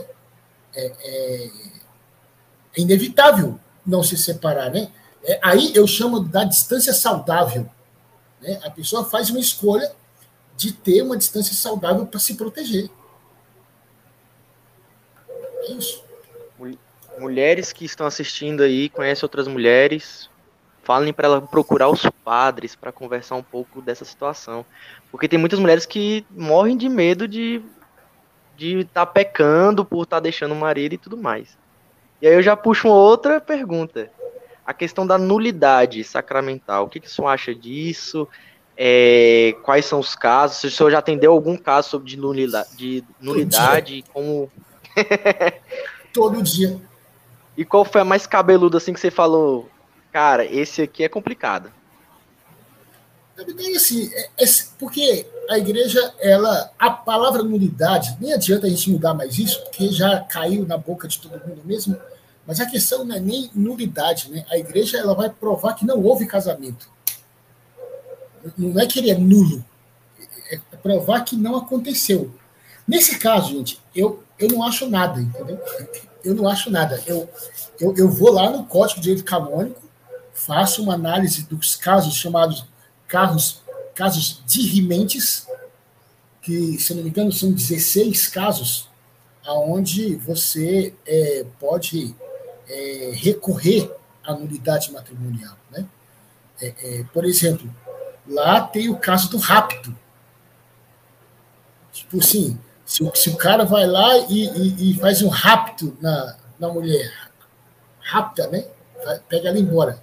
é, 0.76 0.86
é, 0.86 1.46
é 2.78 2.82
inevitável 2.82 3.60
não 3.86 4.04
se 4.04 4.18
separar. 4.18 4.70
Né? 4.70 4.92
É, 5.24 5.40
aí 5.42 5.72
eu 5.76 5.88
chamo 5.88 6.20
da 6.20 6.44
distância 6.44 6.94
saudável. 6.94 7.70
Né? 8.42 8.60
A 8.64 8.70
pessoa 8.70 9.06
faz 9.06 9.30
uma 9.30 9.40
escolha 9.40 9.92
de 10.56 10.74
ter 10.74 11.02
uma 11.02 11.18
distância 11.18 11.56
saudável 11.56 12.06
para 12.06 12.20
se 12.20 12.36
proteger. 12.36 12.90
É 15.64 15.72
isso 15.72 16.09
mulheres 17.20 17.74
que 17.74 17.86
estão 17.86 18.08
assistindo 18.08 18.64
aí, 18.64 18.90
conhecem 18.90 19.26
outras 19.26 19.48
mulheres, 19.48 20.30
falem 20.84 21.14
para 21.14 21.28
ela 21.28 21.42
procurar 21.42 21.90
os 21.90 22.04
padres 22.24 22.76
para 22.76 22.92
conversar 22.92 23.36
um 23.36 23.44
pouco 23.44 23.82
dessa 23.82 24.06
situação. 24.06 24.66
Porque 25.12 25.28
tem 25.28 25.38
muitas 25.38 25.60
mulheres 25.60 25.86
que 25.86 26.26
morrem 26.32 26.78
de 26.78 26.90
medo 26.90 27.28
de 27.28 27.62
de 28.60 28.80
estar 28.80 29.06
tá 29.06 29.12
pecando 29.12 29.86
por 29.86 30.04
estar 30.04 30.18
tá 30.18 30.22
deixando 30.22 30.52
o 30.52 30.56
marido 30.56 30.94
e 30.94 30.98
tudo 30.98 31.16
mais. 31.16 31.58
E 32.22 32.28
aí 32.28 32.34
eu 32.34 32.44
já 32.44 32.58
puxo 32.58 32.90
outra 32.90 33.40
pergunta. 33.40 34.12
A 34.66 34.74
questão 34.74 35.08
da 35.08 35.18
nulidade 35.18 36.04
sacramental. 36.04 36.86
O 36.86 36.90
que, 36.90 37.00
que 37.00 37.08
o 37.08 37.10
senhor 37.10 37.30
acha 37.30 37.56
disso? 37.56 38.28
É, 38.76 39.56
quais 39.64 39.86
são 39.86 40.00
os 40.00 40.14
casos? 40.14 40.58
Se 40.58 40.68
o 40.68 40.72
senhor 40.72 40.92
já 40.92 41.00
atendeu 41.00 41.32
algum 41.32 41.56
caso 41.56 41.90
sobre 41.90 42.10
de 42.10 42.18
nulidade, 42.18 42.76
de 42.76 43.04
nulidade 43.20 44.04
como. 44.14 44.52
Todo 46.14 46.42
dia. 46.42 46.80
E 47.60 47.66
qual 47.66 47.84
foi 47.84 48.00
a 48.00 48.06
mais 48.06 48.26
cabeluda 48.26 48.78
assim 48.78 48.94
que 48.94 49.02
você 49.02 49.12
falou? 49.12 49.70
Cara, 50.14 50.46
esse 50.46 50.82
aqui 50.82 51.04
é 51.04 51.10
complicado. 51.10 51.70
Assim, 53.76 54.10
é, 54.14 54.30
é, 54.42 54.46
porque 54.80 55.26
a 55.50 55.58
igreja, 55.58 56.00
ela, 56.22 56.72
a 56.80 56.90
palavra 56.90 57.44
nulidade, 57.44 58.16
nem 58.22 58.32
adianta 58.32 58.66
a 58.66 58.70
gente 58.70 58.90
mudar 58.90 59.14
mais 59.14 59.38
isso, 59.38 59.62
porque 59.64 59.90
já 59.90 60.22
caiu 60.22 60.66
na 60.66 60.78
boca 60.78 61.06
de 61.06 61.20
todo 61.20 61.46
mundo 61.46 61.62
mesmo. 61.66 61.98
Mas 62.48 62.62
a 62.62 62.66
questão 62.66 63.04
não 63.04 63.18
é 63.18 63.20
nem 63.20 63.52
nulidade, 63.54 64.32
né? 64.32 64.46
A 64.50 64.58
igreja 64.58 64.98
ela 64.98 65.14
vai 65.14 65.30
provar 65.30 65.74
que 65.74 65.86
não 65.86 66.02
houve 66.02 66.26
casamento. 66.26 66.90
Não 68.58 68.80
é 68.80 68.88
que 68.88 69.00
ele 69.00 69.12
é 69.12 69.18
nulo, 69.18 69.66
é 70.50 70.58
provar 70.82 71.26
que 71.26 71.36
não 71.36 71.58
aconteceu. 71.58 72.34
Nesse 72.88 73.20
caso, 73.20 73.50
gente, 73.50 73.82
eu, 73.94 74.24
eu 74.40 74.48
não 74.48 74.64
acho 74.64 74.90
nada, 74.90 75.20
entendeu? 75.20 75.60
Eu 76.24 76.36
não 76.36 76.48
acho 76.48 76.70
nada. 76.70 77.02
Eu, 77.06 77.30
eu, 77.80 77.96
eu 77.96 78.10
vou 78.10 78.32
lá 78.32 78.50
no 78.50 78.66
Código 78.66 79.00
de 79.00 79.08
Direito 79.08 79.26
Canônico, 79.26 79.82
faço 80.34 80.82
uma 80.82 80.94
análise 80.94 81.44
dos 81.44 81.76
casos 81.76 82.16
chamados 82.16 82.66
carros, 83.08 83.62
casos 83.96 84.42
dirrimentes, 84.46 85.48
que, 86.42 86.78
se 86.80 86.94
não 86.94 87.04
me 87.04 87.10
engano, 87.10 87.32
são 87.32 87.52
16 87.52 88.28
casos, 88.28 88.88
aonde 89.46 90.16
você 90.16 90.94
é, 91.06 91.46
pode 91.60 92.16
é, 92.68 93.12
recorrer 93.14 93.92
à 94.24 94.34
nulidade 94.34 94.92
matrimonial. 94.92 95.58
Né? 95.72 95.86
É, 96.62 96.74
é, 96.84 97.04
por 97.12 97.26
exemplo, 97.26 97.70
lá 98.28 98.62
tem 98.62 98.90
o 98.90 98.98
caso 98.98 99.30
do 99.30 99.38
rapto. 99.38 99.96
Tipo 101.92 102.20
assim, 102.20 102.58
se, 102.90 103.08
se 103.14 103.30
o 103.30 103.36
cara 103.36 103.64
vai 103.66 103.86
lá 103.86 104.18
e, 104.18 104.48
e, 104.48 104.92
e, 104.92 104.94
faz 104.96 105.22
um 105.22 105.30
rapto 105.30 105.96
na, 106.02 106.36
na 106.58 106.70
mulher, 106.70 107.14
rapta, 108.00 108.48
né? 108.48 108.66
Pega 109.30 109.50
ela 109.50 109.60
embora. 109.60 110.02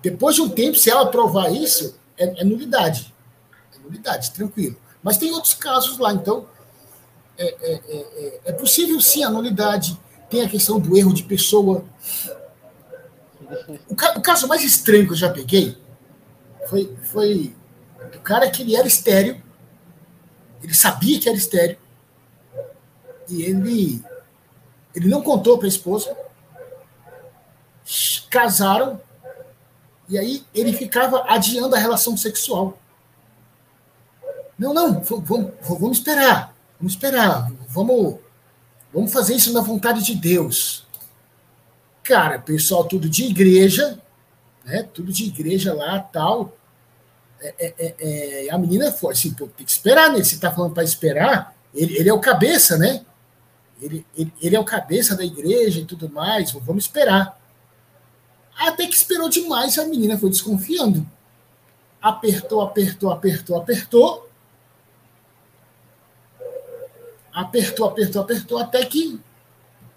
Depois 0.00 0.36
de 0.36 0.40
um 0.40 0.48
tempo, 0.48 0.78
se 0.78 0.88
ela 0.88 1.10
provar 1.10 1.52
isso, 1.52 1.94
é, 2.16 2.40
é 2.40 2.44
nulidade. 2.44 3.14
É 3.74 3.78
nulidade, 3.78 4.30
tranquilo. 4.30 4.74
Mas 5.02 5.18
tem 5.18 5.30
outros 5.32 5.52
casos 5.52 5.98
lá, 5.98 6.14
então 6.14 6.46
é, 7.36 7.46
é, 7.46 7.74
é, 7.74 8.40
é 8.46 8.52
possível 8.52 8.98
sim 8.98 9.22
a 9.22 9.28
nulidade. 9.28 10.00
Tem 10.30 10.40
a 10.40 10.48
questão 10.48 10.80
do 10.80 10.96
erro 10.96 11.12
de 11.12 11.24
pessoa. 11.24 11.84
O, 13.86 13.94
ca 13.94 14.14
o 14.16 14.22
caso 14.22 14.48
mais 14.48 14.64
estranho 14.64 15.04
que 15.06 15.12
eu 15.12 15.16
já 15.16 15.28
peguei 15.28 15.76
foi, 16.70 16.96
foi 17.02 17.54
do 18.12 18.20
cara 18.20 18.50
que 18.50 18.62
ele 18.62 18.74
era 18.74 18.88
estéreo, 18.88 19.42
ele 20.66 20.74
sabia 20.74 21.20
que 21.20 21.28
era 21.28 21.38
estéreo, 21.38 21.78
e 23.28 23.42
ele, 23.42 24.04
ele 24.92 25.08
não 25.08 25.22
contou 25.22 25.56
para 25.56 25.66
a 25.66 25.68
esposa, 25.68 26.16
casaram, 28.28 29.00
e 30.08 30.18
aí 30.18 30.44
ele 30.52 30.72
ficava 30.72 31.24
adiando 31.28 31.76
a 31.76 31.78
relação 31.78 32.16
sexual. 32.16 32.76
Não, 34.58 34.74
não, 34.74 35.00
vamos, 35.02 35.52
vamos 35.62 35.98
esperar, 35.98 36.52
vamos 36.80 36.94
esperar, 36.94 37.52
vamos, 37.68 38.18
vamos 38.92 39.12
fazer 39.12 39.36
isso 39.36 39.52
na 39.52 39.60
vontade 39.60 40.02
de 40.02 40.16
Deus. 40.16 40.84
Cara, 42.02 42.40
pessoal 42.40 42.84
tudo 42.84 43.08
de 43.08 43.24
igreja, 43.24 44.00
né? 44.64 44.82
Tudo 44.82 45.12
de 45.12 45.26
igreja 45.26 45.72
lá, 45.72 46.00
tal. 46.00 46.56
É, 47.40 47.54
é, 47.58 47.74
é, 47.78 48.46
é 48.46 48.50
a 48.50 48.58
menina 48.58 48.90
foi 48.90 49.12
assim, 49.12 49.32
pô, 49.32 49.46
tem 49.46 49.64
que 49.64 49.72
esperar, 49.72 50.10
né? 50.10 50.22
Você 50.22 50.36
tá 50.38 50.50
falando 50.50 50.72
para 50.72 50.84
esperar, 50.84 51.54
ele, 51.74 51.98
ele 51.98 52.08
é 52.08 52.12
o 52.12 52.20
cabeça, 52.20 52.78
né? 52.78 53.04
Ele, 53.80 54.06
ele, 54.16 54.32
ele 54.40 54.56
é 54.56 54.60
o 54.60 54.64
cabeça 54.64 55.14
da 55.14 55.24
igreja 55.24 55.80
e 55.80 55.84
tudo 55.84 56.08
mais, 56.08 56.52
vamos 56.52 56.84
esperar. 56.84 57.38
Até 58.56 58.86
que 58.86 58.96
esperou 58.96 59.28
demais, 59.28 59.78
a 59.78 59.84
menina 59.84 60.16
foi 60.16 60.30
desconfiando. 60.30 61.06
Apertou, 62.00 62.62
apertou, 62.62 63.10
apertou, 63.10 63.56
apertou. 63.56 64.28
Apertou, 67.32 67.86
apertou, 67.86 68.22
apertou, 68.22 68.58
até 68.58 68.82
que 68.86 69.20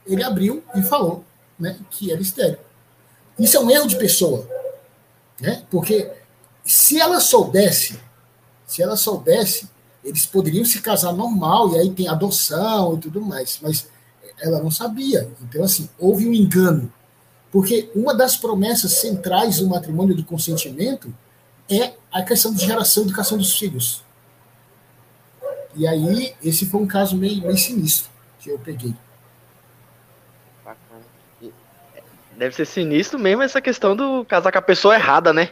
ele 0.06 0.24
abriu 0.24 0.62
e 0.76 0.82
falou 0.82 1.24
né, 1.58 1.80
que 1.90 2.12
era 2.12 2.22
estéreo. 2.22 2.60
Isso 3.38 3.56
é 3.56 3.60
um 3.62 3.72
erro 3.72 3.88
de 3.88 3.98
pessoa. 3.98 4.46
Né? 5.40 5.64
Porque 5.72 6.12
se 6.70 7.00
ela 7.00 7.20
soubesse, 7.20 8.00
se 8.68 8.84
ela 8.84 8.96
soubesse, 8.96 9.68
eles 10.04 10.28
poderiam 10.28 10.64
se 10.64 10.80
casar 10.82 11.12
normal, 11.12 11.74
e 11.74 11.80
aí 11.80 11.90
tem 11.90 12.08
adoção 12.08 12.94
e 12.94 13.00
tudo 13.00 13.22
mais. 13.22 13.58
Mas 13.60 13.90
ela 14.40 14.62
não 14.62 14.70
sabia. 14.70 15.28
Então, 15.42 15.64
assim, 15.64 15.90
houve 15.98 16.30
um 16.30 16.34
engano. 16.34 16.94
Porque 17.52 17.90
uma 17.96 18.14
das 18.14 18.38
promessas 18.38 18.94
centrais 18.94 19.58
do 19.58 19.68
matrimônio 19.68 20.16
do 20.16 20.24
consentimento 20.24 21.12
é 21.68 21.94
a 22.12 22.22
questão 22.22 22.54
de 22.54 22.64
geração 22.64 23.02
e 23.02 23.06
educação 23.08 23.36
dos 23.36 23.58
filhos. 23.58 24.04
E 25.76 25.88
aí, 25.88 26.36
esse 26.44 26.68
foi 26.68 26.82
um 26.82 26.88
caso 26.88 27.18
meio, 27.18 27.42
meio 27.42 27.58
sinistro 27.58 28.12
que 28.40 28.52
eu 28.52 28.60
peguei. 28.60 28.94
Deve 32.38 32.56
ser 32.56 32.66
sinistro 32.66 33.18
mesmo 33.18 33.42
essa 33.42 33.60
questão 33.60 33.96
do 33.96 34.24
casar 34.24 34.52
com 34.52 34.60
a 34.60 34.62
pessoa 34.62 34.94
errada, 34.94 35.34
né? 35.34 35.50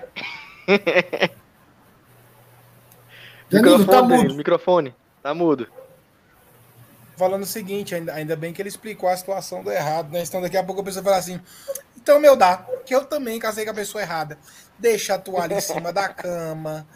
Danilo, 3.50 3.80
microfone, 3.80 3.86
tá 3.86 4.04
mudo. 4.04 4.36
microfone, 4.36 4.96
tá 5.24 5.34
mudo 5.34 5.68
falando 7.18 7.42
o 7.42 7.48
seguinte, 7.48 7.96
ainda, 7.96 8.14
ainda 8.14 8.36
bem 8.36 8.54
que 8.54 8.62
ele 8.62 8.70
explicou 8.70 9.10
a 9.10 9.18
situação 9.18 9.64
do 9.64 9.72
errado, 9.72 10.12
né? 10.12 10.22
Então 10.22 10.40
daqui 10.40 10.56
a 10.56 10.64
pouco 10.64 10.82
a 10.82 10.84
pessoa 10.84 11.04
fala 11.04 11.18
assim, 11.18 11.42
então 11.98 12.20
meu 12.20 12.36
dá, 12.36 12.66
que 12.86 12.94
eu 12.94 13.04
também 13.04 13.40
casei 13.40 13.66
com 13.66 13.72
a 13.72 13.74
pessoa 13.74 14.02
errada. 14.02 14.38
Deixa 14.78 15.16
a 15.16 15.18
toalha 15.18 15.56
em 15.56 15.62
cima 15.62 15.92
da 15.92 16.08
cama, 16.08 16.88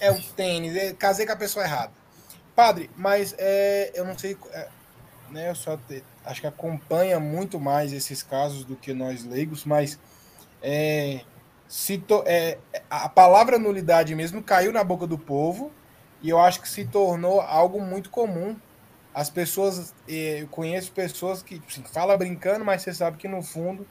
é 0.00 0.10
o 0.10 0.20
tênis, 0.20 0.76
é, 0.76 0.92
casei 0.92 1.24
com 1.24 1.32
a 1.32 1.36
pessoa 1.36 1.64
errada. 1.64 1.92
Padre, 2.54 2.90
mas 2.96 3.34
é, 3.38 3.92
eu 3.94 4.04
não 4.04 4.18
sei, 4.18 4.36
é, 4.52 4.68
né? 5.30 5.48
Eu 5.48 5.54
só 5.54 5.76
te, 5.76 6.02
acho 6.24 6.40
que 6.40 6.46
acompanha 6.48 7.20
muito 7.20 7.60
mais 7.60 7.92
esses 7.92 8.24
casos 8.24 8.64
do 8.64 8.74
que 8.74 8.92
nós 8.92 9.24
leigos, 9.24 9.64
mas 9.64 9.98
é, 10.60 11.20
to, 12.06 12.24
é, 12.26 12.58
a 12.88 13.08
palavra 13.08 13.58
nulidade 13.58 14.14
mesmo 14.14 14.42
caiu 14.42 14.72
na 14.72 14.82
boca 14.82 15.06
do 15.06 15.16
povo 15.16 15.70
e 16.22 16.28
eu 16.28 16.38
acho 16.38 16.60
que 16.60 16.68
se 16.68 16.84
tornou 16.84 17.40
algo 17.40 17.80
muito 17.80 18.10
comum 18.10 18.56
as 19.14 19.28
pessoas, 19.28 19.92
eh, 20.08 20.42
eu 20.42 20.48
conheço 20.48 20.92
pessoas 20.92 21.42
que 21.42 21.60
assim, 21.68 21.82
fala 21.92 22.16
brincando, 22.16 22.64
mas 22.64 22.82
você 22.82 22.94
sabe 22.94 23.16
que 23.16 23.26
no 23.26 23.42
fundo 23.42 23.86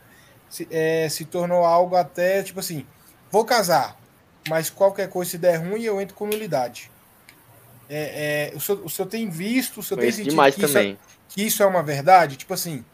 se, 0.50 0.68
é, 0.72 1.08
se 1.10 1.26
tornou 1.26 1.66
algo 1.66 1.96
até 1.96 2.42
tipo 2.42 2.60
assim: 2.60 2.86
vou 3.30 3.44
casar, 3.44 4.00
mas 4.48 4.70
qualquer 4.70 5.10
coisa 5.10 5.32
se 5.32 5.38
der 5.38 5.58
ruim 5.58 5.84
eu 5.84 6.00
entro 6.00 6.16
com 6.16 6.26
nulidade. 6.26 6.90
É, 7.90 8.52
é, 8.54 8.56
o, 8.56 8.60
senhor, 8.60 8.86
o 8.86 8.90
senhor 8.90 9.08
tem 9.08 9.30
visto, 9.30 9.80
o 9.80 9.84
senhor 9.84 10.00
tem 10.00 10.12
sentido 10.12 10.42
que 10.54 10.66
isso, 10.66 10.78
é, 10.78 10.98
que 11.28 11.46
isso 11.46 11.64
é 11.64 11.66
uma 11.66 11.84
verdade? 11.84 12.38
Tipo 12.38 12.54
assim, 12.54 12.86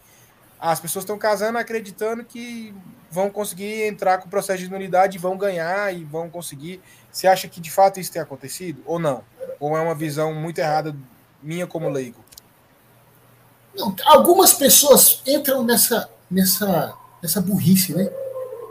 as 0.71 0.79
pessoas 0.79 1.03
estão 1.03 1.17
casando 1.17 1.57
acreditando 1.57 2.23
que 2.23 2.73
vão 3.11 3.29
conseguir 3.29 3.83
entrar 3.83 4.17
com 4.17 4.27
o 4.27 4.29
processo 4.29 4.63
de 4.63 4.69
nulidade 4.69 5.17
e 5.17 5.19
vão 5.19 5.37
ganhar 5.37 5.93
e 5.93 6.03
vão 6.03 6.29
conseguir. 6.29 6.81
Você 7.11 7.27
acha 7.27 7.47
que 7.47 7.61
de 7.61 7.71
fato 7.71 7.99
isso 7.99 8.11
tem 8.11 8.21
acontecido 8.21 8.81
ou 8.85 8.97
não? 8.97 9.23
Ou 9.59 9.77
é 9.77 9.81
uma 9.81 9.95
visão 9.95 10.33
muito 10.33 10.59
errada 10.59 10.95
minha 11.41 11.67
como 11.67 11.87
leigo? 11.87 12.19
Não, 13.75 13.95
algumas 14.05 14.53
pessoas 14.53 15.21
entram 15.25 15.63
nessa, 15.63 16.09
nessa, 16.29 16.93
nessa 17.21 17.41
burrice, 17.41 17.93
né? 17.93 18.09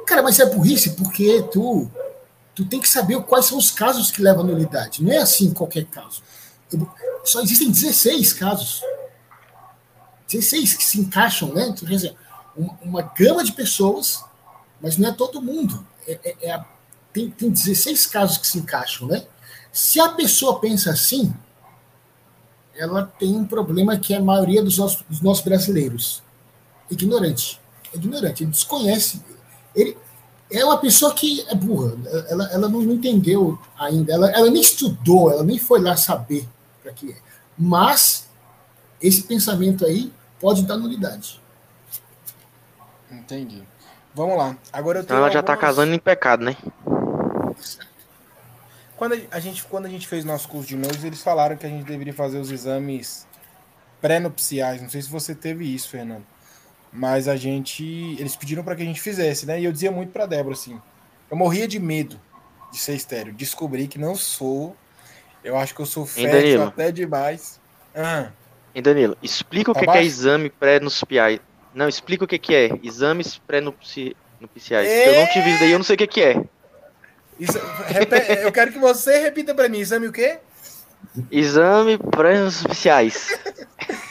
Cara, 0.07 0.23
mas 0.23 0.39
é 0.41 0.47
burrice 0.47 0.91
porque 0.91 1.43
tu, 1.53 1.89
tu 2.55 2.65
tem 2.65 2.81
que 2.81 2.89
saber 2.89 3.23
quais 3.23 3.47
são 3.47 3.57
os 3.57 3.71
casos 3.71 4.11
que 4.11 4.21
levam 4.21 4.43
à 4.43 4.47
nulidade. 4.47 5.03
Não 5.03 5.13
é 5.13 5.19
assim 5.19 5.53
qualquer 5.55 5.85
caso. 5.87 6.23
Só 7.25 7.41
existem 7.41 7.71
16 7.71 8.33
casos. 8.33 8.83
16 10.27 10.75
que 10.75 10.85
se 10.85 11.01
encaixam, 11.01 11.53
né? 11.53 11.67
Então, 11.69 11.89
quer 11.89 11.95
dizer, 11.95 12.17
uma, 12.57 12.79
uma 12.83 13.03
gama 13.03 13.45
de 13.45 13.53
pessoas, 13.53 14.25
mas 14.81 14.97
não 14.97 15.09
é 15.09 15.13
todo 15.13 15.43
mundo. 15.43 15.87
É, 16.07 16.19
é, 16.25 16.51
é, 16.51 16.65
tem, 17.13 17.31
tem 17.31 17.51
16 17.51 18.07
casos 18.07 18.39
que 18.39 18.47
se 18.47 18.59
encaixam, 18.59 19.09
né? 19.09 19.25
Se 19.73 20.01
a 20.01 20.09
pessoa 20.11 20.61
pensa 20.61 20.91
assim, 20.91 21.35
ela 22.77 23.05
tem 23.19 23.35
um 23.35 23.45
problema 23.45 23.97
que 23.99 24.15
é 24.15 24.19
a 24.19 24.23
maioria 24.23 24.63
dos 24.63 24.79
nossos, 24.79 25.05
dos 25.09 25.21
nossos 25.21 25.45
brasileiros. 25.45 26.23
Ignorante. 26.91 27.61
Ignorante. 27.93 28.43
Ele 28.43 28.51
desconhece. 28.51 29.23
Ele 29.75 29.97
é 30.51 30.65
uma 30.65 30.79
pessoa 30.79 31.15
que 31.15 31.45
é 31.49 31.55
burra. 31.55 31.97
Ela, 32.29 32.53
ela 32.53 32.69
não, 32.69 32.83
entendeu 32.83 33.59
ainda. 33.79 34.13
Ela, 34.13 34.31
ela 34.31 34.51
nem 34.51 34.61
estudou, 34.61 35.31
ela 35.31 35.43
nem 35.43 35.59
foi 35.59 35.81
lá 35.81 35.97
saber 35.97 36.49
para 36.83 36.93
que 36.93 37.13
é. 37.13 37.17
Mas 37.57 38.24
esse 39.07 39.23
pensamento 39.25 39.85
aí 39.85 40.11
pode 40.41 40.63
dar 40.65 40.79
nulidade. 40.79 41.41
Entendi. 43.11 43.63
Vamos 44.15 44.39
lá. 44.39 44.57
Agora 44.73 45.01
eu 45.01 45.05
tenho 45.05 45.19
ela 45.19 45.31
já 45.31 45.41
está 45.41 45.57
casando 45.57 45.93
em 45.93 45.99
pecado, 45.99 46.45
né? 46.45 46.57
Quando 48.97 49.21
a 49.31 49.41
gente, 49.41 49.65
quando 49.65 49.87
a 49.87 49.89
gente 49.89 50.09
fez 50.09 50.25
nosso 50.25 50.49
curso 50.49 50.69
de 50.69 50.77
noivos, 50.77 51.05
eles 51.05 51.23
falaram 51.23 51.57
que 51.57 51.67
a 51.67 51.69
gente 51.69 51.85
deveria 51.85 52.15
fazer 52.15 52.39
os 52.39 52.51
exames 52.51 53.27
pré-nupciais. 54.01 54.81
Não 54.81 54.89
sei 54.89 55.03
se 55.03 55.11
você 55.11 55.35
teve 55.35 55.65
isso, 55.73 55.91
Fernando. 55.91 56.25
Mas 56.93 57.29
a 57.29 57.37
gente. 57.37 57.85
Eles 58.19 58.37
pediram 58.37 58.63
para 58.63 58.77
que 58.77 58.83
a 58.83 58.87
gente 58.87 59.01
fizesse, 59.01 59.45
né? 59.45 59.61
E 59.61 59.65
eu 59.65 59.73
dizia 59.73 59.91
muito 59.91 60.13
para 60.13 60.27
Débora 60.27 60.55
assim. 60.55 60.81
Eu 61.31 61.37
morria 61.37 61.67
de 61.69 61.81
medo 61.81 62.19
de 62.73 62.79
ser 62.79 62.95
estéreo. 62.95 63.35
Descobri 63.35 63.89
que 63.89 63.99
não 63.99 64.15
sou. 64.15 64.77
Eu 65.43 65.59
acho 65.59 65.75
que 65.75 65.81
eu 65.81 65.87
sou 65.87 66.07
fértil 66.07 66.63
até 66.63 66.91
demais. 66.91 67.61
Ah. 67.95 68.31
E 68.75 68.83
Danilo, 68.83 69.17
explica 69.23 69.71
o 69.71 69.75
tá 69.75 69.81
que, 69.81 69.87
que, 69.87 69.99
é 69.99 70.03
exame 70.03 70.51
pré-nupciais. 70.51 71.41
Não, 71.73 71.89
explica 71.89 72.25
o 72.25 72.29
que, 72.29 72.39
que 72.39 72.55
é. 72.55 72.71
Exames 72.83 73.39
pré-nupciais. 73.39 74.15
Eu 74.41 75.21
não 75.21 75.27
tive 75.29 75.51
isso 75.51 75.61
daí, 75.61 75.73
eu 75.73 75.79
não 75.79 75.85
sei 75.85 75.95
o 75.95 75.99
que, 75.99 76.07
que 76.07 76.23
é. 76.23 76.45
Isso, 77.39 77.59
eu 78.43 78.53
quero 78.53 78.73
que 78.73 78.79
você 78.79 79.19
repita 79.19 79.55
para 79.55 79.69
mim. 79.69 79.79
Exame 79.79 80.09
o 80.09 80.13
quê? 80.13 80.39
Exame 81.31 81.99
oficiais. 82.65 83.29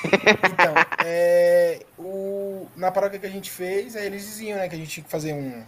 então, 0.05 0.73
é, 1.05 1.81
o, 1.97 2.67
na 2.75 2.91
paróquia 2.91 3.19
que 3.19 3.25
a 3.25 3.29
gente 3.29 3.49
fez, 3.49 3.95
eles 3.95 4.23
diziam 4.23 4.57
né, 4.57 4.69
que 4.69 4.75
a 4.75 4.77
gente 4.77 4.89
tinha 4.89 5.03
que 5.03 5.11
fazer 5.11 5.33
um. 5.33 5.63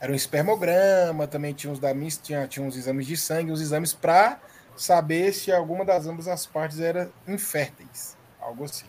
Era 0.00 0.12
um 0.12 0.14
espermograma, 0.14 1.26
também 1.26 1.52
tinha 1.52 1.70
uns 1.70 1.78
da 1.78 1.94
tinha, 2.22 2.46
tinha 2.48 2.64
uns 2.64 2.74
exames 2.74 3.06
de 3.06 3.18
sangue, 3.18 3.52
uns 3.52 3.60
exames 3.60 3.92
para 3.92 4.40
saber 4.74 5.34
se 5.34 5.52
alguma 5.52 5.84
das 5.84 6.06
ambas 6.06 6.26
as 6.26 6.46
partes 6.46 6.80
era 6.80 7.10
inférteis. 7.28 8.16
Algo 8.50 8.64
assim. 8.64 8.86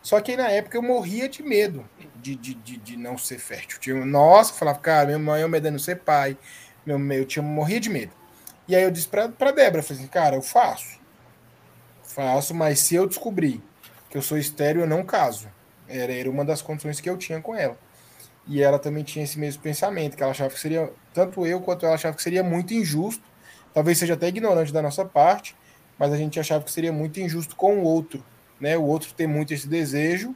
Só 0.00 0.20
que 0.20 0.36
na 0.36 0.48
época 0.48 0.76
eu 0.76 0.82
morria 0.82 1.28
de 1.28 1.42
medo 1.42 1.84
de, 2.16 2.36
de, 2.36 2.54
de, 2.54 2.76
de 2.76 2.96
não 2.96 3.18
ser 3.18 3.38
fértil. 3.38 3.78
Tinha, 3.80 4.04
nossa, 4.06 4.54
falava, 4.54 4.78
cara, 4.78 5.06
minha 5.06 5.18
mãe 5.18 5.42
eu 5.42 5.48
me 5.48 5.60
dando 5.60 5.78
ser 5.78 5.96
pai 5.96 6.36
meu, 6.88 6.98
meu 6.98 7.24
tinha 7.26 7.42
morria 7.42 7.80
de 7.80 7.90
medo. 7.90 8.12
E 8.66 8.74
aí 8.74 8.82
eu 8.82 8.90
disse 8.90 9.08
pra, 9.08 9.28
pra 9.28 9.50
Débora, 9.50 9.82
falei 9.82 10.02
assim, 10.02 10.10
cara, 10.10 10.36
eu 10.36 10.42
faço. 10.42 10.98
Faço, 12.02 12.54
mas 12.54 12.80
se 12.80 12.94
eu 12.94 13.06
descobrir 13.06 13.62
que 14.10 14.16
eu 14.16 14.22
sou 14.22 14.38
estéreo, 14.38 14.82
eu 14.82 14.86
não 14.86 15.04
caso. 15.04 15.48
Era, 15.86 16.12
era 16.12 16.30
uma 16.30 16.44
das 16.44 16.62
condições 16.62 17.00
que 17.00 17.08
eu 17.08 17.16
tinha 17.16 17.40
com 17.40 17.54
ela. 17.54 17.76
e 18.46 18.62
ela 18.62 18.78
também 18.78 19.04
tinha 19.04 19.24
esse 19.24 19.38
mesmo 19.38 19.62
pensamento, 19.62 20.16
que 20.16 20.22
ela 20.22 20.32
achava 20.32 20.52
que 20.52 20.58
seria, 20.58 20.90
tanto 21.12 21.46
eu 21.46 21.60
quanto 21.60 21.84
ela 21.84 21.94
achava 21.94 22.16
que 22.16 22.22
seria 22.22 22.42
muito 22.42 22.72
injusto, 22.72 23.22
talvez 23.74 23.98
seja 23.98 24.14
até 24.14 24.28
ignorante 24.28 24.72
da 24.72 24.80
nossa 24.80 25.04
parte, 25.04 25.54
mas 25.98 26.12
a 26.12 26.16
gente 26.16 26.40
achava 26.40 26.64
que 26.64 26.70
seria 26.70 26.92
muito 26.92 27.20
injusto 27.20 27.54
com 27.54 27.78
o 27.78 27.82
outro, 27.82 28.24
né? 28.60 28.76
O 28.76 28.82
outro 28.82 29.12
ter 29.14 29.26
muito 29.26 29.52
esse 29.52 29.68
desejo 29.68 30.34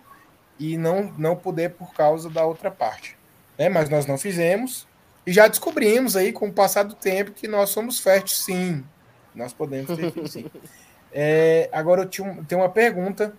e 0.59 0.77
não 0.77 1.12
não 1.18 1.37
poder 1.37 1.70
por 1.70 1.93
causa 1.93 2.29
da 2.31 2.45
outra 2.45 2.70
parte, 2.70 3.16
né? 3.59 3.68
Mas 3.68 3.89
nós 3.89 4.07
não 4.07 4.18
fizemos 4.18 4.87
e 5.27 5.33
já 5.33 5.47
descobrimos 5.47 6.16
aí 6.16 6.33
com 6.33 6.49
o 6.49 6.53
passar 6.53 6.83
do 6.83 6.95
tempo 6.95 7.33
que 7.33 7.47
nós 7.47 7.70
somos 7.70 8.01
férteis, 8.01 8.39
sim, 8.39 8.85
nós 9.35 9.53
podemos 9.53 9.97
ter 9.97 10.12
filho, 10.12 10.29
sim. 10.29 10.51
É, 11.14 11.68
agora 11.73 12.01
eu 12.01 12.09
tinha, 12.09 12.43
tenho 12.49 12.62
uma 12.62 12.70
pergunta 12.70 13.35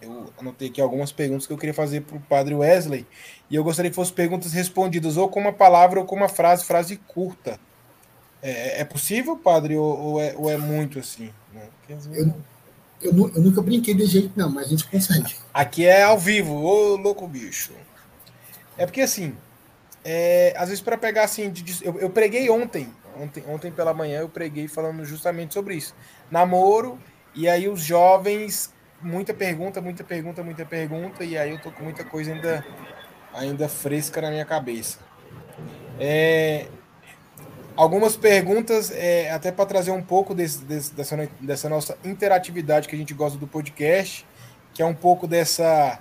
eu 0.00 0.32
anotei 0.38 0.68
aqui 0.68 0.80
algumas 0.80 1.12
perguntas 1.12 1.46
que 1.46 1.52
eu 1.52 1.58
queria 1.58 1.74
fazer 1.74 2.00
para 2.02 2.16
o 2.16 2.20
padre 2.20 2.54
Wesley. 2.54 3.06
E 3.50 3.54
eu 3.54 3.62
gostaria 3.62 3.90
que 3.90 3.94
fossem 3.94 4.14
perguntas 4.14 4.52
respondidas 4.52 5.16
ou 5.16 5.28
com 5.28 5.40
uma 5.40 5.52
palavra 5.52 6.00
ou 6.00 6.06
com 6.06 6.16
uma 6.16 6.28
frase, 6.28 6.64
frase 6.64 6.96
curta. 6.96 7.60
É, 8.42 8.80
é 8.80 8.84
possível, 8.84 9.36
padre, 9.36 9.76
ou, 9.76 9.98
ou, 9.98 10.20
é, 10.20 10.34
ou 10.36 10.50
é 10.50 10.56
muito 10.56 10.98
assim? 10.98 11.30
Né? 11.52 11.68
Eu, 11.88 12.34
eu, 13.02 13.12
eu, 13.34 13.42
nunca 13.42 13.62
brinquei 13.62 13.94
de 13.94 14.06
jeito, 14.06 14.32
não, 14.36 14.50
mas 14.50 14.66
a 14.66 14.68
gente 14.70 14.86
consegue. 14.88 15.34
Aqui 15.52 15.86
é 15.86 16.02
ao 16.02 16.18
vivo, 16.18 16.54
ô 16.54 16.96
louco 16.96 17.26
bicho. 17.26 17.72
É 18.76 18.86
porque 18.86 19.00
assim, 19.00 19.34
é, 20.04 20.54
às 20.56 20.68
vezes 20.68 20.82
para 20.82 20.96
pegar 20.96 21.24
assim, 21.24 21.50
de, 21.50 21.84
eu, 21.84 21.98
eu 21.98 22.10
preguei 22.10 22.48
ontem, 22.50 22.88
ontem, 23.18 23.44
ontem 23.48 23.70
pela 23.70 23.94
manhã 23.94 24.20
eu 24.20 24.28
preguei 24.28 24.68
falando 24.68 25.04
justamente 25.04 25.54
sobre 25.54 25.74
isso. 25.74 25.94
Namoro, 26.30 26.98
e 27.34 27.48
aí 27.48 27.68
os 27.68 27.80
jovens 27.82 28.72
muita 29.02 29.32
pergunta, 29.32 29.80
muita 29.80 30.04
pergunta, 30.04 30.42
muita 30.42 30.64
pergunta, 30.64 31.24
e 31.24 31.36
aí 31.36 31.50
eu 31.50 31.60
tô 31.60 31.70
com 31.70 31.84
muita 31.84 32.04
coisa 32.04 32.32
ainda, 32.32 32.64
ainda 33.32 33.68
fresca 33.68 34.20
na 34.20 34.30
minha 34.30 34.44
cabeça. 34.44 34.98
É, 35.98 36.68
algumas 37.76 38.16
perguntas, 38.16 38.90
é, 38.90 39.30
até 39.30 39.50
para 39.50 39.66
trazer 39.66 39.90
um 39.90 40.02
pouco 40.02 40.34
desse, 40.34 40.64
desse, 40.64 40.94
dessa, 40.94 41.28
dessa 41.40 41.68
nossa 41.68 41.98
interatividade 42.04 42.88
que 42.88 42.94
a 42.94 42.98
gente 42.98 43.14
gosta 43.14 43.38
do 43.38 43.46
podcast, 43.46 44.26
que 44.74 44.82
é 44.82 44.86
um 44.86 44.94
pouco 44.94 45.26
dessa. 45.26 45.98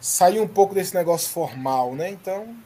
sair 0.00 0.40
um 0.40 0.48
pouco 0.48 0.74
desse 0.74 0.94
negócio 0.94 1.30
formal, 1.30 1.94
né? 1.94 2.10
Então, 2.10 2.56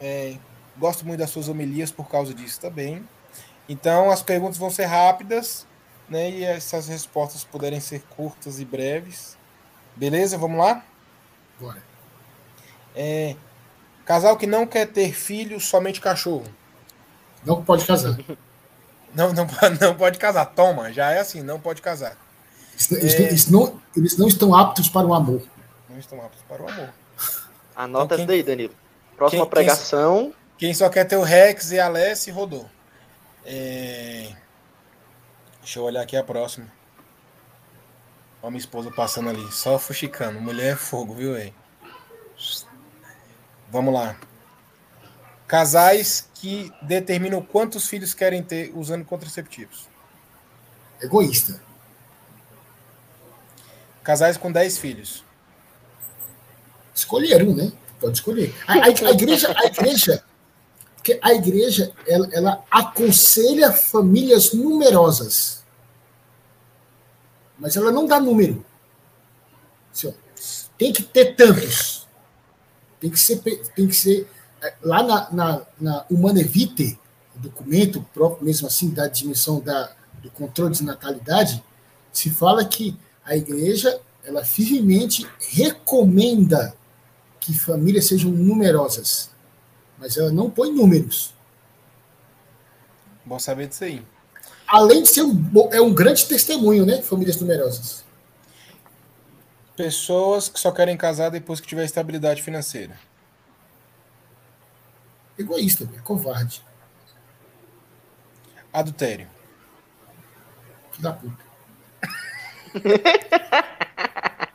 é, 0.00 0.34
gosto 0.78 1.06
muito 1.06 1.20
das 1.20 1.30
suas 1.30 1.48
homilias 1.48 1.90
por 1.90 2.08
causa 2.08 2.32
disso 2.34 2.60
também. 2.60 3.06
Então, 3.68 4.10
as 4.10 4.22
perguntas 4.22 4.56
vão 4.56 4.70
ser 4.70 4.86
rápidas 4.86 5.68
né? 6.08 6.30
E 6.30 6.44
essas 6.44 6.88
respostas 6.88 7.44
puderem 7.44 7.80
ser 7.80 8.02
curtas 8.16 8.60
e 8.60 8.64
breves. 8.64 9.36
Beleza? 9.94 10.38
Vamos 10.38 10.58
lá? 10.58 10.84
Bora. 11.60 11.82
É, 12.94 13.36
casal 14.04 14.36
que 14.36 14.46
não 14.46 14.66
quer 14.66 14.86
ter 14.86 15.12
filho, 15.12 15.60
somente 15.60 16.00
cachorro. 16.00 16.46
Não 17.44 17.62
pode 17.62 17.84
casar. 17.84 18.16
Não, 19.14 19.32
não, 19.32 19.46
não 19.80 19.94
pode 19.94 20.18
casar. 20.18 20.46
Toma, 20.46 20.92
já 20.92 21.10
é 21.12 21.20
assim, 21.20 21.42
não 21.42 21.58
pode 21.58 21.80
casar. 21.80 22.16
Eles, 22.90 23.14
é... 23.14 23.22
eles, 23.22 23.50
não, 23.50 23.80
eles 23.96 24.16
não 24.16 24.28
estão 24.28 24.54
aptos 24.54 24.88
para 24.88 25.06
o 25.06 25.14
amor. 25.14 25.42
Não 25.88 25.98
estão 25.98 26.20
aptos 26.20 26.42
para 26.46 26.62
o 26.62 26.68
amor. 26.68 26.90
Anota 27.74 28.14
então, 28.14 28.16
quem, 28.18 28.26
daí, 28.26 28.42
Danilo. 28.42 28.74
Próxima 29.16 29.42
quem, 29.42 29.50
pregação. 29.50 30.32
Quem, 30.56 30.68
quem, 30.68 30.74
só 30.74 30.88
quer 30.88 31.04
ter 31.04 31.16
o 31.16 31.22
Rex 31.22 31.72
e 31.72 31.80
a 31.80 31.86
Alessi 31.86 32.30
rodou. 32.30 32.68
É... 33.44 34.32
Deixa 35.60 35.78
eu 35.78 35.84
olhar 35.84 36.02
aqui 36.02 36.16
a 36.16 36.22
próxima. 36.22 36.66
Olha 38.40 38.50
minha 38.50 38.60
esposa 38.60 38.90
passando 38.90 39.28
ali, 39.28 39.50
só 39.50 39.78
fuxicando. 39.78 40.40
Mulher 40.40 40.74
é 40.74 40.76
fogo, 40.76 41.14
viu, 41.14 41.34
aí? 41.34 41.52
Vamos 43.70 43.92
lá. 43.92 44.16
Casais 45.46 46.27
que 46.40 46.72
determinam 46.82 47.42
quantos 47.42 47.88
filhos 47.88 48.14
querem 48.14 48.42
ter 48.42 48.72
usando 48.74 49.04
contraceptivos. 49.04 49.88
Egoísta. 51.00 51.60
Casais 54.02 54.36
com 54.36 54.50
10 54.50 54.78
filhos. 54.78 55.24
Escolheram, 56.94 57.54
né? 57.54 57.72
Pode 58.00 58.18
escolher. 58.18 58.54
A, 58.66 58.74
a, 58.74 58.84
a 58.86 59.10
igreja, 59.10 59.54
a 59.56 59.66
igreja, 59.66 60.24
porque 60.94 61.18
a 61.22 61.34
igreja, 61.34 61.92
ela, 62.06 62.28
ela 62.32 62.64
aconselha 62.70 63.72
famílias 63.72 64.52
numerosas 64.52 65.58
mas 67.58 67.76
ela 67.76 67.90
não 67.90 68.06
dá 68.06 68.20
número. 68.20 68.64
Assim, 69.92 70.14
tem 70.78 70.92
que 70.92 71.02
ter 71.02 71.34
tantos. 71.34 72.06
Tem 73.00 73.10
que 73.10 73.18
ser, 73.18 73.40
tem 73.74 73.88
que 73.88 73.94
ser 73.94 74.28
lá 74.82 75.02
na, 75.02 75.30
na, 75.30 75.62
na 75.80 76.04
Humanevite, 76.10 76.98
o 77.36 77.38
documento 77.38 78.04
próprio 78.12 78.44
mesmo 78.44 78.66
assim 78.66 78.90
da 78.90 79.06
dimensão 79.06 79.60
da, 79.60 79.92
do 80.22 80.30
controle 80.30 80.74
de 80.74 80.82
natalidade, 80.82 81.62
se 82.12 82.30
fala 82.30 82.64
que 82.64 82.96
a 83.24 83.36
igreja 83.36 84.00
ela 84.24 84.44
firmemente 84.44 85.26
recomenda 85.50 86.74
que 87.40 87.52
famílias 87.58 88.06
sejam 88.06 88.30
numerosas, 88.30 89.30
mas 89.98 90.16
ela 90.16 90.30
não 90.30 90.50
põe 90.50 90.72
números. 90.72 91.32
Bom 93.24 93.38
saber 93.38 93.68
disso 93.68 93.84
aí 93.84 94.04
além 94.68 95.02
de 95.02 95.08
ser 95.08 95.22
um, 95.22 95.50
é 95.72 95.80
um 95.80 95.92
grande 95.92 96.26
testemunho, 96.26 96.84
né? 96.84 97.00
Famílias 97.00 97.40
numerosas. 97.40 98.04
Pessoas 99.74 100.48
que 100.48 100.60
só 100.60 100.70
querem 100.70 100.96
casar 100.96 101.30
depois 101.30 101.60
que 101.60 101.66
tiver 101.66 101.84
estabilidade 101.84 102.42
financeira. 102.42 102.98
Egoísta, 105.38 105.88
é 105.96 106.00
covarde. 106.00 106.62
Adultério. 108.72 109.28
Filho 110.92 111.02
da 111.02 111.12
puta. 111.12 111.48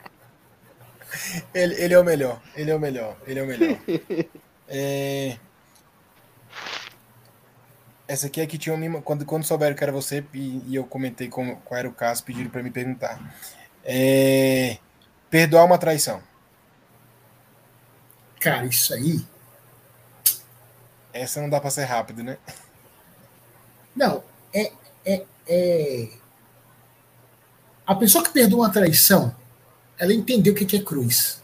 ele, 1.54 1.76
ele 1.76 1.94
é 1.94 2.00
o 2.00 2.04
melhor. 2.04 2.42
Ele 2.56 2.72
é 2.72 2.76
o 2.76 2.80
melhor. 2.80 3.18
Ele 3.26 3.40
é 3.40 3.44
o 3.44 3.48
melhor. 3.48 3.80
É... 4.76 5.38
Essa 8.08 8.28
aqui 8.28 8.42
é 8.42 8.48
que 8.48 8.58
tinha 8.58 8.76
uma. 8.76 9.02
Quando, 9.02 9.26
quando 9.26 9.44
souberam 9.44 9.76
que 9.76 9.84
era 9.84 9.92
você 9.92 10.26
e, 10.34 10.64
e 10.68 10.76
eu 10.76 10.84
comentei 10.84 11.28
como, 11.28 11.58
qual 11.58 11.78
era 11.78 11.88
o 11.88 11.94
caso, 11.94 12.24
pediram 12.24 12.50
para 12.50 12.64
me 12.64 12.72
perguntar. 12.72 13.20
É, 13.84 14.78
perdoar 15.30 15.66
uma 15.66 15.78
traição. 15.78 16.24
Cara, 18.40 18.66
isso 18.66 18.94
aí. 18.94 19.24
Essa 21.14 21.42
não 21.42 21.50
dá 21.50 21.62
para 21.62 21.70
ser 21.70 21.86
rápido, 21.86 22.24
né? 22.24 22.38
Não, 23.96 24.24
é, 24.54 24.72
é, 25.06 25.26
é. 25.48 26.10
A 27.86 27.96
pessoa 27.96 28.24
que 28.24 28.32
perdoa 28.32 28.62
uma 28.62 28.74
traição, 28.74 29.36
ela 29.98 30.14
entendeu 30.14 30.54
o 30.54 30.56
que 30.56 30.76
é 30.76 30.82
cruz. 30.82 31.42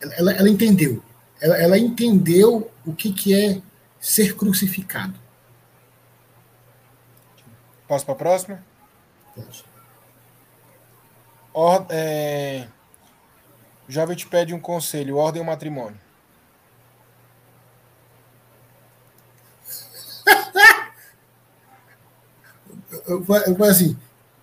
Ela, 0.00 0.14
ela, 0.14 0.32
ela 0.32 0.48
entendeu 0.48 1.02
ela, 1.42 1.56
ela 1.56 1.76
entendeu 1.78 2.70
o 2.86 2.94
que, 2.94 3.12
que 3.12 3.34
é 3.34 3.60
ser 4.00 4.36
crucificado. 4.36 5.18
Posso 7.88 8.04
para 8.04 8.14
a 8.14 8.18
próxima? 8.18 8.64
Pode. 9.34 9.64
Or, 11.52 11.84
é... 11.90 12.68
Jovem 13.88 14.16
te 14.16 14.26
pede 14.26 14.54
um 14.54 14.60
conselho, 14.60 15.16
ordem 15.16 15.42
ou 15.42 15.46
matrimônio? 15.46 16.00
Eu, 23.12 23.54
eu 23.58 23.64
assim, 23.64 23.96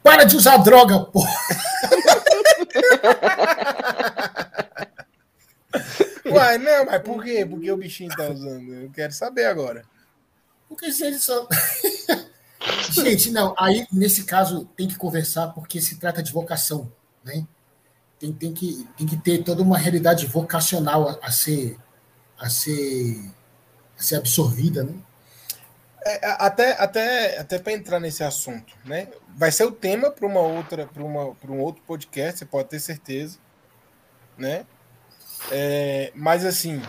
para 0.04 0.24
de 0.24 0.36
usar 0.36 0.58
droga, 0.58 1.00
pô! 1.00 1.24
Uai, 6.32 6.58
não, 6.58 6.86
mas 6.86 7.02
por 7.02 7.24
quê? 7.24 7.46
Porque 7.46 7.72
o 7.72 7.78
bichinho 7.78 8.16
tá 8.16 8.30
usando? 8.30 8.74
Eu 8.74 8.92
quero 8.92 9.12
saber 9.12 9.46
agora. 9.46 9.84
Porque 10.68 10.92
se 10.92 11.04
ele 11.04 11.18
só. 11.20 11.48
Gente, 12.92 13.32
não, 13.32 13.56
aí 13.58 13.88
nesse 13.92 14.26
caso 14.26 14.66
tem 14.76 14.88
que 14.88 14.98
conversar 14.98 15.48
porque 15.50 15.82
se 15.82 15.98
trata 15.98 16.22
de 16.22 16.32
vocação, 16.32 16.92
né? 17.24 17.46
Tem, 18.20 18.34
tem, 18.34 18.54
que, 18.54 18.86
tem 18.98 19.08
que 19.08 19.18
ter 19.18 19.44
toda 19.44 19.64
uma 19.64 19.78
realidade 19.78 20.26
vocacional 20.28 21.08
a, 21.08 21.20
a 21.22 21.32
ser 21.32 21.78
a 22.38 22.50
ser 22.50 23.32
a 23.98 24.04
ser 24.04 24.16
absorvida, 24.16 24.84
né? 24.84 24.94
É, 26.06 26.28
até 26.40 26.72
até 26.82 27.40
até 27.40 27.60
para 27.60 27.74
entrar 27.74 28.00
nesse 28.00 28.24
assunto, 28.24 28.74
né? 28.86 29.10
Vai 29.36 29.52
ser 29.52 29.66
o 29.66 29.72
tema 29.72 30.10
para 30.10 30.26
uma 30.26 30.40
outra 30.40 30.88
para 30.88 31.04
uma 31.04 31.36
para 31.36 31.52
um 31.52 31.60
outro 31.60 31.82
podcast, 31.84 32.40
você 32.40 32.46
pode 32.46 32.70
ter 32.70 32.80
certeza, 32.80 33.38
né? 34.38 34.66
É, 35.52 36.12
mas 36.16 36.46
assim, 36.46 36.82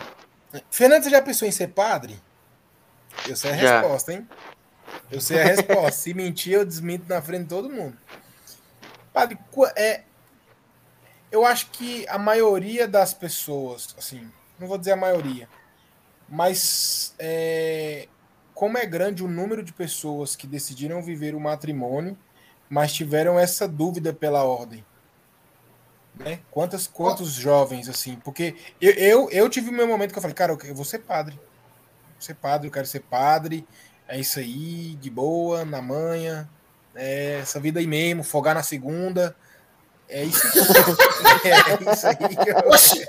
Fernando, 0.69 1.03
você 1.03 1.09
já 1.09 1.21
pensou 1.21 1.47
em 1.47 1.51
ser 1.51 1.67
padre? 1.67 2.21
Eu 3.27 3.35
sei 3.35 3.51
a 3.51 3.57
já. 3.57 3.81
resposta, 3.81 4.13
hein? 4.13 4.27
Eu 5.11 5.21
sei 5.21 5.41
a 5.41 5.43
resposta. 5.43 5.91
Se 5.91 6.13
mentir, 6.13 6.53
eu 6.53 6.65
desminto 6.65 7.05
na 7.07 7.21
frente 7.21 7.43
de 7.43 7.49
todo 7.49 7.69
mundo. 7.69 7.97
Padre, 9.13 9.37
é, 9.75 10.03
eu 11.31 11.45
acho 11.45 11.69
que 11.71 12.07
a 12.07 12.17
maioria 12.17 12.87
das 12.87 13.13
pessoas, 13.13 13.93
assim, 13.97 14.29
não 14.59 14.67
vou 14.67 14.77
dizer 14.77 14.91
a 14.91 14.97
maioria, 14.97 15.49
mas 16.27 17.13
é, 17.19 18.07
como 18.61 18.77
é 18.77 18.85
grande 18.85 19.23
o 19.23 19.27
número 19.27 19.63
de 19.63 19.73
pessoas 19.73 20.35
que 20.35 20.45
decidiram 20.45 21.01
viver 21.01 21.33
o 21.33 21.39
matrimônio, 21.39 22.15
mas 22.69 22.93
tiveram 22.93 23.39
essa 23.39 23.67
dúvida 23.67 24.13
pela 24.13 24.43
ordem. 24.43 24.85
Né? 26.13 26.41
Quantas, 26.51 26.85
quantos 26.85 27.31
jovens, 27.31 27.89
assim, 27.89 28.17
porque 28.23 28.55
eu, 28.79 28.91
eu, 28.91 29.29
eu 29.31 29.49
tive 29.49 29.71
o 29.71 29.73
meu 29.73 29.87
momento 29.87 30.11
que 30.11 30.17
eu 30.19 30.21
falei, 30.21 30.35
cara, 30.35 30.55
eu 30.63 30.75
vou 30.75 30.85
ser 30.85 30.99
padre. 30.99 31.33
Vou 31.33 32.21
ser 32.21 32.35
padre, 32.35 32.67
eu 32.67 32.71
quero 32.71 32.85
ser 32.85 32.99
padre, 32.99 33.67
é 34.07 34.19
isso 34.19 34.37
aí, 34.37 34.95
de 35.01 35.09
boa, 35.09 35.65
na 35.65 35.81
manhã, 35.81 36.47
é 36.93 37.39
essa 37.41 37.59
vida 37.59 37.79
aí 37.79 37.87
mesmo, 37.87 38.23
folgar 38.23 38.53
na 38.53 38.61
segunda. 38.61 39.35
É 40.07 40.23
isso, 40.23 40.45
é 41.89 41.93
isso 41.93 42.07
aí. 42.07 42.15
Oxe, 42.67 43.07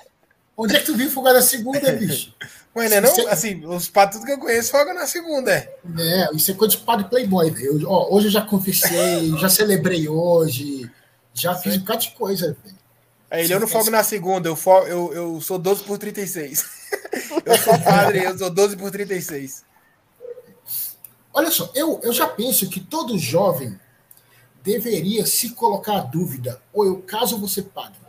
onde 0.57 0.77
é 0.77 0.81
que 0.81 0.87
tu 0.87 0.97
viu 0.97 1.11
folgar 1.11 1.35
na 1.35 1.43
segunda, 1.43 1.93
bicho? 1.93 2.35
Ué, 2.75 2.89
né, 2.89 3.01
não? 3.01 3.29
Assim, 3.29 3.65
os 3.67 3.89
padres 3.89 4.25
que 4.25 4.33
eu 4.33 4.39
conheço 4.39 4.71
folgam 4.71 4.95
na 4.95 5.07
segunda, 5.07 5.53
é. 5.53 5.77
É, 5.99 6.35
isso 6.35 6.51
é 6.51 6.55
coisa 6.55 6.77
de 6.77 6.83
padre 6.83 7.07
playboy, 7.07 7.51
velho. 7.51 7.87
Hoje 7.89 8.29
eu 8.29 8.31
já 8.31 8.41
confessei, 8.41 9.31
já 9.39 9.49
celebrei 9.49 10.09
hoje, 10.09 10.91
já 11.35 11.55
fiz 11.55 11.77
um 11.77 11.81
bocado 11.81 12.01
de 12.01 12.11
coisa, 12.13 12.57
velho. 12.63 12.83
É, 13.31 13.43
ele 13.45 13.53
eu 13.53 13.61
não 13.61 13.67
folgo 13.67 13.91
na 13.91 14.03
segunda, 14.03 14.49
eu, 14.49 14.57
folgo, 14.57 14.87
eu, 14.87 15.13
eu 15.13 15.41
sou 15.41 15.59
12 15.59 15.85
por 15.85 15.99
36. 15.99 16.65
eu 17.45 17.59
sou 17.59 17.79
padre, 17.79 18.25
eu 18.25 18.39
sou 18.39 18.51
12 18.51 18.77
por 18.77 18.91
36. 18.91 19.65
Olha 21.35 21.51
só, 21.51 21.71
eu, 21.75 22.01
eu 22.03 22.13
já 22.13 22.27
penso 22.27 22.69
que 22.69 22.81
todo 22.81 23.19
jovem 23.19 23.79
deveria 24.63 25.27
se 25.27 25.51
colocar 25.51 25.97
a 25.97 26.01
dúvida, 26.01 26.61
ou 26.73 26.87
eu 26.87 27.03
caso 27.03 27.47
ser 27.49 27.65
padre. 27.65 28.01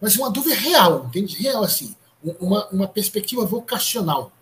Mas 0.00 0.16
uma 0.16 0.30
dúvida 0.30 0.54
real, 0.54 1.06
entende? 1.06 1.36
Real 1.36 1.62
assim, 1.62 1.94
uma, 2.40 2.66
uma 2.68 2.88
perspectiva 2.88 3.44
vocacional. 3.44 4.32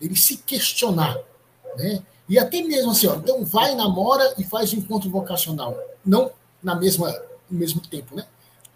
Ele 0.00 0.16
se 0.16 0.38
questionar, 0.38 1.16
né? 1.76 2.02
E 2.28 2.38
até 2.38 2.62
mesmo 2.62 2.90
assim, 2.90 3.06
ó, 3.06 3.16
então 3.16 3.44
vai, 3.44 3.74
namora 3.74 4.34
e 4.36 4.44
faz 4.44 4.72
o 4.72 4.76
um 4.76 4.78
encontro 4.80 5.08
vocacional. 5.08 5.76
Não 6.04 6.30
na 6.62 6.74
mesma, 6.74 7.10
no 7.50 7.58
mesmo 7.58 7.80
tempo, 7.80 8.14
né? 8.14 8.26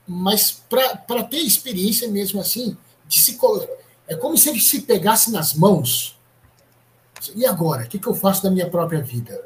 Mas 0.06 0.62
para 0.68 1.22
ter 1.24 1.38
experiência 1.38 2.08
mesmo 2.08 2.40
assim, 2.40 2.76
de 3.06 3.20
se 3.20 3.38
é 4.08 4.16
como 4.16 4.36
se 4.36 4.48
ele 4.48 4.60
se 4.60 4.82
pegasse 4.82 5.30
nas 5.30 5.54
mãos 5.54 6.18
e 7.36 7.46
agora? 7.46 7.84
O 7.84 7.88
que, 7.88 7.98
que 7.98 8.06
eu 8.06 8.14
faço 8.14 8.42
da 8.42 8.50
minha 8.50 8.68
própria 8.68 9.00
vida? 9.00 9.40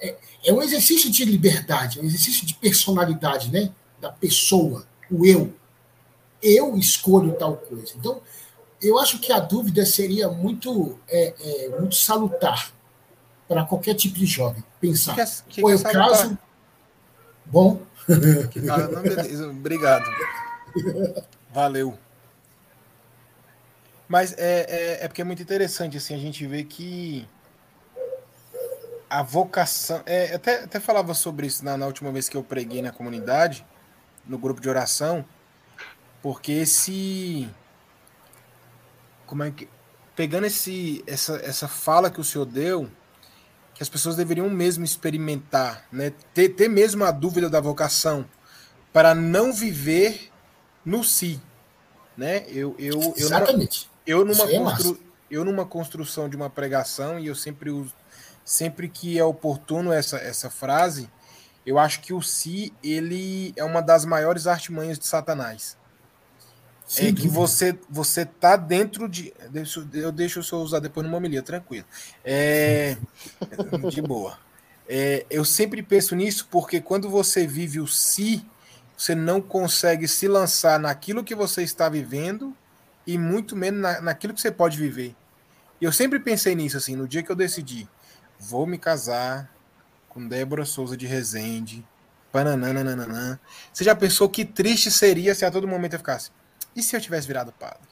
É, 0.00 0.16
é 0.46 0.52
um 0.52 0.62
exercício 0.62 1.10
de 1.10 1.24
liberdade, 1.24 1.98
é 1.98 2.02
um 2.02 2.06
exercício 2.06 2.46
de 2.46 2.54
personalidade, 2.54 3.50
né? 3.50 3.70
Da 4.00 4.10
pessoa, 4.10 4.86
o 5.10 5.26
eu. 5.26 5.52
Eu 6.44 6.76
escolho 6.76 7.32
tal 7.34 7.56
coisa. 7.56 7.94
Então, 7.96 8.20
eu 8.82 8.98
acho 8.98 9.18
que 9.18 9.32
a 9.32 9.40
dúvida 9.40 9.86
seria 9.86 10.28
muito, 10.28 10.98
é, 11.08 11.34
é, 11.40 11.68
muito 11.80 11.94
salutar 11.94 12.70
para 13.48 13.64
qualquer 13.64 13.94
tipo 13.94 14.18
de 14.18 14.26
jovem 14.26 14.62
pensar. 14.80 15.14
Que, 15.14 15.54
que, 15.54 15.60
Pô, 15.62 15.70
eu 15.70 15.78
que 15.78 15.84
caso. 15.84 16.38
Bom. 17.46 17.80
não, 18.08 19.02
beleza. 19.02 19.48
Obrigado. 19.48 20.04
Valeu. 21.52 21.98
Mas 24.06 24.34
é, 24.36 24.66
é, 24.68 25.04
é, 25.04 25.08
porque 25.08 25.22
é 25.22 25.24
muito 25.24 25.42
interessante 25.42 25.96
assim, 25.96 26.14
a 26.14 26.18
gente 26.18 26.46
vê 26.46 26.62
que 26.62 27.26
a 29.08 29.22
vocação. 29.22 30.02
É, 30.04 30.34
até, 30.34 30.64
até 30.64 30.78
falava 30.78 31.14
sobre 31.14 31.46
isso 31.46 31.64
na, 31.64 31.76
na 31.76 31.86
última 31.86 32.12
vez 32.12 32.28
que 32.28 32.36
eu 32.36 32.42
preguei 32.42 32.82
na 32.82 32.92
comunidade, 32.92 33.64
no 34.26 34.36
grupo 34.36 34.60
de 34.60 34.68
oração, 34.68 35.24
porque 36.24 36.52
esse. 36.52 37.46
Como 39.26 39.42
é 39.42 39.50
que. 39.50 39.68
Pegando 40.16 40.46
esse, 40.46 41.04
essa, 41.06 41.36
essa 41.44 41.68
fala 41.68 42.10
que 42.10 42.18
o 42.18 42.24
senhor 42.24 42.46
deu, 42.46 42.90
que 43.74 43.82
as 43.82 43.90
pessoas 43.90 44.16
deveriam 44.16 44.48
mesmo 44.48 44.86
experimentar, 44.86 45.86
né? 45.92 46.14
ter, 46.32 46.48
ter 46.48 46.68
mesmo 46.68 47.04
a 47.04 47.10
dúvida 47.10 47.50
da 47.50 47.60
vocação, 47.60 48.24
para 48.90 49.14
não 49.14 49.52
viver 49.52 50.30
no 50.82 51.04
si. 51.04 51.38
Né? 52.16 52.46
Eu, 52.48 52.74
eu, 52.78 53.02
eu, 53.02 53.14
Exatamente. 53.14 53.90
Eu 54.06 54.24
numa, 54.24 54.50
é 54.50 54.58
constru... 54.58 54.98
eu 55.30 55.44
numa 55.44 55.66
construção 55.66 56.26
de 56.26 56.36
uma 56.36 56.48
pregação, 56.48 57.18
e 57.18 57.26
eu 57.26 57.34
sempre 57.34 57.68
uso, 57.68 57.92
sempre 58.42 58.88
que 58.88 59.18
é 59.18 59.24
oportuno 59.24 59.92
essa, 59.92 60.16
essa 60.16 60.48
frase, 60.48 61.10
eu 61.66 61.78
acho 61.78 62.00
que 62.00 62.14
o 62.14 62.22
si, 62.22 62.72
ele 62.82 63.52
é 63.56 63.64
uma 63.64 63.82
das 63.82 64.06
maiores 64.06 64.46
artimanhas 64.46 64.98
de 64.98 65.06
Satanás. 65.06 65.76
Sim, 66.86 67.08
é 67.08 67.12
que 67.12 67.28
você 67.28 67.78
você 67.88 68.24
tá 68.26 68.56
dentro 68.56 69.08
de. 69.08 69.32
Eu 69.92 70.12
deixo 70.12 70.40
o 70.40 70.44
senhor 70.44 70.62
usar 70.62 70.80
depois 70.80 71.04
numa 71.06 71.16
homilia, 71.16 71.42
tranquilo. 71.42 71.86
É, 72.24 72.96
de 73.90 74.02
boa. 74.02 74.38
É, 74.86 75.24
eu 75.30 75.44
sempre 75.44 75.82
penso 75.82 76.14
nisso 76.14 76.46
porque 76.50 76.80
quando 76.80 77.08
você 77.08 77.46
vive 77.46 77.80
o 77.80 77.86
si, 77.86 78.44
você 78.96 79.14
não 79.14 79.40
consegue 79.40 80.06
se 80.06 80.28
lançar 80.28 80.78
naquilo 80.78 81.24
que 81.24 81.34
você 81.34 81.62
está 81.62 81.88
vivendo 81.88 82.54
e 83.06 83.16
muito 83.18 83.56
menos 83.56 83.80
na, 83.80 84.00
naquilo 84.00 84.34
que 84.34 84.40
você 84.40 84.50
pode 84.50 84.78
viver. 84.78 85.16
E 85.80 85.84
eu 85.84 85.92
sempre 85.92 86.18
pensei 86.18 86.54
nisso, 86.54 86.76
assim, 86.76 86.96
no 86.96 87.08
dia 87.08 87.22
que 87.22 87.30
eu 87.30 87.36
decidi, 87.36 87.88
vou 88.38 88.66
me 88.66 88.78
casar 88.78 89.50
com 90.08 90.26
Débora 90.26 90.64
Souza 90.64 90.96
de 90.96 91.06
Resende, 91.06 91.84
pananana, 92.30 93.40
Você 93.72 93.84
já 93.84 93.94
pensou 93.94 94.28
que 94.28 94.44
triste 94.44 94.90
seria 94.90 95.34
se 95.34 95.44
a 95.44 95.50
todo 95.50 95.68
momento 95.68 95.94
eu 95.94 95.98
ficasse, 95.98 96.30
e 96.74 96.82
se 96.82 96.96
eu 96.96 97.00
tivesse 97.00 97.26
virado 97.26 97.52
padre? 97.52 97.88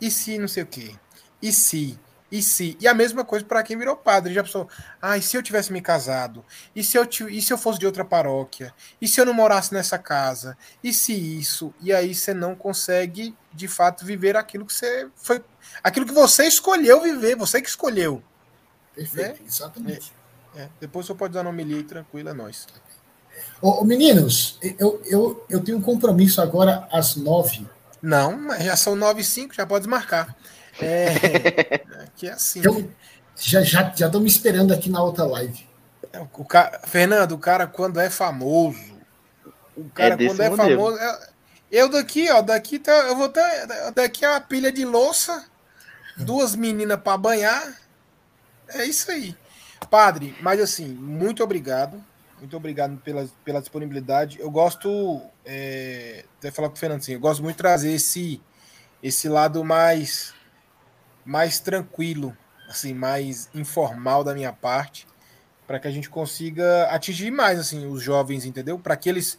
E 0.00 0.10
se 0.10 0.38
não 0.38 0.48
sei 0.48 0.62
o 0.62 0.66
quê? 0.66 0.94
E 1.42 1.52
se? 1.52 1.98
E 2.30 2.40
se? 2.40 2.76
E 2.80 2.86
a 2.86 2.94
mesma 2.94 3.24
coisa 3.24 3.44
para 3.44 3.62
quem 3.62 3.76
virou 3.76 3.96
padre. 3.96 4.32
Já 4.32 4.42
pensou, 4.42 4.68
ah, 5.02 5.18
e 5.18 5.22
se 5.22 5.36
eu 5.36 5.42
tivesse 5.42 5.72
me 5.72 5.80
casado? 5.80 6.44
E 6.74 6.84
se 6.84 6.96
eu, 6.96 7.06
e 7.28 7.42
se 7.42 7.52
eu 7.52 7.58
fosse 7.58 7.78
de 7.78 7.86
outra 7.86 8.04
paróquia? 8.04 8.72
E 9.00 9.08
se 9.08 9.20
eu 9.20 9.26
não 9.26 9.34
morasse 9.34 9.74
nessa 9.74 9.98
casa? 9.98 10.56
E 10.82 10.92
se 10.92 11.12
isso? 11.12 11.74
E 11.80 11.92
aí 11.92 12.14
você 12.14 12.32
não 12.32 12.54
consegue, 12.54 13.36
de 13.52 13.66
fato, 13.66 14.04
viver 14.04 14.36
aquilo 14.36 14.64
que 14.64 14.72
você 14.72 15.08
foi. 15.16 15.42
Aquilo 15.82 16.06
que 16.06 16.12
você 16.12 16.44
escolheu 16.44 17.02
viver, 17.02 17.34
você 17.36 17.60
que 17.60 17.68
escolheu. 17.68 18.22
Perfeito, 18.94 19.42
né? 19.42 19.46
exatamente. 19.46 20.12
É, 20.54 20.62
é. 20.62 20.68
Depois 20.80 21.06
você 21.06 21.14
pode 21.14 21.34
dar 21.34 21.42
nome 21.42 21.62
ali 21.62 21.82
tranquilo, 21.82 22.28
é 22.28 22.32
nós. 22.32 22.66
Ô, 23.60 23.84
meninos, 23.84 24.58
eu, 24.78 25.02
eu, 25.04 25.46
eu 25.48 25.60
tenho 25.62 25.78
um 25.78 25.82
compromisso 25.82 26.40
agora 26.40 26.88
às 26.92 27.16
nove. 27.16 27.66
Não, 28.02 28.58
já 28.60 28.76
são 28.76 28.96
nove 28.96 29.20
e 29.20 29.24
cinco, 29.24 29.54
já 29.54 29.66
pode 29.66 29.88
marcar. 29.88 30.34
É, 30.80 31.84
que 32.16 32.26
é 32.28 32.32
assim. 32.32 32.62
Eu 32.64 32.90
já 33.36 33.62
já 33.62 33.92
já 33.94 34.08
me 34.08 34.26
esperando 34.26 34.72
aqui 34.72 34.90
na 34.90 35.02
outra 35.02 35.24
live. 35.24 35.66
É, 36.12 36.20
o 36.20 36.44
cara, 36.44 36.80
Fernando, 36.86 37.32
o 37.32 37.38
cara 37.38 37.66
quando 37.66 38.00
é 38.00 38.10
famoso, 38.10 38.78
o 39.76 39.88
cara 39.90 40.14
é 40.14 40.26
quando 40.26 40.40
é 40.40 40.50
modelo. 40.50 40.56
famoso, 40.56 40.98
é, 40.98 41.28
eu 41.70 41.88
daqui, 41.88 42.30
ó, 42.30 42.42
daqui 42.42 42.78
tá, 42.78 42.92
eu 42.92 43.16
vou 43.16 43.28
ter 43.28 43.42
daqui 43.94 44.24
é 44.24 44.30
uma 44.30 44.40
pilha 44.40 44.72
de 44.72 44.84
louça, 44.84 45.44
duas 46.16 46.56
meninas 46.56 47.00
para 47.00 47.16
banhar. 47.16 47.78
É 48.68 48.84
isso 48.84 49.10
aí. 49.10 49.36
Padre, 49.90 50.36
mas 50.40 50.60
assim, 50.60 50.88
muito 50.88 51.42
obrigado. 51.42 52.02
Muito 52.38 52.56
obrigado 52.56 52.96
pela, 52.98 53.28
pela 53.44 53.60
disponibilidade. 53.60 54.40
Eu 54.40 54.50
gosto, 54.50 55.20
é, 55.44 56.24
até 56.38 56.50
falar 56.50 56.68
com 56.68 56.76
o 56.76 56.78
Fernando 56.78 57.00
assim, 57.00 57.12
eu 57.12 57.20
gosto 57.20 57.42
muito 57.42 57.56
de 57.56 57.62
trazer 57.62 57.92
esse, 57.92 58.40
esse 59.02 59.28
lado 59.28 59.64
mais 59.64 60.34
mais 61.24 61.60
tranquilo, 61.60 62.36
assim, 62.68 62.94
mais 62.94 63.48
informal 63.54 64.24
da 64.24 64.34
minha 64.34 64.52
parte, 64.52 65.06
para 65.66 65.78
que 65.78 65.86
a 65.86 65.90
gente 65.90 66.08
consiga 66.08 66.84
atingir 66.90 67.30
mais 67.30 67.58
assim 67.58 67.86
os 67.86 68.02
jovens, 68.02 68.44
entendeu? 68.44 68.78
Para 68.78 68.96
que 68.96 69.08
eles 69.08 69.38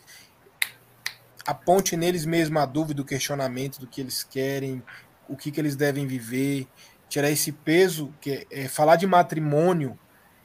aponte 1.45 1.97
neles 1.97 2.25
mesmo 2.25 2.59
a 2.59 2.65
dúvida, 2.65 3.01
o 3.01 3.05
questionamento 3.05 3.79
do 3.79 3.87
que 3.87 3.99
eles 3.99 4.23
querem, 4.23 4.81
o 5.27 5.35
que, 5.35 5.51
que 5.51 5.59
eles 5.59 5.75
devem 5.75 6.05
viver, 6.05 6.67
tirar 7.09 7.29
esse 7.29 7.51
peso 7.51 8.13
que 8.21 8.47
é, 8.51 8.63
é 8.63 8.67
falar 8.67 8.95
de 8.95 9.07
matrimônio 9.07 9.97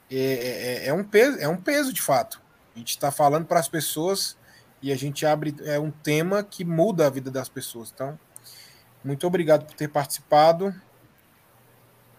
é, 0.09 0.15
é, 0.15 0.85
é, 0.85 0.87
é, 0.87 0.93
um 0.93 1.03
peso, 1.03 1.37
é 1.39 1.47
um 1.47 1.57
peso 1.57 1.93
de 1.93 2.01
fato. 2.01 2.41
A 2.75 2.79
gente 2.79 2.89
está 2.89 3.11
falando 3.11 3.45
para 3.45 3.59
as 3.59 3.67
pessoas 3.67 4.36
e 4.81 4.91
a 4.91 4.95
gente 4.95 5.25
abre 5.25 5.55
é 5.63 5.79
um 5.79 5.91
tema 5.91 6.43
que 6.43 6.63
muda 6.63 7.07
a 7.07 7.09
vida 7.09 7.31
das 7.31 7.49
pessoas. 7.49 7.91
Então, 7.93 8.17
muito 9.03 9.25
obrigado 9.25 9.65
por 9.65 9.75
ter 9.75 9.87
participado. 9.87 10.73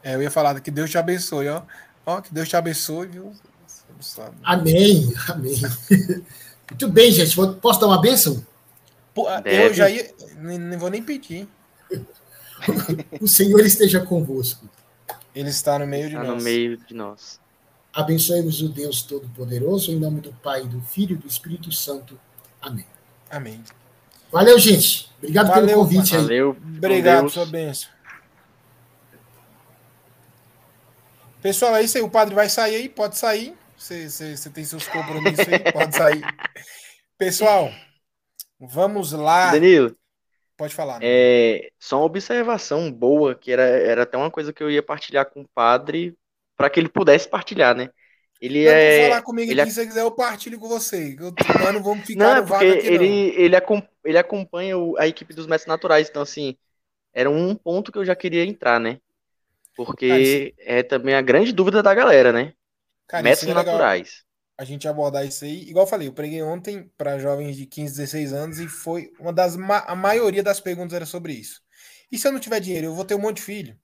É, 0.02 0.14
eu 0.14 0.22
ia 0.22 0.30
falar 0.30 0.60
que 0.60 0.70
Deus 0.70 0.90
te 0.90 0.98
abençoe, 0.98 1.48
ó. 1.48 1.62
Ó, 2.06 2.20
que 2.20 2.32
Deus 2.32 2.48
te 2.48 2.56
abençoe, 2.56 3.06
viu? 3.06 3.32
Amém, 4.42 5.12
amém. 5.28 5.60
Muito 6.70 6.88
bem, 6.88 7.10
gente. 7.10 7.36
Posso 7.60 7.80
dar 7.80 7.86
uma 7.86 8.00
bênção? 8.00 8.44
eu 9.44 9.74
já 9.74 9.90
ia. 9.90 10.10
Não 10.36 10.78
vou 10.78 10.90
nem 10.90 11.02
pedir. 11.02 11.48
o 13.20 13.26
Senhor 13.26 13.60
esteja 13.60 14.00
convosco. 14.00 14.68
Ele 15.34 15.50
está 15.50 15.78
no 15.78 15.86
meio 15.86 16.08
de 16.08 16.16
está 16.16 16.26
nós. 16.26 16.36
no 16.38 16.42
meio 16.42 16.76
de 16.76 16.94
nós. 16.94 17.40
Abençoe-vos 17.92 18.62
o 18.62 18.68
Deus 18.68 19.02
Todo-Poderoso, 19.02 19.90
em 19.90 19.98
nome 19.98 20.20
do 20.20 20.32
Pai, 20.32 20.66
do 20.66 20.80
Filho 20.80 21.14
e 21.14 21.18
do 21.18 21.26
Espírito 21.26 21.72
Santo. 21.72 22.18
Amém. 22.68 22.86
Amém. 23.30 23.64
Valeu, 24.30 24.58
gente. 24.58 25.10
Obrigado 25.18 25.48
Valeu, 25.48 25.66
pelo 25.66 25.80
convite 25.80 26.14
aí. 26.14 26.22
Valeu. 26.22 26.56
Obrigado, 26.76 27.30
sua 27.30 27.46
bênção. 27.46 27.88
Pessoal, 31.40 31.76
é 31.76 31.82
isso 31.82 31.96
aí. 31.96 32.02
O 32.02 32.10
padre 32.10 32.34
vai 32.34 32.48
sair 32.48 32.76
aí, 32.76 32.88
pode 32.88 33.16
sair. 33.16 33.56
Você, 33.76 34.10
você, 34.10 34.36
você 34.36 34.50
tem 34.50 34.64
seus 34.64 34.86
compromissos 34.86 35.46
aí, 35.48 35.72
pode 35.72 35.96
sair. 35.96 36.22
Pessoal, 37.16 37.70
vamos 38.60 39.12
lá. 39.12 39.50
Danilo. 39.50 39.96
Pode 40.56 40.74
falar. 40.74 40.98
É, 41.00 41.70
só 41.78 41.98
uma 41.98 42.06
observação 42.06 42.92
boa, 42.92 43.34
que 43.34 43.50
era, 43.50 43.62
era 43.62 44.02
até 44.02 44.18
uma 44.18 44.30
coisa 44.30 44.52
que 44.52 44.62
eu 44.62 44.70
ia 44.70 44.82
partilhar 44.82 45.26
com 45.26 45.42
o 45.42 45.48
padre, 45.54 46.18
para 46.56 46.68
que 46.68 46.80
ele 46.80 46.88
pudesse 46.88 47.28
partilhar, 47.28 47.74
né? 47.74 47.88
Ele 48.40 48.64
não, 48.64 48.72
é. 48.72 49.08
falar 49.08 49.22
comigo 49.22 49.50
ele 49.50 49.60
aqui, 49.60 49.70
é... 49.70 49.72
se 49.72 49.80
você 49.80 49.86
quiser, 49.86 50.02
eu 50.02 50.12
partilho 50.12 50.58
com 50.58 50.68
você. 50.68 51.16
Eu, 51.18 51.34
não 51.72 51.82
vamos 51.82 52.06
ficar 52.06 52.24
não, 52.24 52.36
é 52.36 52.42
porque 52.42 52.66
aqui, 52.66 52.86
ele, 52.86 53.08
não. 53.08 53.14
Ele, 53.14 53.56
ele 54.04 54.18
acompanha 54.18 54.76
a 54.98 55.08
equipe 55.08 55.34
dos 55.34 55.46
mestres 55.46 55.68
naturais, 55.68 56.08
então, 56.08 56.22
assim, 56.22 56.56
era 57.12 57.28
um 57.28 57.54
ponto 57.54 57.90
que 57.90 57.98
eu 57.98 58.04
já 58.04 58.14
queria 58.14 58.44
entrar, 58.44 58.78
né? 58.78 59.00
Porque 59.76 60.54
é 60.58 60.82
também 60.82 61.14
a 61.14 61.22
grande 61.22 61.52
dúvida 61.52 61.82
da 61.82 61.94
galera, 61.94 62.32
né? 62.32 62.52
Cara, 63.06 63.22
Métodos 63.22 63.54
naturais. 63.54 64.24
A 64.56 64.64
gente 64.64 64.88
abordar 64.88 65.24
isso 65.24 65.44
aí. 65.44 65.62
Igual 65.68 65.84
eu 65.84 65.90
falei, 65.90 66.08
eu 66.08 66.12
preguei 66.12 66.42
ontem 66.42 66.90
para 66.96 67.18
jovens 67.18 67.56
de 67.56 67.64
15, 67.64 67.96
16 67.96 68.32
anos 68.32 68.58
e 68.58 68.66
foi 68.66 69.12
uma 69.20 69.32
das. 69.32 69.56
Ma 69.56 69.78
a 69.86 69.94
maioria 69.94 70.42
das 70.42 70.60
perguntas 70.60 70.94
era 70.94 71.06
sobre 71.06 71.32
isso. 71.32 71.60
E 72.10 72.18
se 72.18 72.26
eu 72.26 72.32
não 72.32 72.40
tiver 72.40 72.60
dinheiro, 72.60 72.86
eu 72.86 72.94
vou 72.94 73.04
ter 73.04 73.14
um 73.14 73.20
monte 73.20 73.36
de 73.36 73.42
filho? 73.42 73.78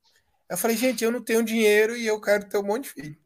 Eu 0.51 0.57
falei, 0.57 0.77
gente, 0.77 1.05
eu 1.05 1.13
não 1.13 1.23
tenho 1.23 1.45
dinheiro 1.45 1.97
e 1.97 2.07
eu 2.07 2.21
quero 2.21 2.49
ter 2.49 2.59
um 2.59 2.63
monte 2.63 2.85
de 2.85 2.91
filho. 2.91 3.17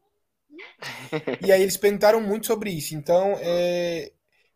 e 1.45 1.53
aí 1.53 1.63
eles 1.63 1.77
perguntaram 1.77 2.21
muito 2.21 2.47
sobre 2.47 2.71
isso. 2.71 2.95
Então, 2.95 3.37
é... 3.41 4.13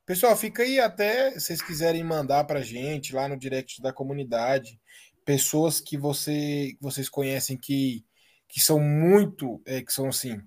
pessoal, 0.07 0.37
fica 0.37 0.63
aí 0.63 0.81
até 0.81 1.33
se 1.33 1.41
vocês 1.41 1.63
quiserem 1.63 2.05
mandar 2.05 2.45
para 2.45 2.63
gente 2.63 3.15
lá 3.15 3.29
no 3.29 3.37
direct 3.37 3.81
da 3.81 3.93
comunidade 3.93 4.79
pessoas 5.25 5.81
que 5.81 5.97
você, 5.97 6.77
vocês 6.81 7.09
conhecem 7.09 7.57
que, 7.57 8.05
que 8.49 8.61
são 8.61 8.81
muito, 8.81 9.63
é, 9.67 9.83
que 9.83 9.93
são 9.93 10.09
assim, 10.09 10.41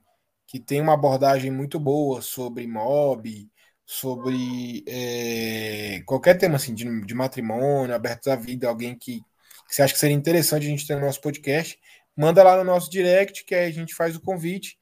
que 0.47 0.60
tem 0.60 0.82
uma 0.82 0.93
abordagem 0.93 1.51
muito 1.51 1.80
boa 1.80 2.22
sobre 2.22 2.68
mob, 2.68 3.49
sobre 3.86 4.84
é, 4.88 6.01
qualquer 6.06 6.38
tema 6.38 6.56
assim, 6.56 6.74
de, 6.74 7.06
de 7.06 7.14
matrimônio, 7.14 7.95
aberto 7.95 8.30
à 8.30 8.36
vida, 8.36 8.68
alguém 8.68 8.97
que, 8.97 9.22
que 9.68 9.76
você 9.76 9.82
acha 9.82 9.93
que 9.93 9.99
seria 9.99 10.16
interessante 10.16 10.66
a 10.66 10.70
gente 10.70 10.88
ter 10.88 10.95
no 10.95 11.06
nosso 11.06 11.22
podcast, 11.22 11.80
manda 12.16 12.43
lá 12.43 12.58
no 12.58 12.64
nosso 12.64 12.89
direct, 12.89 13.43
que 13.45 13.53
aí 13.53 13.68
a 13.68 13.74
gente 13.74 13.93
faz 13.93 14.16
o 14.16 14.22
convite, 14.22 14.78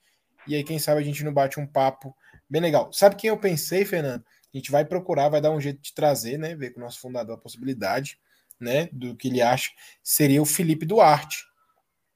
e 0.47 0.55
aí 0.55 0.63
quem 0.63 0.79
sabe 0.79 1.01
a 1.01 1.03
gente 1.03 1.23
não 1.23 1.33
bate 1.33 1.59
um 1.59 1.67
papo 1.67 2.15
bem 2.49 2.61
legal. 2.61 2.91
Sabe 2.93 3.15
quem 3.15 3.29
eu 3.29 3.37
pensei, 3.37 3.85
Fernando? 3.85 4.23
A 4.53 4.57
gente 4.57 4.71
vai 4.71 4.85
procurar, 4.85 5.29
vai 5.29 5.41
dar 5.41 5.51
um 5.51 5.59
jeito 5.59 5.81
de 5.81 5.93
trazer, 5.93 6.37
né? 6.37 6.55
Ver 6.55 6.71
com 6.71 6.79
o 6.79 6.83
nosso 6.83 6.99
fundador 6.99 7.35
a 7.35 7.41
possibilidade 7.41 8.19
né, 8.63 8.89
do 8.91 9.15
que 9.15 9.27
ele 9.27 9.41
acha, 9.41 9.69
seria 10.01 10.41
o 10.41 10.45
Felipe 10.45 10.85
Duarte. 10.85 11.45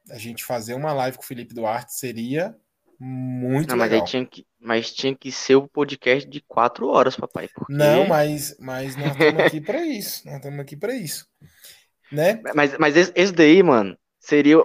A 0.10 0.18
gente 0.18 0.46
fazer 0.46 0.74
uma 0.74 0.94
live 0.94 1.18
com 1.18 1.24
o 1.24 1.28
Felipe 1.28 1.54
Duarte 1.54 1.94
seria 1.94 2.56
muito 3.00 3.70
Não, 3.70 3.78
mas 3.78 3.92
legal. 3.92 4.06
tinha 4.06 4.26
que, 4.26 4.48
mas 4.60 4.92
tinha 4.92 5.16
que 5.16 5.32
ser 5.32 5.56
o 5.56 5.68
podcast 5.68 6.28
de 6.28 6.42
quatro 6.42 6.88
horas, 6.88 7.16
papai. 7.16 7.48
Porque... 7.54 7.74
Não, 7.74 8.08
mas, 8.08 8.56
mas 8.60 8.96
nós 8.96 9.12
estamos 9.12 9.44
aqui 9.44 9.62
para 9.62 9.86
isso. 9.86 10.26
Nós 10.26 10.36
estamos 10.38 10.60
aqui 10.60 10.78
para 10.78 10.96
isso. 10.96 11.28
Né? 12.12 12.42
Mas, 12.56 12.78
mas 12.78 12.96
esse, 12.96 13.12
esse 13.16 13.34
daí, 13.34 13.62
mano, 13.62 13.98
seria 14.20 14.58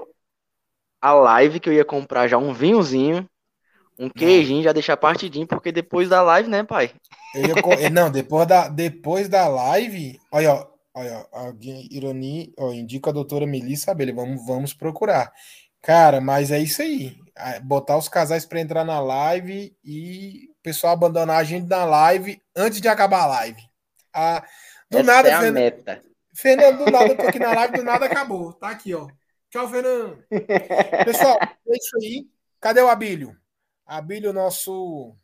a 1.01 1.13
live 1.13 1.59
que 1.59 1.69
eu 1.69 1.73
ia 1.73 1.85
comprar 1.85 2.29
já 2.29 2.39
um 2.39 2.55
vinhozinho, 2.55 3.29
um 4.05 4.11
queijinho, 4.11 4.63
já 4.63 4.73
deixar 4.73 4.97
partidinho, 4.97 5.47
porque 5.47 5.73
depois 5.73 6.09
da 6.09 6.23
live, 6.23 6.49
né, 6.49 6.63
pai? 6.63 6.93
Ia, 7.35 7.55
não, 7.91 8.11
depois 8.11 8.47
da, 8.47 8.69
depois 8.69 9.29
da 9.29 9.49
live, 9.49 10.19
olha, 10.31 10.53
ó, 10.53 10.73
Olha, 10.95 11.27
alguém, 11.33 11.89
ironia, 11.91 12.53
ó, 12.59 12.71
indica 12.71 13.09
a 13.09 13.13
doutora 13.13 13.47
Melissa 13.47 13.91
Abelha, 13.91 14.15
vamos, 14.15 14.45
vamos 14.45 14.75
procurar. 14.75 15.33
Cara, 15.81 16.21
mas 16.21 16.51
é 16.51 16.59
isso 16.59 16.83
aí. 16.83 17.17
Botar 17.63 17.97
os 17.97 18.09
casais 18.09 18.45
para 18.45 18.61
entrar 18.61 18.85
na 18.85 19.01
live 19.01 19.75
e 19.83 20.51
o 20.51 20.63
pessoal 20.63 20.93
abandonar 20.93 21.39
a 21.39 21.45
gente 21.45 21.67
na 21.67 21.85
live 21.85 22.41
antes 22.55 22.81
de 22.81 22.89
acabar 22.89 23.23
a 23.23 23.27
live. 23.27 23.63
Ah, 24.13 24.45
do 24.91 24.99
Essa 24.99 25.07
nada, 25.07 25.29
é 25.29 25.33
Fernando, 25.33 25.55
meta. 25.55 26.03
Fernando, 26.35 26.85
do 26.85 26.91
nada, 26.91 27.07
eu 27.07 27.17
tô 27.17 27.23
aqui 27.23 27.39
na 27.39 27.53
live, 27.57 27.75
do 27.75 27.83
nada 27.83 28.05
acabou. 28.05 28.53
Tá 28.53 28.69
aqui, 28.69 28.95
ó. 28.95 29.09
Tchau, 29.51 29.69
Fernando. 29.71 30.23
Pessoal, 31.07 31.39
é 31.41 31.77
isso 31.77 31.97
aí. 31.97 32.27
Cadê 32.61 32.83
o 32.83 32.89
Abílio? 32.89 33.35
Abílio, 33.87 34.33
nosso. 34.33 35.17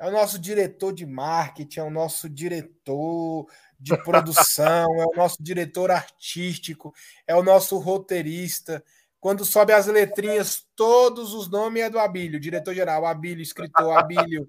É 0.00 0.06
o 0.06 0.12
nosso 0.12 0.38
diretor 0.38 0.92
de 0.92 1.04
marketing, 1.04 1.80
é 1.80 1.82
o 1.82 1.90
nosso 1.90 2.28
diretor 2.28 3.48
de 3.78 3.96
produção, 4.04 4.86
é 5.00 5.06
o 5.06 5.16
nosso 5.16 5.42
diretor 5.42 5.90
artístico, 5.90 6.94
é 7.26 7.34
o 7.34 7.42
nosso 7.42 7.78
roteirista. 7.78 8.82
Quando 9.20 9.44
sobe 9.44 9.72
as 9.72 9.86
letrinhas, 9.86 10.64
todos 10.76 11.34
os 11.34 11.50
nomes 11.50 11.82
é 11.82 11.90
do 11.90 11.98
Abílio, 11.98 12.38
diretor-geral, 12.38 13.04
Abílio, 13.04 13.42
escritor, 13.42 13.98
Abílio. 13.98 14.48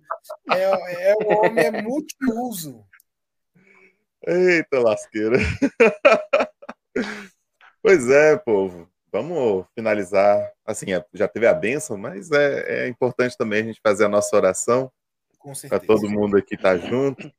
É, 0.52 1.10
é 1.10 1.16
o 1.16 1.46
homem 1.46 1.66
é 1.66 1.82
multiuso. 1.82 2.86
Eita 4.28 4.80
lasqueira. 4.80 5.38
pois 7.82 8.10
é, 8.10 8.38
povo. 8.38 8.89
Vamos 9.12 9.66
finalizar. 9.76 10.52
Assim, 10.66 10.94
é, 10.94 11.04
já 11.14 11.28
teve 11.28 11.48
a 11.48 11.54
bênção, 11.54 11.98
mas 11.98 12.32
é, 12.32 12.86
é 12.86 12.88
importante 12.88 13.38
também 13.38 13.62
a 13.62 13.66
gente 13.66 13.82
fazer 13.82 14.06
a 14.06 14.10
nossa 14.10 14.36
oração. 14.36 14.92
Para 15.68 15.80
todo 15.80 16.10
mundo 16.10 16.38
aqui 16.38 16.56
estar 16.56 16.78
tá 16.80 16.88
junto 16.88 17.32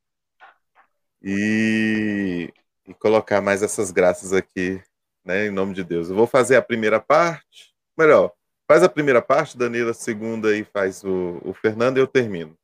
e, 1.21 2.51
e 2.87 2.93
colocar 2.95 3.41
mais 3.41 3.61
essas 3.61 3.91
graças 3.91 4.33
aqui, 4.33 4.81
né, 5.23 5.47
em 5.47 5.51
nome 5.51 5.73
de 5.73 5.83
Deus. 5.83 6.09
Eu 6.09 6.15
vou 6.15 6.27
fazer 6.27 6.55
a 6.55 6.61
primeira 6.61 6.99
parte, 6.99 7.73
melhor, 7.97 8.33
faz 8.67 8.83
a 8.83 8.89
primeira 8.89 9.21
parte, 9.21 9.57
Danila, 9.57 9.91
a 9.91 9.93
segunda 9.93 10.55
e 10.55 10.63
faz 10.63 11.03
o, 11.03 11.39
o 11.43 11.53
Fernando 11.53 11.97
e 11.97 11.99
eu 11.99 12.07
termino. 12.07 12.57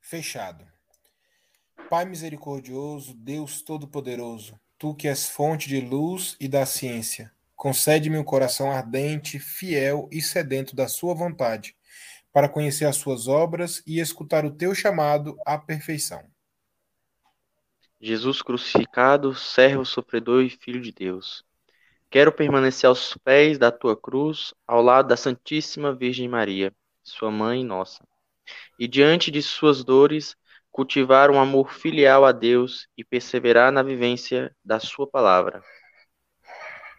Fechado. 0.00 0.66
Pai 1.90 2.06
misericordioso, 2.06 3.14
Deus 3.14 3.60
todo-poderoso, 3.60 4.58
tu 4.78 4.94
que 4.94 5.06
és 5.06 5.28
fonte 5.28 5.68
de 5.68 5.80
luz 5.80 6.36
e 6.40 6.48
da 6.48 6.64
ciência, 6.64 7.30
concede-me 7.62 8.18
um 8.18 8.24
coração 8.24 8.72
ardente, 8.72 9.38
fiel 9.38 10.08
e 10.10 10.20
sedento 10.20 10.74
da 10.74 10.88
sua 10.88 11.14
vontade, 11.14 11.76
para 12.32 12.48
conhecer 12.48 12.86
as 12.86 12.96
suas 12.96 13.28
obras 13.28 13.80
e 13.86 14.00
escutar 14.00 14.44
o 14.44 14.50
teu 14.50 14.74
chamado 14.74 15.36
à 15.46 15.56
perfeição. 15.56 16.24
Jesus 18.00 18.42
crucificado, 18.42 19.32
servo 19.36 19.84
sofredor 19.84 20.42
e 20.42 20.50
filho 20.50 20.80
de 20.80 20.90
Deus. 20.90 21.44
Quero 22.10 22.32
permanecer 22.32 22.88
aos 22.88 23.16
pés 23.18 23.58
da 23.58 23.70
tua 23.70 23.96
cruz, 23.96 24.52
ao 24.66 24.82
lado 24.82 25.06
da 25.06 25.16
Santíssima 25.16 25.94
Virgem 25.94 26.26
Maria, 26.26 26.74
sua 27.00 27.30
mãe 27.30 27.62
nossa. 27.62 28.04
E 28.76 28.88
diante 28.88 29.30
de 29.30 29.40
suas 29.40 29.84
dores, 29.84 30.36
cultivar 30.68 31.30
um 31.30 31.38
amor 31.38 31.72
filial 31.72 32.24
a 32.24 32.32
Deus 32.32 32.88
e 32.98 33.04
perseverar 33.04 33.70
na 33.70 33.84
vivência 33.84 34.52
da 34.64 34.80
sua 34.80 35.06
palavra. 35.06 35.62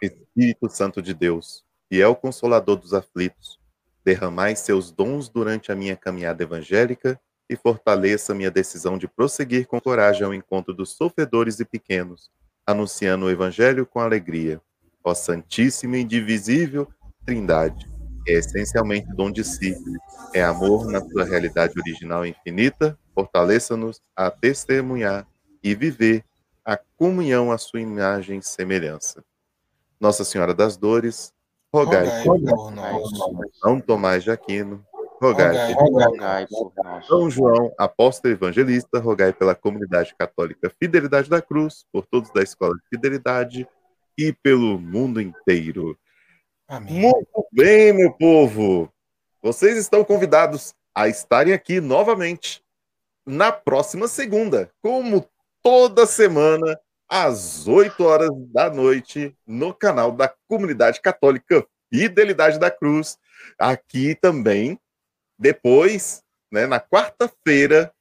Espírito 0.06 0.70
Santo 0.70 1.02
de 1.02 1.14
Deus, 1.14 1.64
fiel 1.90 2.16
consolador 2.16 2.76
dos 2.76 2.94
aflitos, 2.94 3.60
derramai 4.04 4.56
seus 4.56 4.92
dons 4.92 5.30
durante 5.30 5.72
a 5.72 5.76
minha 5.76 5.96
caminhada 5.96 6.44
evangélica 6.44 7.20
e 7.50 7.56
fortaleça 7.56 8.34
minha 8.34 8.52
decisão 8.52 8.98
de 8.98 9.08
prosseguir 9.08 9.66
com 9.66 9.80
coragem 9.80 10.26
ao 10.26 10.34
encontro 10.34 10.74
dos 10.74 10.92
sofredores 10.92 11.60
e 11.60 11.66
pequenos, 11.66 12.30
anunciando 12.66 13.26
o 13.26 13.30
Evangelho 13.30 13.86
com 13.86 14.00
alegria. 14.00 14.62
Ó 15.04 15.14
Santíssima 15.14 15.98
e 15.98 16.02
Indivisível 16.02 16.88
Trindade, 17.26 17.90
é 18.28 18.34
essencialmente 18.34 19.08
dom 19.16 19.32
de 19.32 19.44
si, 19.44 19.76
é 20.34 20.44
amor 20.44 20.86
na 20.86 21.02
sua 21.02 21.26
realidade 21.26 21.74
original 21.78 22.26
e 22.26 22.30
infinita, 22.30 22.98
fortaleça-nos 23.14 24.02
a 24.16 24.32
testemunhar 24.32 25.28
e 25.62 25.76
viver 25.76 26.24
a 26.66 26.78
comunhão 26.98 27.52
à 27.52 27.58
sua 27.58 27.82
imagem 27.82 28.40
e 28.40 28.44
semelhança. 28.44 29.24
Nossa 30.00 30.24
Senhora 30.24 30.54
das 30.54 30.78
Dores, 30.78 31.34
rogai, 31.74 32.24
por 32.24 32.40
nós. 32.40 33.10
São 33.62 33.80
Tomás 33.80 34.24
de 34.24 34.32
Aquino, 34.32 34.86
rogai, 35.22 35.74
rogai, 35.74 36.48
por 36.48 36.72
nós. 36.76 37.08
São 37.08 37.30
João, 37.30 37.74
apóstolo 37.78 38.34
evangelista, 38.34 39.00
rogai 39.00 39.34
pela 39.34 39.56
comunidade 39.56 40.14
católica 40.18 40.72
Fidelidade 40.80 41.30
da 41.30 41.42
Cruz, 41.42 41.86
por 41.92 42.06
todos 42.06 42.32
da 42.32 42.44
Escola 42.44 42.74
de 42.74 42.90
Fidelidade 42.90 43.68
e 44.18 44.34
pelo 44.34 44.80
mundo 44.80 45.22
inteiro. 45.22 45.98
Amém. 46.68 47.02
Muito 47.02 47.48
bem, 47.52 47.94
meu 47.94 48.12
povo. 48.14 48.92
Vocês 49.42 49.78
estão 49.78 50.04
convidados 50.04 50.74
a 50.96 51.08
estarem 51.08 51.54
aqui 51.54 51.82
novamente 51.82 52.64
na 53.26 53.52
próxima 53.52 54.08
segunda, 54.08 54.72
como 54.82 55.28
toda 55.62 56.06
semana, 56.06 56.80
às 57.14 57.68
8 57.68 58.04
horas 58.04 58.32
da 58.52 58.72
noite, 58.72 59.38
no 59.46 59.72
canal 59.72 60.12
da 60.12 60.34
Comunidade 60.48 61.00
Católica 61.00 61.64
Fidelidade 61.94 62.58
da 62.58 62.72
Cruz. 62.72 63.20
Aqui 63.60 64.16
também 64.20 64.80
depois, 65.38 66.24
né, 66.52 66.66
na 66.66 66.80
quarta-feira, 66.80 67.94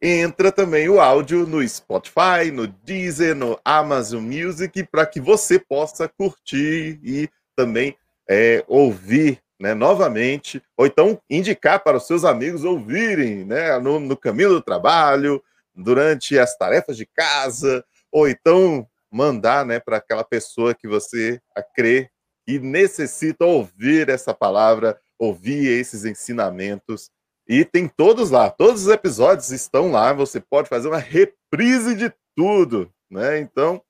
entra 0.00 0.52
também 0.52 0.88
o 0.88 1.00
áudio 1.00 1.44
no 1.44 1.66
Spotify, 1.66 2.52
no 2.52 2.68
Deezer, 2.68 3.34
no 3.34 3.58
Amazon 3.64 4.22
Music, 4.22 4.84
para 4.84 5.06
que 5.06 5.20
você 5.20 5.58
possa 5.58 6.08
curtir 6.08 7.00
e 7.02 7.28
também 7.56 7.96
é, 8.30 8.64
ouvir 8.68 9.42
né, 9.58 9.74
novamente, 9.74 10.62
ou 10.76 10.86
então 10.86 11.20
indicar 11.28 11.82
para 11.82 11.96
os 11.96 12.06
seus 12.06 12.24
amigos 12.24 12.62
ouvirem 12.62 13.44
né, 13.44 13.76
no, 13.80 13.98
no 13.98 14.16
caminho 14.16 14.50
do 14.50 14.62
trabalho, 14.62 15.42
durante 15.74 16.38
as 16.38 16.56
tarefas 16.56 16.96
de 16.96 17.06
casa, 17.06 17.84
ou 18.12 18.28
então 18.28 18.86
mandar 19.10 19.64
né, 19.64 19.80
para 19.80 19.96
aquela 19.96 20.22
pessoa 20.22 20.74
que 20.74 20.86
você 20.86 21.40
crê 21.74 22.10
e 22.46 22.58
necessita 22.58 23.44
ouvir 23.44 24.08
essa 24.08 24.34
palavra, 24.34 25.00
ouvir 25.18 25.66
esses 25.66 26.04
ensinamentos. 26.04 27.10
E 27.48 27.64
tem 27.64 27.88
todos 27.88 28.30
lá, 28.30 28.50
todos 28.50 28.86
os 28.86 28.92
episódios 28.92 29.50
estão 29.50 29.90
lá, 29.90 30.12
você 30.12 30.40
pode 30.40 30.68
fazer 30.68 30.88
uma 30.88 30.98
reprise 30.98 31.94
de 31.94 32.12
tudo, 32.36 32.90
né? 33.10 33.38
Então, 33.38 33.82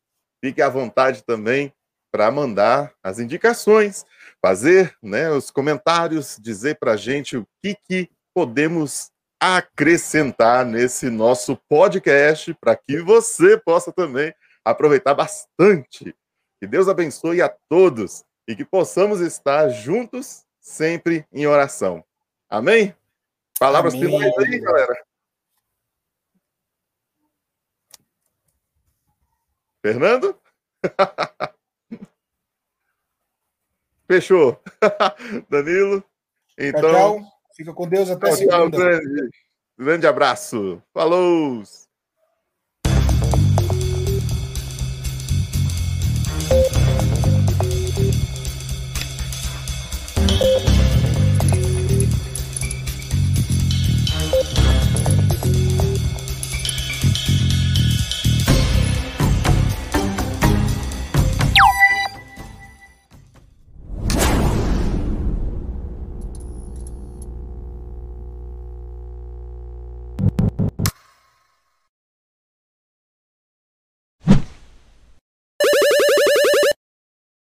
fique 0.42 0.60
à 0.60 0.68
vontade 0.68 1.22
também 1.24 1.72
para 2.10 2.30
mandar 2.30 2.92
as 3.02 3.18
indicações, 3.18 4.04
fazer 4.44 4.94
né, 5.02 5.30
os 5.30 5.50
comentários, 5.50 6.36
dizer 6.40 6.78
para 6.78 6.92
a 6.92 6.96
gente 6.96 7.36
o 7.36 7.46
que, 7.62 7.76
que 7.88 8.10
podemos 8.34 9.11
acrescentar 9.42 10.64
nesse 10.64 11.10
nosso 11.10 11.56
podcast 11.68 12.54
para 12.54 12.76
que 12.76 13.00
você 13.00 13.58
possa 13.58 13.92
também 13.92 14.32
aproveitar 14.64 15.14
bastante. 15.14 16.14
Que 16.60 16.66
Deus 16.68 16.86
abençoe 16.86 17.42
a 17.42 17.48
todos 17.48 18.24
e 18.46 18.54
que 18.54 18.64
possamos 18.64 19.20
estar 19.20 19.68
juntos 19.68 20.44
sempre 20.60 21.26
em 21.32 21.44
oração. 21.44 22.04
Amém? 22.48 22.94
Palavras 23.58 23.94
Amém. 23.94 24.06
finais 24.06 24.38
aí, 24.38 24.60
galera. 24.60 25.04
Fernando? 29.84 30.40
Fechou. 34.06 34.62
Danilo? 35.50 36.04
Então. 36.56 37.18
Tchau, 37.18 37.41
Fica 37.54 37.72
com 37.72 37.88
Deus 37.88 38.10
até 38.10 38.28
tchau, 38.28 38.36
segunda. 38.36 38.58
Tchau, 38.58 38.70
grande, 38.70 39.30
grande 39.78 40.06
abraço. 40.06 40.82
Falou! 40.92 41.62